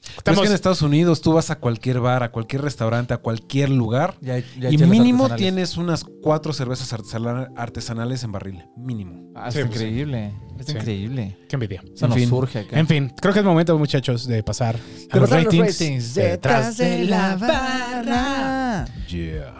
Pero 0.03 0.11
es 0.11 0.19
Estamos, 0.19 0.41
que 0.41 0.47
en 0.49 0.55
Estados 0.55 0.83
Unidos 0.83 1.21
tú 1.21 1.33
vas 1.35 1.51
a 1.51 1.61
cualquier 1.61 2.01
bar, 2.01 2.25
a 2.25 2.33
cualquier 2.33 2.63
restaurante, 2.63 3.15
a 3.15 3.19
cualquier 3.19 3.71
lugar 3.71 4.17
Ya 4.21 4.35
hay- 4.35 4.45
ya 4.59 4.69
hay 4.69 4.75
y 4.75 4.79
mínimo 4.79 5.31
tienes 5.37 5.77
unas 5.77 6.03
cuatro 6.05 6.53
cervezas 6.53 6.93
artesana- 6.93 7.51
artesanales 7.57 8.25
en 8.25 8.33
barril. 8.33 8.65
Mínimo. 8.77 9.31
Ah, 9.37 9.53
Sí, 9.53 9.61
es 9.61 9.67
pues 9.67 9.79
sí. 9.79 9.85
increíble. 9.85 10.33
Es 10.59 10.67
Sí. 10.67 10.73
increíble. 10.73 11.39
Qué 11.49 11.55
envidia. 11.55 11.83
Eso 11.95 12.07
En 12.07 12.09
nos 12.11 12.19
fin. 12.19 12.29
surge 12.29 12.59
acá. 12.59 12.79
En 12.81 12.89
fin, 12.89 13.13
creo 13.21 13.33
que 13.33 13.39
es 13.41 13.45
momento, 13.45 13.79
muchachos, 13.79 14.27
de 14.27 14.43
pasar 14.43 14.75
a 15.11 15.17
los 15.19 15.31
pasar 15.31 15.45
ratings, 15.45 16.15
detrás 16.15 16.77
de 16.79 17.05
la 17.05 17.37
barra. 17.37 18.85
Yeah. 19.09 19.55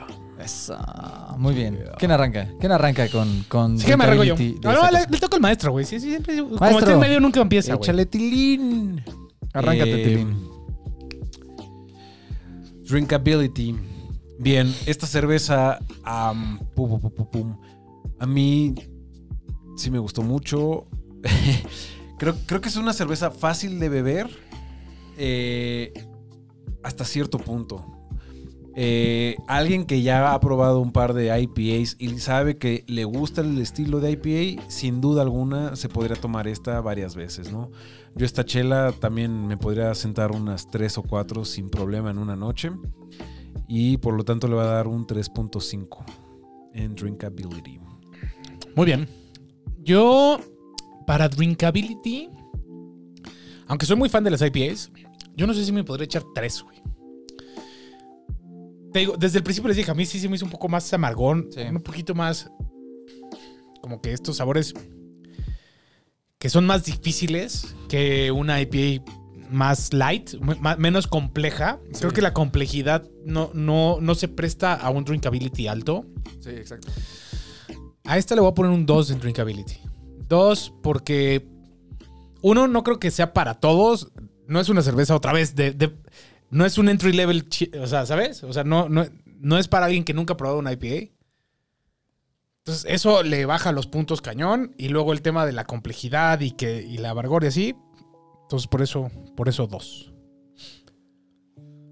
Eso. 0.45 0.77
Muy 1.39 1.55
bien. 1.55 1.79
¿Quién 1.99 2.11
arranca? 2.11 2.49
¿Quién 2.59 2.73
arranca 2.73 3.09
con, 3.09 3.45
con 3.49 3.79
Sí 3.79 3.87
que 3.87 3.97
me 3.97 4.05
arranco 4.05 4.25
yo. 4.25 4.37
No, 4.63 4.73
no, 4.73 4.91
le, 4.91 5.07
toca 5.19 5.37
al 5.37 5.43
maestro, 5.43 5.73
güey. 5.73 5.85
Sí, 5.85 6.01
sí, 6.01 6.11
siempre. 6.11 6.37
Como 6.43 6.79
está 6.79 6.93
en 6.93 7.01
medio, 7.01 7.21
nunca 7.21 7.41
empieza. 7.41 7.75
Échale 7.75 8.07
tilín. 8.07 9.03
Arráncate, 9.53 10.03
Eh, 10.03 10.05
Tilín. 10.05 10.49
Drinkability. 12.85 13.77
Bien, 14.39 14.75
esta 14.87 15.07
cerveza 15.07 15.79
am, 16.05 16.59
pum, 16.75 16.89
pum, 16.89 17.01
pum, 17.01 17.11
pum, 17.11 17.27
pum. 17.27 17.57
a 18.19 18.27
mí 18.27 18.75
sí 19.77 19.91
me 19.91 19.99
gustó 19.99 20.23
mucho. 20.23 20.87
creo, 22.19 22.35
creo 22.47 22.61
que 22.61 22.69
es 22.69 22.77
una 22.77 22.93
cerveza 22.93 23.31
fácil 23.31 23.79
de 23.79 23.89
beber 23.89 24.29
eh, 25.17 25.93
hasta 26.83 27.05
cierto 27.05 27.39
punto. 27.39 28.02
Eh, 28.75 29.37
alguien 29.49 29.85
que 29.85 30.01
ya 30.01 30.33
ha 30.33 30.41
probado 30.41 30.81
un 30.81 30.93
par 30.93 31.13
de 31.13 31.39
IPAs 31.39 31.97
y 31.99 32.19
sabe 32.19 32.57
que 32.57 32.85
le 32.87 33.05
gusta 33.05 33.43
el 33.43 33.59
estilo 33.59 34.01
de 34.01 34.13
IPA, 34.13 34.63
sin 34.69 35.01
duda 35.01 35.23
alguna 35.23 35.77
se 35.77 35.89
podría 35.89 36.17
tomar 36.17 36.49
esta 36.49 36.81
varias 36.81 37.15
veces, 37.15 37.53
¿no? 37.53 37.71
Yo 38.15 38.25
esta 38.25 38.45
chela 38.45 38.93
también 38.93 39.47
me 39.47 39.57
podría 39.57 39.95
sentar 39.95 40.33
unas 40.33 40.71
3 40.71 40.99
o 40.99 41.03
4 41.03 41.45
sin 41.45 41.69
problema 41.69 42.11
en 42.11 42.19
una 42.19 42.37
noche. 42.37 42.71
Y 43.69 43.99
por 43.99 44.15
lo 44.15 44.25
tanto 44.25 44.49
le 44.49 44.55
va 44.55 44.65
a 44.65 44.75
dar 44.75 44.87
un 44.87 45.07
3.5 45.07 46.05
en 46.75 46.95
drinkability. 46.95 47.81
Muy 48.75 48.87
bien. 48.87 49.09
Yo, 49.83 50.39
para 51.07 51.29
drinkability, 51.29 52.29
aunque 53.67 53.87
soy 53.87 53.97
muy 53.97 54.09
fan 54.09 54.25
de 54.25 54.31
las 54.31 54.43
IPAs, 54.43 54.91
yo 55.37 55.47
no 55.47 55.55
sé 55.55 55.65
si 55.65 55.73
me 55.73 55.85
podría 55.85 56.05
echar 56.05 56.25
tres, 56.35 56.63
güey. 56.63 56.83
Te 58.93 58.99
digo, 59.01 59.17
desde 59.19 59.39
el 59.39 59.45
principio 59.45 59.69
les 59.69 59.77
dije, 59.77 59.91
a 59.91 59.95
mí 59.95 60.05
sí 60.07 60.19
se 60.21 60.29
me 60.29 60.37
hizo 60.37 60.45
un 60.45 60.51
poco 60.51 60.69
más 60.69 60.93
amargón, 60.93 61.49
Sí. 61.53 61.61
un 61.63 61.81
poquito 61.83 62.15
más 62.15 62.51
como 63.81 64.01
que 64.01 64.13
estos 64.13 64.37
sabores 64.37 64.75
que 66.39 66.49
son 66.51 66.67
más 66.67 66.85
difíciles 66.85 67.75
que 67.89 68.31
una 68.33 68.61
IPA 68.61 69.05
más 69.51 69.93
light, 69.93 70.35
m- 70.35 70.57
ma- 70.61 70.77
menos 70.77 71.07
compleja. 71.07 71.79
Creo 71.99 72.13
que 72.13 72.23
la 72.23 72.33
complejidad 72.33 73.09
no, 73.25 73.51
no, 73.55 73.99
no 74.01 74.15
se 74.15 74.29
presta 74.29 74.75
a 74.75 74.91
un 74.91 75.05
drinkability 75.05 75.69
alto. 75.69 76.07
Sí, 76.41 76.51
exacto. 76.51 76.89
A 78.05 78.19
esta 78.19 78.35
le 78.35 78.41
voy 78.41 78.51
a 78.51 78.55
poner 78.55 78.73
un 78.73 78.87
2 78.87 79.11
en 79.11 79.21
drinkability. 79.21 79.77
2 80.29 80.73
porque 80.83 81.47
uno 82.41 82.67
no 82.67 82.83
creo 82.83 82.99
que 82.99 83.11
sea 83.11 83.33
para 83.33 83.55
todos. 83.55 84.11
No 84.49 84.59
es 84.61 84.69
una 84.69 84.83
cerveza 84.83 85.15
otra 85.15 85.33
vez 85.33 85.55
de, 85.55 85.73
de- 85.73 85.97
no 86.53 86.67
es 86.67 86.77
un 86.77 86.91
entry 86.91 87.13
level, 87.13 87.49
o 87.81 87.87
sea, 87.87 88.05
¿sabes? 88.05 88.45
O 88.45 88.53
sea, 88.53 88.63
no, 88.63 88.89
no, 88.91 89.07
no 89.25 89.59
es 89.59 89.69
para 89.69 89.87
alguien 89.87 90.05
que 90.05 90.13
nunca 90.13 90.35
ha 90.35 90.37
probado 90.37 90.59
una 90.59 90.73
IPA. 90.73 91.11
Entonces, 92.59 92.85
eso 92.87 93.23
le 93.23 93.47
baja 93.47 93.73
los 93.73 93.87
puntos 93.87 94.21
cañón 94.21 94.75
y 94.77 94.89
luego 94.89 95.15
el 95.15 95.23
tema 95.23 95.47
de 95.47 95.53
la 95.53 95.65
complejidad 95.65 96.41
y 96.41 96.51
que 96.51 96.83
y 96.83 96.99
la 96.99 97.11
amargor 97.11 97.45
y 97.45 97.47
así. 97.47 97.75
Entonces, 98.43 98.69
por 98.69 98.83
eso 98.83 99.11
por 99.35 99.49
eso 99.49 99.67
2. 99.67 100.13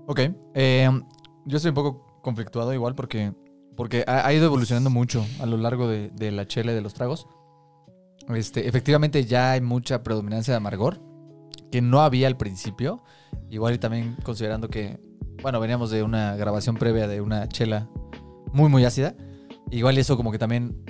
Ok. 0.06 0.20
eh, 0.54 0.90
yo 1.46 1.56
estoy 1.56 1.70
un 1.70 1.74
poco 1.74 2.20
conflictuado 2.22 2.74
igual 2.74 2.94
porque, 2.94 3.32
porque 3.76 4.04
ha, 4.06 4.30
ido 4.34 4.44
evolucionando 4.44 4.90
mucho 4.90 5.26
a 5.40 5.46
lo 5.46 5.56
largo 5.56 5.88
de, 5.88 6.10
de 6.10 6.32
la 6.32 6.46
chela 6.46 6.72
de 6.72 6.82
los 6.82 6.92
tragos. 6.92 7.26
Este, 8.28 8.68
efectivamente 8.68 9.24
ya 9.24 9.52
hay 9.52 9.62
mucha 9.62 10.02
predominancia 10.02 10.52
de 10.52 10.58
amargor 10.58 11.09
que 11.70 11.80
no 11.80 12.00
había 12.00 12.26
al 12.26 12.36
principio. 12.36 13.02
Igual 13.50 13.74
y 13.74 13.78
también 13.78 14.16
considerando 14.22 14.68
que, 14.68 15.00
bueno, 15.42 15.60
veníamos 15.60 15.90
de 15.90 16.02
una 16.02 16.36
grabación 16.36 16.76
previa 16.76 17.08
de 17.08 17.20
una 17.20 17.48
chela 17.48 17.88
muy, 18.52 18.68
muy 18.68 18.84
ácida. 18.84 19.14
Igual 19.70 19.96
y 19.96 20.00
eso 20.00 20.16
como 20.16 20.32
que 20.32 20.38
también 20.38 20.82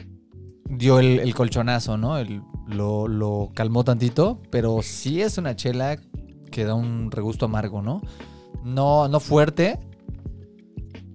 dio 0.68 0.98
el, 0.98 1.34
colchonazo, 1.34 1.96
¿no? 1.96 2.16
Lo, 2.66 3.08
lo 3.08 3.50
calmó 3.54 3.84
tantito, 3.84 4.40
pero 4.50 4.80
sí 4.82 5.20
es 5.20 5.38
una 5.38 5.56
chela 5.56 5.98
que 6.50 6.64
da 6.64 6.74
un 6.74 7.10
regusto 7.10 7.46
amargo, 7.46 7.82
¿no? 7.82 8.00
No, 8.64 9.08
no 9.08 9.20
fuerte, 9.20 9.78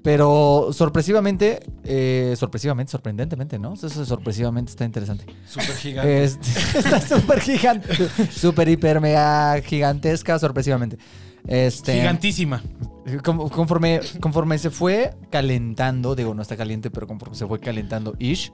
pero 0.05 0.69
sorpresivamente, 0.71 1.61
eh, 1.83 2.35
sorpresivamente, 2.37 2.91
sorprendentemente, 2.91 3.57
¿no? 3.57 3.73
Eso 3.73 4.05
sorpresivamente 4.05 4.69
está 4.69 4.85
interesante. 4.85 5.25
Súper 5.47 5.75
gigante. 5.77 6.23
Este, 6.23 6.49
está 6.79 7.01
súper 7.01 7.41
gigante, 7.41 7.89
súper 8.29 8.69
hiper 8.69 9.01
mega 9.01 9.59
gigantesca, 9.63 10.37
sorpresivamente. 10.37 10.99
Este, 11.47 11.95
Gigantísima. 11.95 12.61
Conforme, 13.23 13.99
conforme 14.19 14.59
se 14.59 14.69
fue 14.69 15.15
calentando, 15.31 16.13
digo, 16.13 16.35
no 16.35 16.43
está 16.43 16.55
caliente, 16.55 16.91
pero 16.91 17.07
conforme 17.07 17.35
se 17.35 17.47
fue 17.47 17.59
calentando 17.59 18.13
ish, 18.19 18.53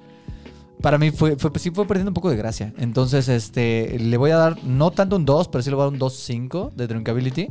para 0.81 0.97
mí 0.97 1.11
fue, 1.11 1.35
fue, 1.35 1.51
sí 1.57 1.69
fue 1.71 1.85
perdiendo 1.85 2.11
un 2.11 2.15
poco 2.15 2.29
de 2.29 2.37
gracia. 2.37 2.73
Entonces, 2.77 3.27
este, 3.27 3.99
le 3.99 4.15
voy 4.15 4.31
a 4.31 4.37
dar 4.37 4.63
no 4.63 4.91
tanto 4.91 5.17
un 5.17 5.25
2, 5.25 5.49
pero 5.49 5.61
sí 5.61 5.69
le 5.69 5.75
voy 5.75 5.83
a 5.83 5.85
dar 5.87 5.93
un 5.95 5.99
2.5 5.99 6.71
de 6.71 6.87
drinkability. 6.87 7.49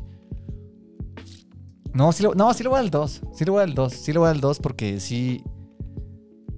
No, 1.92 2.12
sí, 2.12 2.22
le, 2.22 2.30
no, 2.36 2.52
sí 2.54 2.62
le 2.62 2.68
voy 2.68 2.76
a 2.76 2.78
dar 2.78 2.84
el 2.84 2.90
2. 2.90 3.22
Sí 3.32 3.44
le 3.44 3.50
voy 3.50 3.58
a 3.58 3.60
dar 3.60 3.68
el 3.68 3.74
2. 3.74 3.92
Sí 3.92 4.12
le 4.12 4.18
voy 4.18 4.26
a 4.26 4.28
dar 4.28 4.36
el 4.36 4.40
2 4.40 4.58
porque 4.60 5.00
sí 5.00 5.42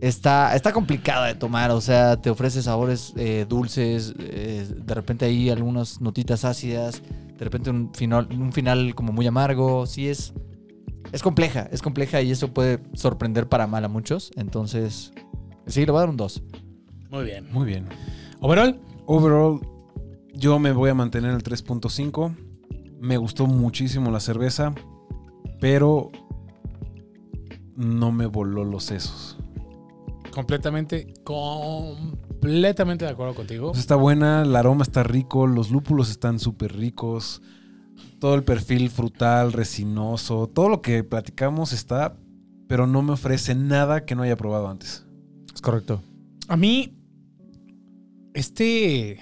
está, 0.00 0.54
está 0.54 0.72
complicada 0.72 1.26
de 1.28 1.34
tomar. 1.34 1.70
O 1.70 1.80
sea, 1.80 2.16
te 2.16 2.30
ofrece 2.30 2.62
sabores 2.62 3.12
eh, 3.16 3.46
dulces, 3.48 4.14
eh, 4.18 4.66
de 4.76 4.94
repente 4.94 5.24
hay 5.24 5.48
algunas 5.50 6.00
notitas 6.00 6.44
ácidas, 6.44 7.02
de 7.38 7.44
repente 7.44 7.70
un 7.70 7.94
final, 7.94 8.28
un 8.30 8.52
final 8.52 8.94
como 8.94 9.12
muy 9.12 9.26
amargo. 9.26 9.86
Sí 9.86 10.08
es, 10.08 10.34
es 11.12 11.22
compleja, 11.22 11.68
es 11.72 11.80
compleja 11.80 12.20
y 12.20 12.30
eso 12.30 12.52
puede 12.52 12.80
sorprender 12.94 13.48
para 13.48 13.66
mal 13.66 13.84
a 13.84 13.88
muchos. 13.88 14.32
Entonces, 14.36 15.12
sí, 15.66 15.86
le 15.86 15.92
voy 15.92 15.98
a 15.98 16.00
dar 16.00 16.10
un 16.10 16.16
2. 16.16 16.42
Muy 17.10 17.24
bien. 17.24 17.48
Muy 17.52 17.66
bien. 17.66 17.88
Overall, 18.40 18.80
Overall, 19.06 19.60
yo 20.32 20.58
me 20.58 20.72
voy 20.72 20.90
a 20.90 20.94
mantener 20.94 21.30
en 21.30 21.36
el 21.36 21.42
3.5. 21.42 22.34
Me 23.00 23.16
gustó 23.16 23.46
muchísimo 23.46 24.10
la 24.10 24.20
cerveza, 24.20 24.74
pero 25.62 26.10
no 27.76 28.10
me 28.10 28.26
voló 28.26 28.64
los 28.64 28.82
sesos. 28.82 29.38
completamente, 30.32 31.14
completamente 31.22 33.04
de 33.04 33.12
acuerdo 33.12 33.36
contigo. 33.36 33.68
Pues 33.68 33.78
está 33.78 33.94
buena, 33.94 34.42
el 34.42 34.56
aroma 34.56 34.82
está 34.82 35.04
rico, 35.04 35.46
los 35.46 35.70
lúpulos 35.70 36.10
están 36.10 36.40
súper 36.40 36.76
ricos, 36.76 37.42
todo 38.18 38.34
el 38.34 38.42
perfil 38.42 38.90
frutal, 38.90 39.52
resinoso, 39.52 40.48
todo 40.48 40.68
lo 40.68 40.82
que 40.82 41.04
platicamos 41.04 41.72
está, 41.72 42.16
pero 42.66 42.88
no 42.88 43.02
me 43.02 43.12
ofrece 43.12 43.54
nada 43.54 44.04
que 44.04 44.16
no 44.16 44.24
haya 44.24 44.36
probado 44.36 44.66
antes. 44.66 45.06
Es 45.54 45.60
correcto. 45.60 46.02
A 46.48 46.56
mí, 46.56 46.98
este 48.34 49.20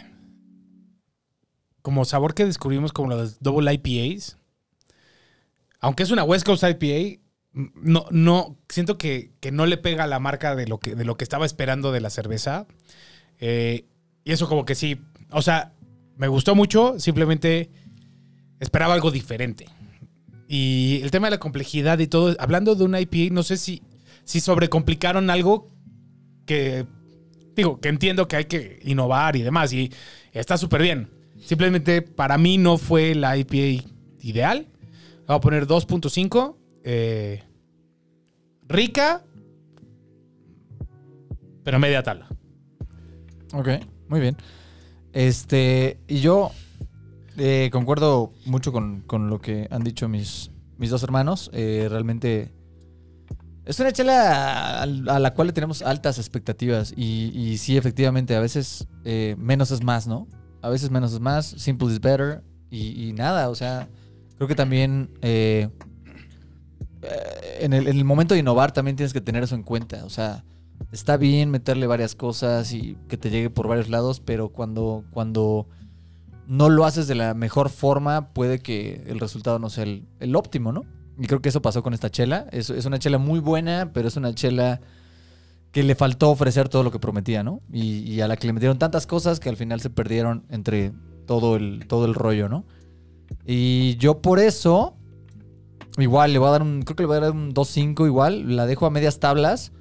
como 1.83 2.07
sabor 2.07 2.33
que 2.33 2.47
descubrimos 2.47 2.95
como 2.95 3.11
las 3.11 3.41
double 3.41 3.75
IPAs, 3.75 4.40
aunque 5.81 6.03
es 6.03 6.11
una 6.11 6.25
West 6.25 6.45
Coast 6.45 6.63
IPA, 6.63 7.21
no, 7.53 8.07
no, 8.11 8.59
siento 8.69 8.97
que, 8.97 9.33
que 9.41 9.51
no 9.51 9.67
le 9.67 9.77
pega 9.77 10.05
a 10.05 10.07
la 10.07 10.21
marca 10.21 10.55
de 10.55 10.67
lo 10.67 10.79
que, 10.79 10.95
de 10.95 11.05
lo 11.05 11.17
que 11.17 11.25
estaba 11.25 11.47
esperando 11.47 11.91
de 11.91 12.01
la 12.01 12.11
cerveza. 12.11 12.67
Eh, 13.41 13.87
y 14.25 14.33
eso 14.33 14.49
como 14.49 14.65
que 14.65 14.75
sí, 14.75 15.01
o 15.31 15.43
sea, 15.43 15.73
me 16.17 16.29
gustó 16.29 16.55
mucho, 16.55 17.01
simplemente 17.01 17.71
esperaba 18.61 18.95
algo 18.95 19.11
diferente. 19.11 19.67
Y 20.47 21.01
el 21.03 21.11
tema 21.11 21.29
de 21.29 21.33
la 21.33 21.39
complejidad 21.39 21.99
y 21.99 22.07
todo, 22.07 22.37
hablando 22.39 22.75
de 22.75 22.85
una 22.85 23.01
IPA, 23.01 23.33
no 23.33 23.43
sé 23.43 23.57
si, 23.57 23.83
si 24.25 24.41
sobrecomplicaron 24.41 25.31
algo 25.31 25.71
que, 26.45 26.87
digo, 27.57 27.81
que 27.81 27.89
entiendo 27.89 28.29
que 28.29 28.37
hay 28.37 28.45
que 28.45 28.81
innovar 28.85 29.37
y 29.37 29.43
demás, 29.43 29.73
y 29.73 29.93
está 30.33 30.59
súper 30.59 30.83
bien. 30.83 31.09
Simplemente 31.43 32.03
para 32.03 32.37
mí 32.37 32.59
no 32.59 32.77
fue 32.77 33.15
la 33.15 33.37
IPA 33.37 33.85
ideal. 34.21 34.67
Voy 35.31 35.37
a 35.37 35.41
poner 35.41 35.69
2.5. 35.69 36.57
eh, 36.83 37.45
rica, 38.67 39.25
pero 41.63 41.79
media 41.79 42.03
tabla. 42.03 42.27
Ok, 43.53 43.69
muy 44.09 44.19
bien. 44.19 44.37
Este, 45.13 46.01
y 46.09 46.19
yo 46.19 46.51
eh, 47.39 47.71
concuerdo 47.71 48.33
mucho 48.45 48.73
con, 48.73 49.03
con 49.03 49.31
lo 49.31 49.41
que 49.41 49.69
han 49.71 49.85
dicho 49.85 50.09
mis, 50.09 50.51
mis 50.79 50.91
dos 50.91 51.05
hermanos. 51.05 51.49
Eh, 51.55 51.87
realmente 51.89 52.51
es 53.67 53.79
una 53.79 53.93
chela 53.93 54.83
a, 54.83 54.87
la 54.87 55.35
cual 55.35 55.47
le 55.47 55.53
tenemos 55.53 55.83
altas 55.83 56.19
expectativas. 56.19 56.93
Y, 56.97 57.57
sí, 57.59 57.77
efectivamente, 57.77 58.35
a 58.35 58.41
veces 58.41 58.89
menos 59.05 59.71
es 59.71 59.85
más, 59.85 60.09
¿no? 60.09 60.27
A 60.61 60.71
veces 60.71 60.91
menos 60.91 61.13
es 61.13 61.21
más, 61.21 61.47
simple 61.47 61.87
is 61.87 62.01
better. 62.01 62.43
Y 62.69 63.13
nada, 63.13 63.49
o 63.49 63.55
sea, 63.55 63.89
creo 64.41 64.49
que 64.49 64.55
también 64.55 65.11
eh, 65.21 65.69
en, 67.59 67.75
el, 67.75 67.89
en 67.89 67.99
el 67.99 68.07
momento 68.07 68.33
de 68.33 68.41
innovar 68.41 68.73
también 68.73 68.97
tienes 68.97 69.13
que 69.13 69.21
tener 69.21 69.43
eso 69.43 69.55
en 69.55 69.63
cuenta. 69.63 70.03
O 70.07 70.09
sea, 70.09 70.47
está 70.93 71.19
bien 71.19 71.51
meterle 71.51 71.87
varias 71.87 72.15
cosas 72.15 72.73
y 72.73 72.97
que 73.07 73.19
te 73.19 73.29
llegue 73.29 73.51
por 73.51 73.69
varios 73.69 73.91
lados, 73.91 74.21
pero 74.21 74.49
cuando, 74.49 75.05
cuando 75.11 75.69
no 76.47 76.71
lo 76.71 76.87
haces 76.87 77.07
de 77.07 77.17
la 77.17 77.35
mejor 77.35 77.69
forma, 77.69 78.33
puede 78.33 78.61
que 78.61 79.05
el 79.09 79.21
resultado 79.21 79.59
no 79.59 79.69
sea 79.69 79.85
el, 79.85 80.07
el 80.21 80.35
óptimo, 80.35 80.73
¿no? 80.73 80.87
Y 81.19 81.27
creo 81.27 81.43
que 81.43 81.51
eso 81.51 81.61
pasó 81.61 81.83
con 81.83 81.93
esta 81.93 82.09
chela. 82.09 82.47
Es, 82.51 82.71
es 82.71 82.87
una 82.87 82.99
chela 82.99 83.19
muy 83.19 83.41
buena, 83.41 83.91
pero 83.93 84.09
es 84.09 84.17
una 84.17 84.35
chela 84.35 84.81
que 85.71 85.83
le 85.83 85.95
faltó 85.95 86.31
ofrecer 86.31 86.71
todo 86.71 86.83
lo 86.83 86.91
que 86.91 86.99
prometía, 86.99 87.43
¿no? 87.43 87.61
Y, 87.71 88.11
y 88.11 88.23
a 88.23 88.27
la 88.27 88.39
que 88.39 88.47
le 88.47 88.55
metieron 88.55 88.79
tantas 88.79 89.07
cosas 89.07 89.39
que 89.39 89.51
al 89.51 89.59
final 89.59 89.83
se 89.83 89.91
perdieron 89.91 90.47
entre 90.49 90.95
todo 91.27 91.57
el, 91.57 91.85
todo 91.89 92.07
el 92.07 92.15
rollo, 92.15 92.49
¿no? 92.49 92.65
Y 93.45 93.97
yo 93.97 94.21
por 94.21 94.39
eso, 94.39 94.97
igual 95.99 96.33
le 96.33 96.39
voy 96.39 96.49
a 96.49 96.53
dar 96.53 96.63
un, 96.63 96.83
creo 96.83 96.97
que 96.97 97.03
le 97.03 97.07
voy 97.07 97.17
a 97.17 97.21
dar 97.21 97.31
un 97.33 97.53
2.5 97.53 98.07
igual, 98.07 98.57
la 98.57 98.67
dejo 98.67 98.87
a 98.87 98.91
medias 98.91 99.19
tablas. 99.21 99.73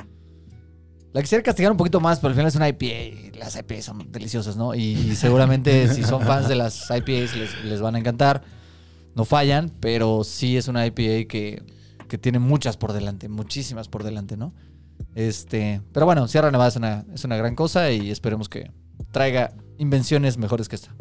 La 1.11 1.21
quisiera 1.21 1.43
castigar 1.43 1.71
un 1.71 1.77
poquito 1.77 1.99
más, 1.99 2.19
pero 2.19 2.29
al 2.29 2.35
final 2.35 2.47
es 2.47 2.55
una 2.55 2.69
IPA. 2.69 3.37
Las 3.39 3.55
IPAs 3.55 3.85
son 3.85 4.11
deliciosas, 4.11 4.57
¿no? 4.57 4.75
Y, 4.75 4.93
y 4.93 5.15
seguramente 5.15 5.87
si 5.93 6.03
son 6.03 6.21
fans 6.21 6.47
de 6.47 6.55
las 6.55 6.89
IPAs 6.89 7.35
les, 7.35 7.63
les 7.65 7.81
van 7.81 7.95
a 7.95 7.99
encantar. 7.99 8.43
No 9.15 9.25
fallan, 9.25 9.71
pero 9.79 10.23
sí 10.23 10.55
es 10.55 10.67
una 10.67 10.85
IPA 10.85 11.27
que, 11.27 11.63
que 12.07 12.17
tiene 12.17 12.39
muchas 12.39 12.77
por 12.77 12.93
delante, 12.93 13.27
muchísimas 13.27 13.87
por 13.87 14.03
delante, 14.03 14.37
¿no? 14.37 14.53
Este, 15.15 15.81
pero 15.93 16.05
bueno, 16.05 16.27
Sierra 16.27 16.51
Nevada 16.51 16.69
es 16.69 16.75
una, 16.75 17.05
es 17.13 17.23
una 17.23 17.37
gran 17.37 17.55
cosa 17.55 17.91
y 17.91 18.11
esperemos 18.11 18.49
que 18.49 18.71
traiga 19.11 19.53
invenciones 19.77 20.37
mejores 20.37 20.69
que 20.69 20.75
esta. 20.75 20.93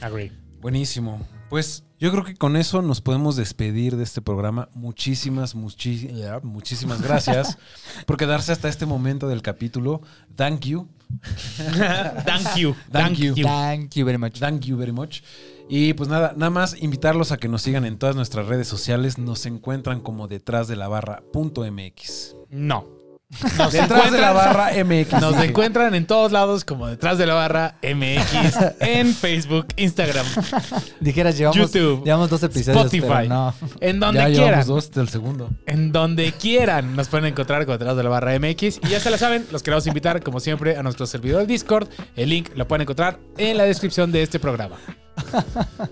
Agree. 0.00 0.32
Buenísimo. 0.60 1.20
Pues 1.48 1.84
yo 1.98 2.10
creo 2.12 2.22
que 2.24 2.34
con 2.34 2.56
eso 2.56 2.80
nos 2.82 3.00
podemos 3.00 3.34
despedir 3.36 3.96
de 3.96 4.04
este 4.04 4.20
programa. 4.22 4.68
Muchísimas, 4.74 5.56
muchi- 5.56 6.10
muchísimas 6.42 7.02
gracias 7.02 7.58
por 8.06 8.16
quedarse 8.16 8.52
hasta 8.52 8.68
este 8.68 8.86
momento 8.86 9.26
del 9.28 9.42
capítulo. 9.42 10.00
Thank 10.36 10.60
you. 10.66 10.86
Thank 12.24 12.56
you. 12.56 12.74
Thank 12.92 13.16
you. 13.18 13.34
Thank 13.42 13.94
you 13.94 14.04
very 14.04 14.18
much. 14.18 14.38
Thank 14.38 14.60
you 14.66 14.76
very 14.76 14.92
much. 14.92 15.22
Y 15.68 15.94
pues 15.94 16.08
nada, 16.08 16.32
nada 16.36 16.50
más 16.50 16.76
invitarlos 16.80 17.32
a 17.32 17.36
que 17.36 17.48
nos 17.48 17.62
sigan 17.62 17.84
en 17.84 17.98
todas 17.98 18.16
nuestras 18.16 18.46
redes 18.46 18.68
sociales. 18.68 19.18
Nos 19.18 19.46
encuentran 19.46 20.00
como 20.00 20.28
detrás 20.28 20.68
de 20.68 20.76
la 20.76 20.88
barra 20.88 21.22
punto 21.32 21.62
MX. 21.70 22.36
No. 22.50 22.86
Nos 23.56 23.72
Detrás 23.72 24.10
de 24.10 24.20
la 24.20 24.32
barra 24.32 24.70
MX. 24.84 25.20
Nos 25.20 25.42
encuentran 25.42 25.94
en 25.94 26.04
todos 26.04 26.32
lados 26.32 26.64
como 26.64 26.88
detrás 26.88 27.16
de 27.16 27.26
la 27.26 27.34
barra 27.34 27.76
MX 27.82 28.56
en 28.80 29.14
Facebook, 29.14 29.68
Instagram, 29.76 30.26
Dijeras, 30.98 31.38
llevamos, 31.38 31.56
YouTube, 31.56 32.04
llevamos 32.04 32.28
dos 32.28 32.42
episodios, 32.42 32.92
Spotify. 32.92 33.28
no. 33.28 33.54
en 33.80 34.00
donde 34.00 34.20
ya 34.20 34.26
quieran. 34.30 34.66
dos 34.66 34.90
del 34.90 35.08
segundo. 35.08 35.48
En 35.66 35.92
donde 35.92 36.32
quieran 36.32 36.96
nos 36.96 37.08
pueden 37.08 37.26
encontrar 37.26 37.64
como 37.64 37.78
detrás 37.78 37.96
de 37.96 38.02
la 38.02 38.10
barra 38.10 38.36
MX. 38.38 38.80
Y 38.82 38.88
ya 38.88 38.98
se 38.98 39.10
la 39.10 39.16
saben, 39.16 39.46
los 39.52 39.62
queremos 39.62 39.86
invitar, 39.86 40.22
como 40.22 40.40
siempre, 40.40 40.76
a 40.76 40.82
nuestro 40.82 41.06
servidor 41.06 41.46
Discord. 41.46 41.88
El 42.16 42.30
link 42.30 42.50
lo 42.56 42.66
pueden 42.66 42.82
encontrar 42.82 43.20
en 43.38 43.56
la 43.56 43.64
descripción 43.64 44.10
de 44.10 44.22
este 44.22 44.40
programa. 44.40 44.76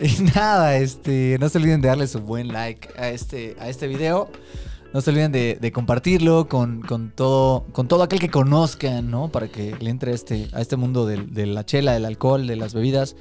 Y 0.00 0.22
nada, 0.34 0.76
este, 0.76 1.38
no 1.40 1.48
se 1.48 1.58
olviden 1.58 1.80
de 1.80 1.88
darle 1.88 2.06
su 2.06 2.20
buen 2.20 2.52
like 2.52 2.88
a 2.96 3.08
este, 3.08 3.56
a 3.58 3.68
este 3.68 3.88
video. 3.88 4.30
No 4.92 5.00
se 5.02 5.10
olviden 5.10 5.32
de, 5.32 5.58
de 5.60 5.70
compartirlo 5.72 6.48
con, 6.48 6.80
con 6.80 7.10
todo, 7.10 7.66
con 7.72 7.88
todo 7.88 8.02
aquel 8.02 8.20
que 8.20 8.30
conozcan, 8.30 9.10
¿no? 9.10 9.28
Para 9.28 9.48
que 9.48 9.76
le 9.80 9.90
entre 9.90 10.12
a 10.12 10.14
este, 10.14 10.48
a 10.54 10.60
este 10.62 10.76
mundo 10.76 11.04
del- 11.06 11.32
de, 11.34 11.46
la 11.46 11.64
chela, 11.66 11.92
del 11.92 12.06
alcohol, 12.06 12.46
de 12.46 12.56
las 12.56 12.72
bebidas. 12.72 13.14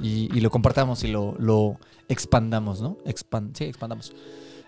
Y, 0.00 0.30
y 0.36 0.40
lo 0.40 0.50
compartamos 0.50 1.04
y 1.04 1.08
lo, 1.08 1.34
lo 1.38 1.78
expandamos, 2.08 2.80
¿no? 2.80 2.96
Sí, 3.52 3.64
expandamos. 3.64 4.12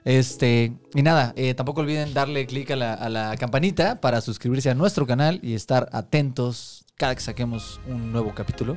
Este, 0.05 0.75
y 0.95 1.03
nada, 1.03 1.33
eh, 1.35 1.55
tampoco 1.55 1.81
olviden 1.81 2.13
darle 2.13 2.45
clic 2.47 2.71
a 2.73 2.77
la, 2.77 2.93
a 2.93 3.09
la 3.09 3.37
campanita 3.39 4.03
para 4.03 4.21
suscribirse 4.21 4.69
a 4.69 4.75
nuestro 4.75 5.07
canal 5.07 5.41
y 5.43 5.55
estar 5.55 5.89
atentos 5.93 6.85
cada 6.97 7.15
que 7.15 7.23
saquemos 7.23 7.81
un 7.89 8.13
nuevo 8.13 8.35
capítulo. 8.35 8.77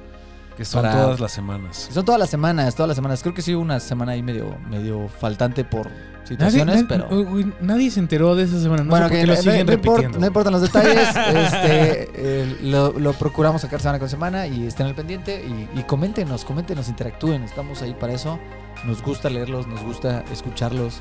Que 0.56 0.64
son 0.66 0.84
Para- 0.84 0.94
todas 1.04 1.20
las 1.20 1.32
semanas. 1.34 1.90
Son 1.92 2.04
todas 2.06 2.18
las 2.18 2.30
semanas, 2.30 2.74
todas 2.76 2.88
las 2.88 2.96
semanas. 2.96 3.22
Creo 3.22 3.36
que 3.36 3.42
sí 3.44 3.54
una 3.54 3.80
semana 3.82 4.14
ahí 4.14 4.24
medio, 4.24 4.58
medio 4.70 5.08
faltante 5.10 5.64
por 5.66 5.88
situaciones, 6.28 6.76
nadie, 6.84 6.86
pero... 6.88 7.08
uy, 7.10 7.26
uy, 7.44 7.54
nadie 7.62 7.90
se 7.92 8.00
enteró 8.00 8.36
de 8.36 8.44
esa 8.44 8.60
semana. 8.60 8.84
No 8.84 8.96
sé 8.96 9.02
por 9.02 9.12
qué 9.12 9.22
no, 9.22 9.28
lo 9.28 9.36
no- 9.36 9.42
siguen 9.42 9.66
no 9.66 9.74
importa- 9.74 9.92
repitiendo. 10.02 10.20
no 10.20 10.28
importan 10.28 10.54
los 10.54 10.62
detalles. 10.62 11.08
este, 11.18 12.10
eh, 12.16 12.58
lo, 12.64 12.94
lo 13.00 13.14
procuramos 13.14 13.62
sacar 13.62 13.80
semana 13.82 14.00
con 14.00 14.10
semana 14.10 14.48
y 14.48 14.68
estén 14.68 14.86
al 14.88 14.96
pendiente. 14.96 15.44
Y, 15.46 15.80
y 15.80 15.84
coméntenos, 15.84 16.46
coméntenos, 16.46 16.88
interactúen. 16.90 17.44
Estamos 17.44 17.82
ahí 17.82 17.94
para 18.00 18.14
eso. 18.14 18.40
Nos 18.86 19.02
gusta 19.02 19.30
leerlos, 19.30 19.68
nos 19.68 19.82
gusta 19.84 20.24
escucharlos. 20.32 21.00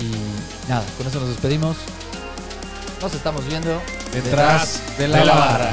Y 0.00 0.68
nada, 0.68 0.84
con 0.98 1.06
eso 1.06 1.20
nos 1.20 1.28
despedimos. 1.28 1.76
Nos 3.00 3.14
estamos 3.14 3.46
viendo 3.46 3.80
Detrás 4.12 4.80
de 4.98 5.08
la 5.08 5.24
barra. 5.24 5.70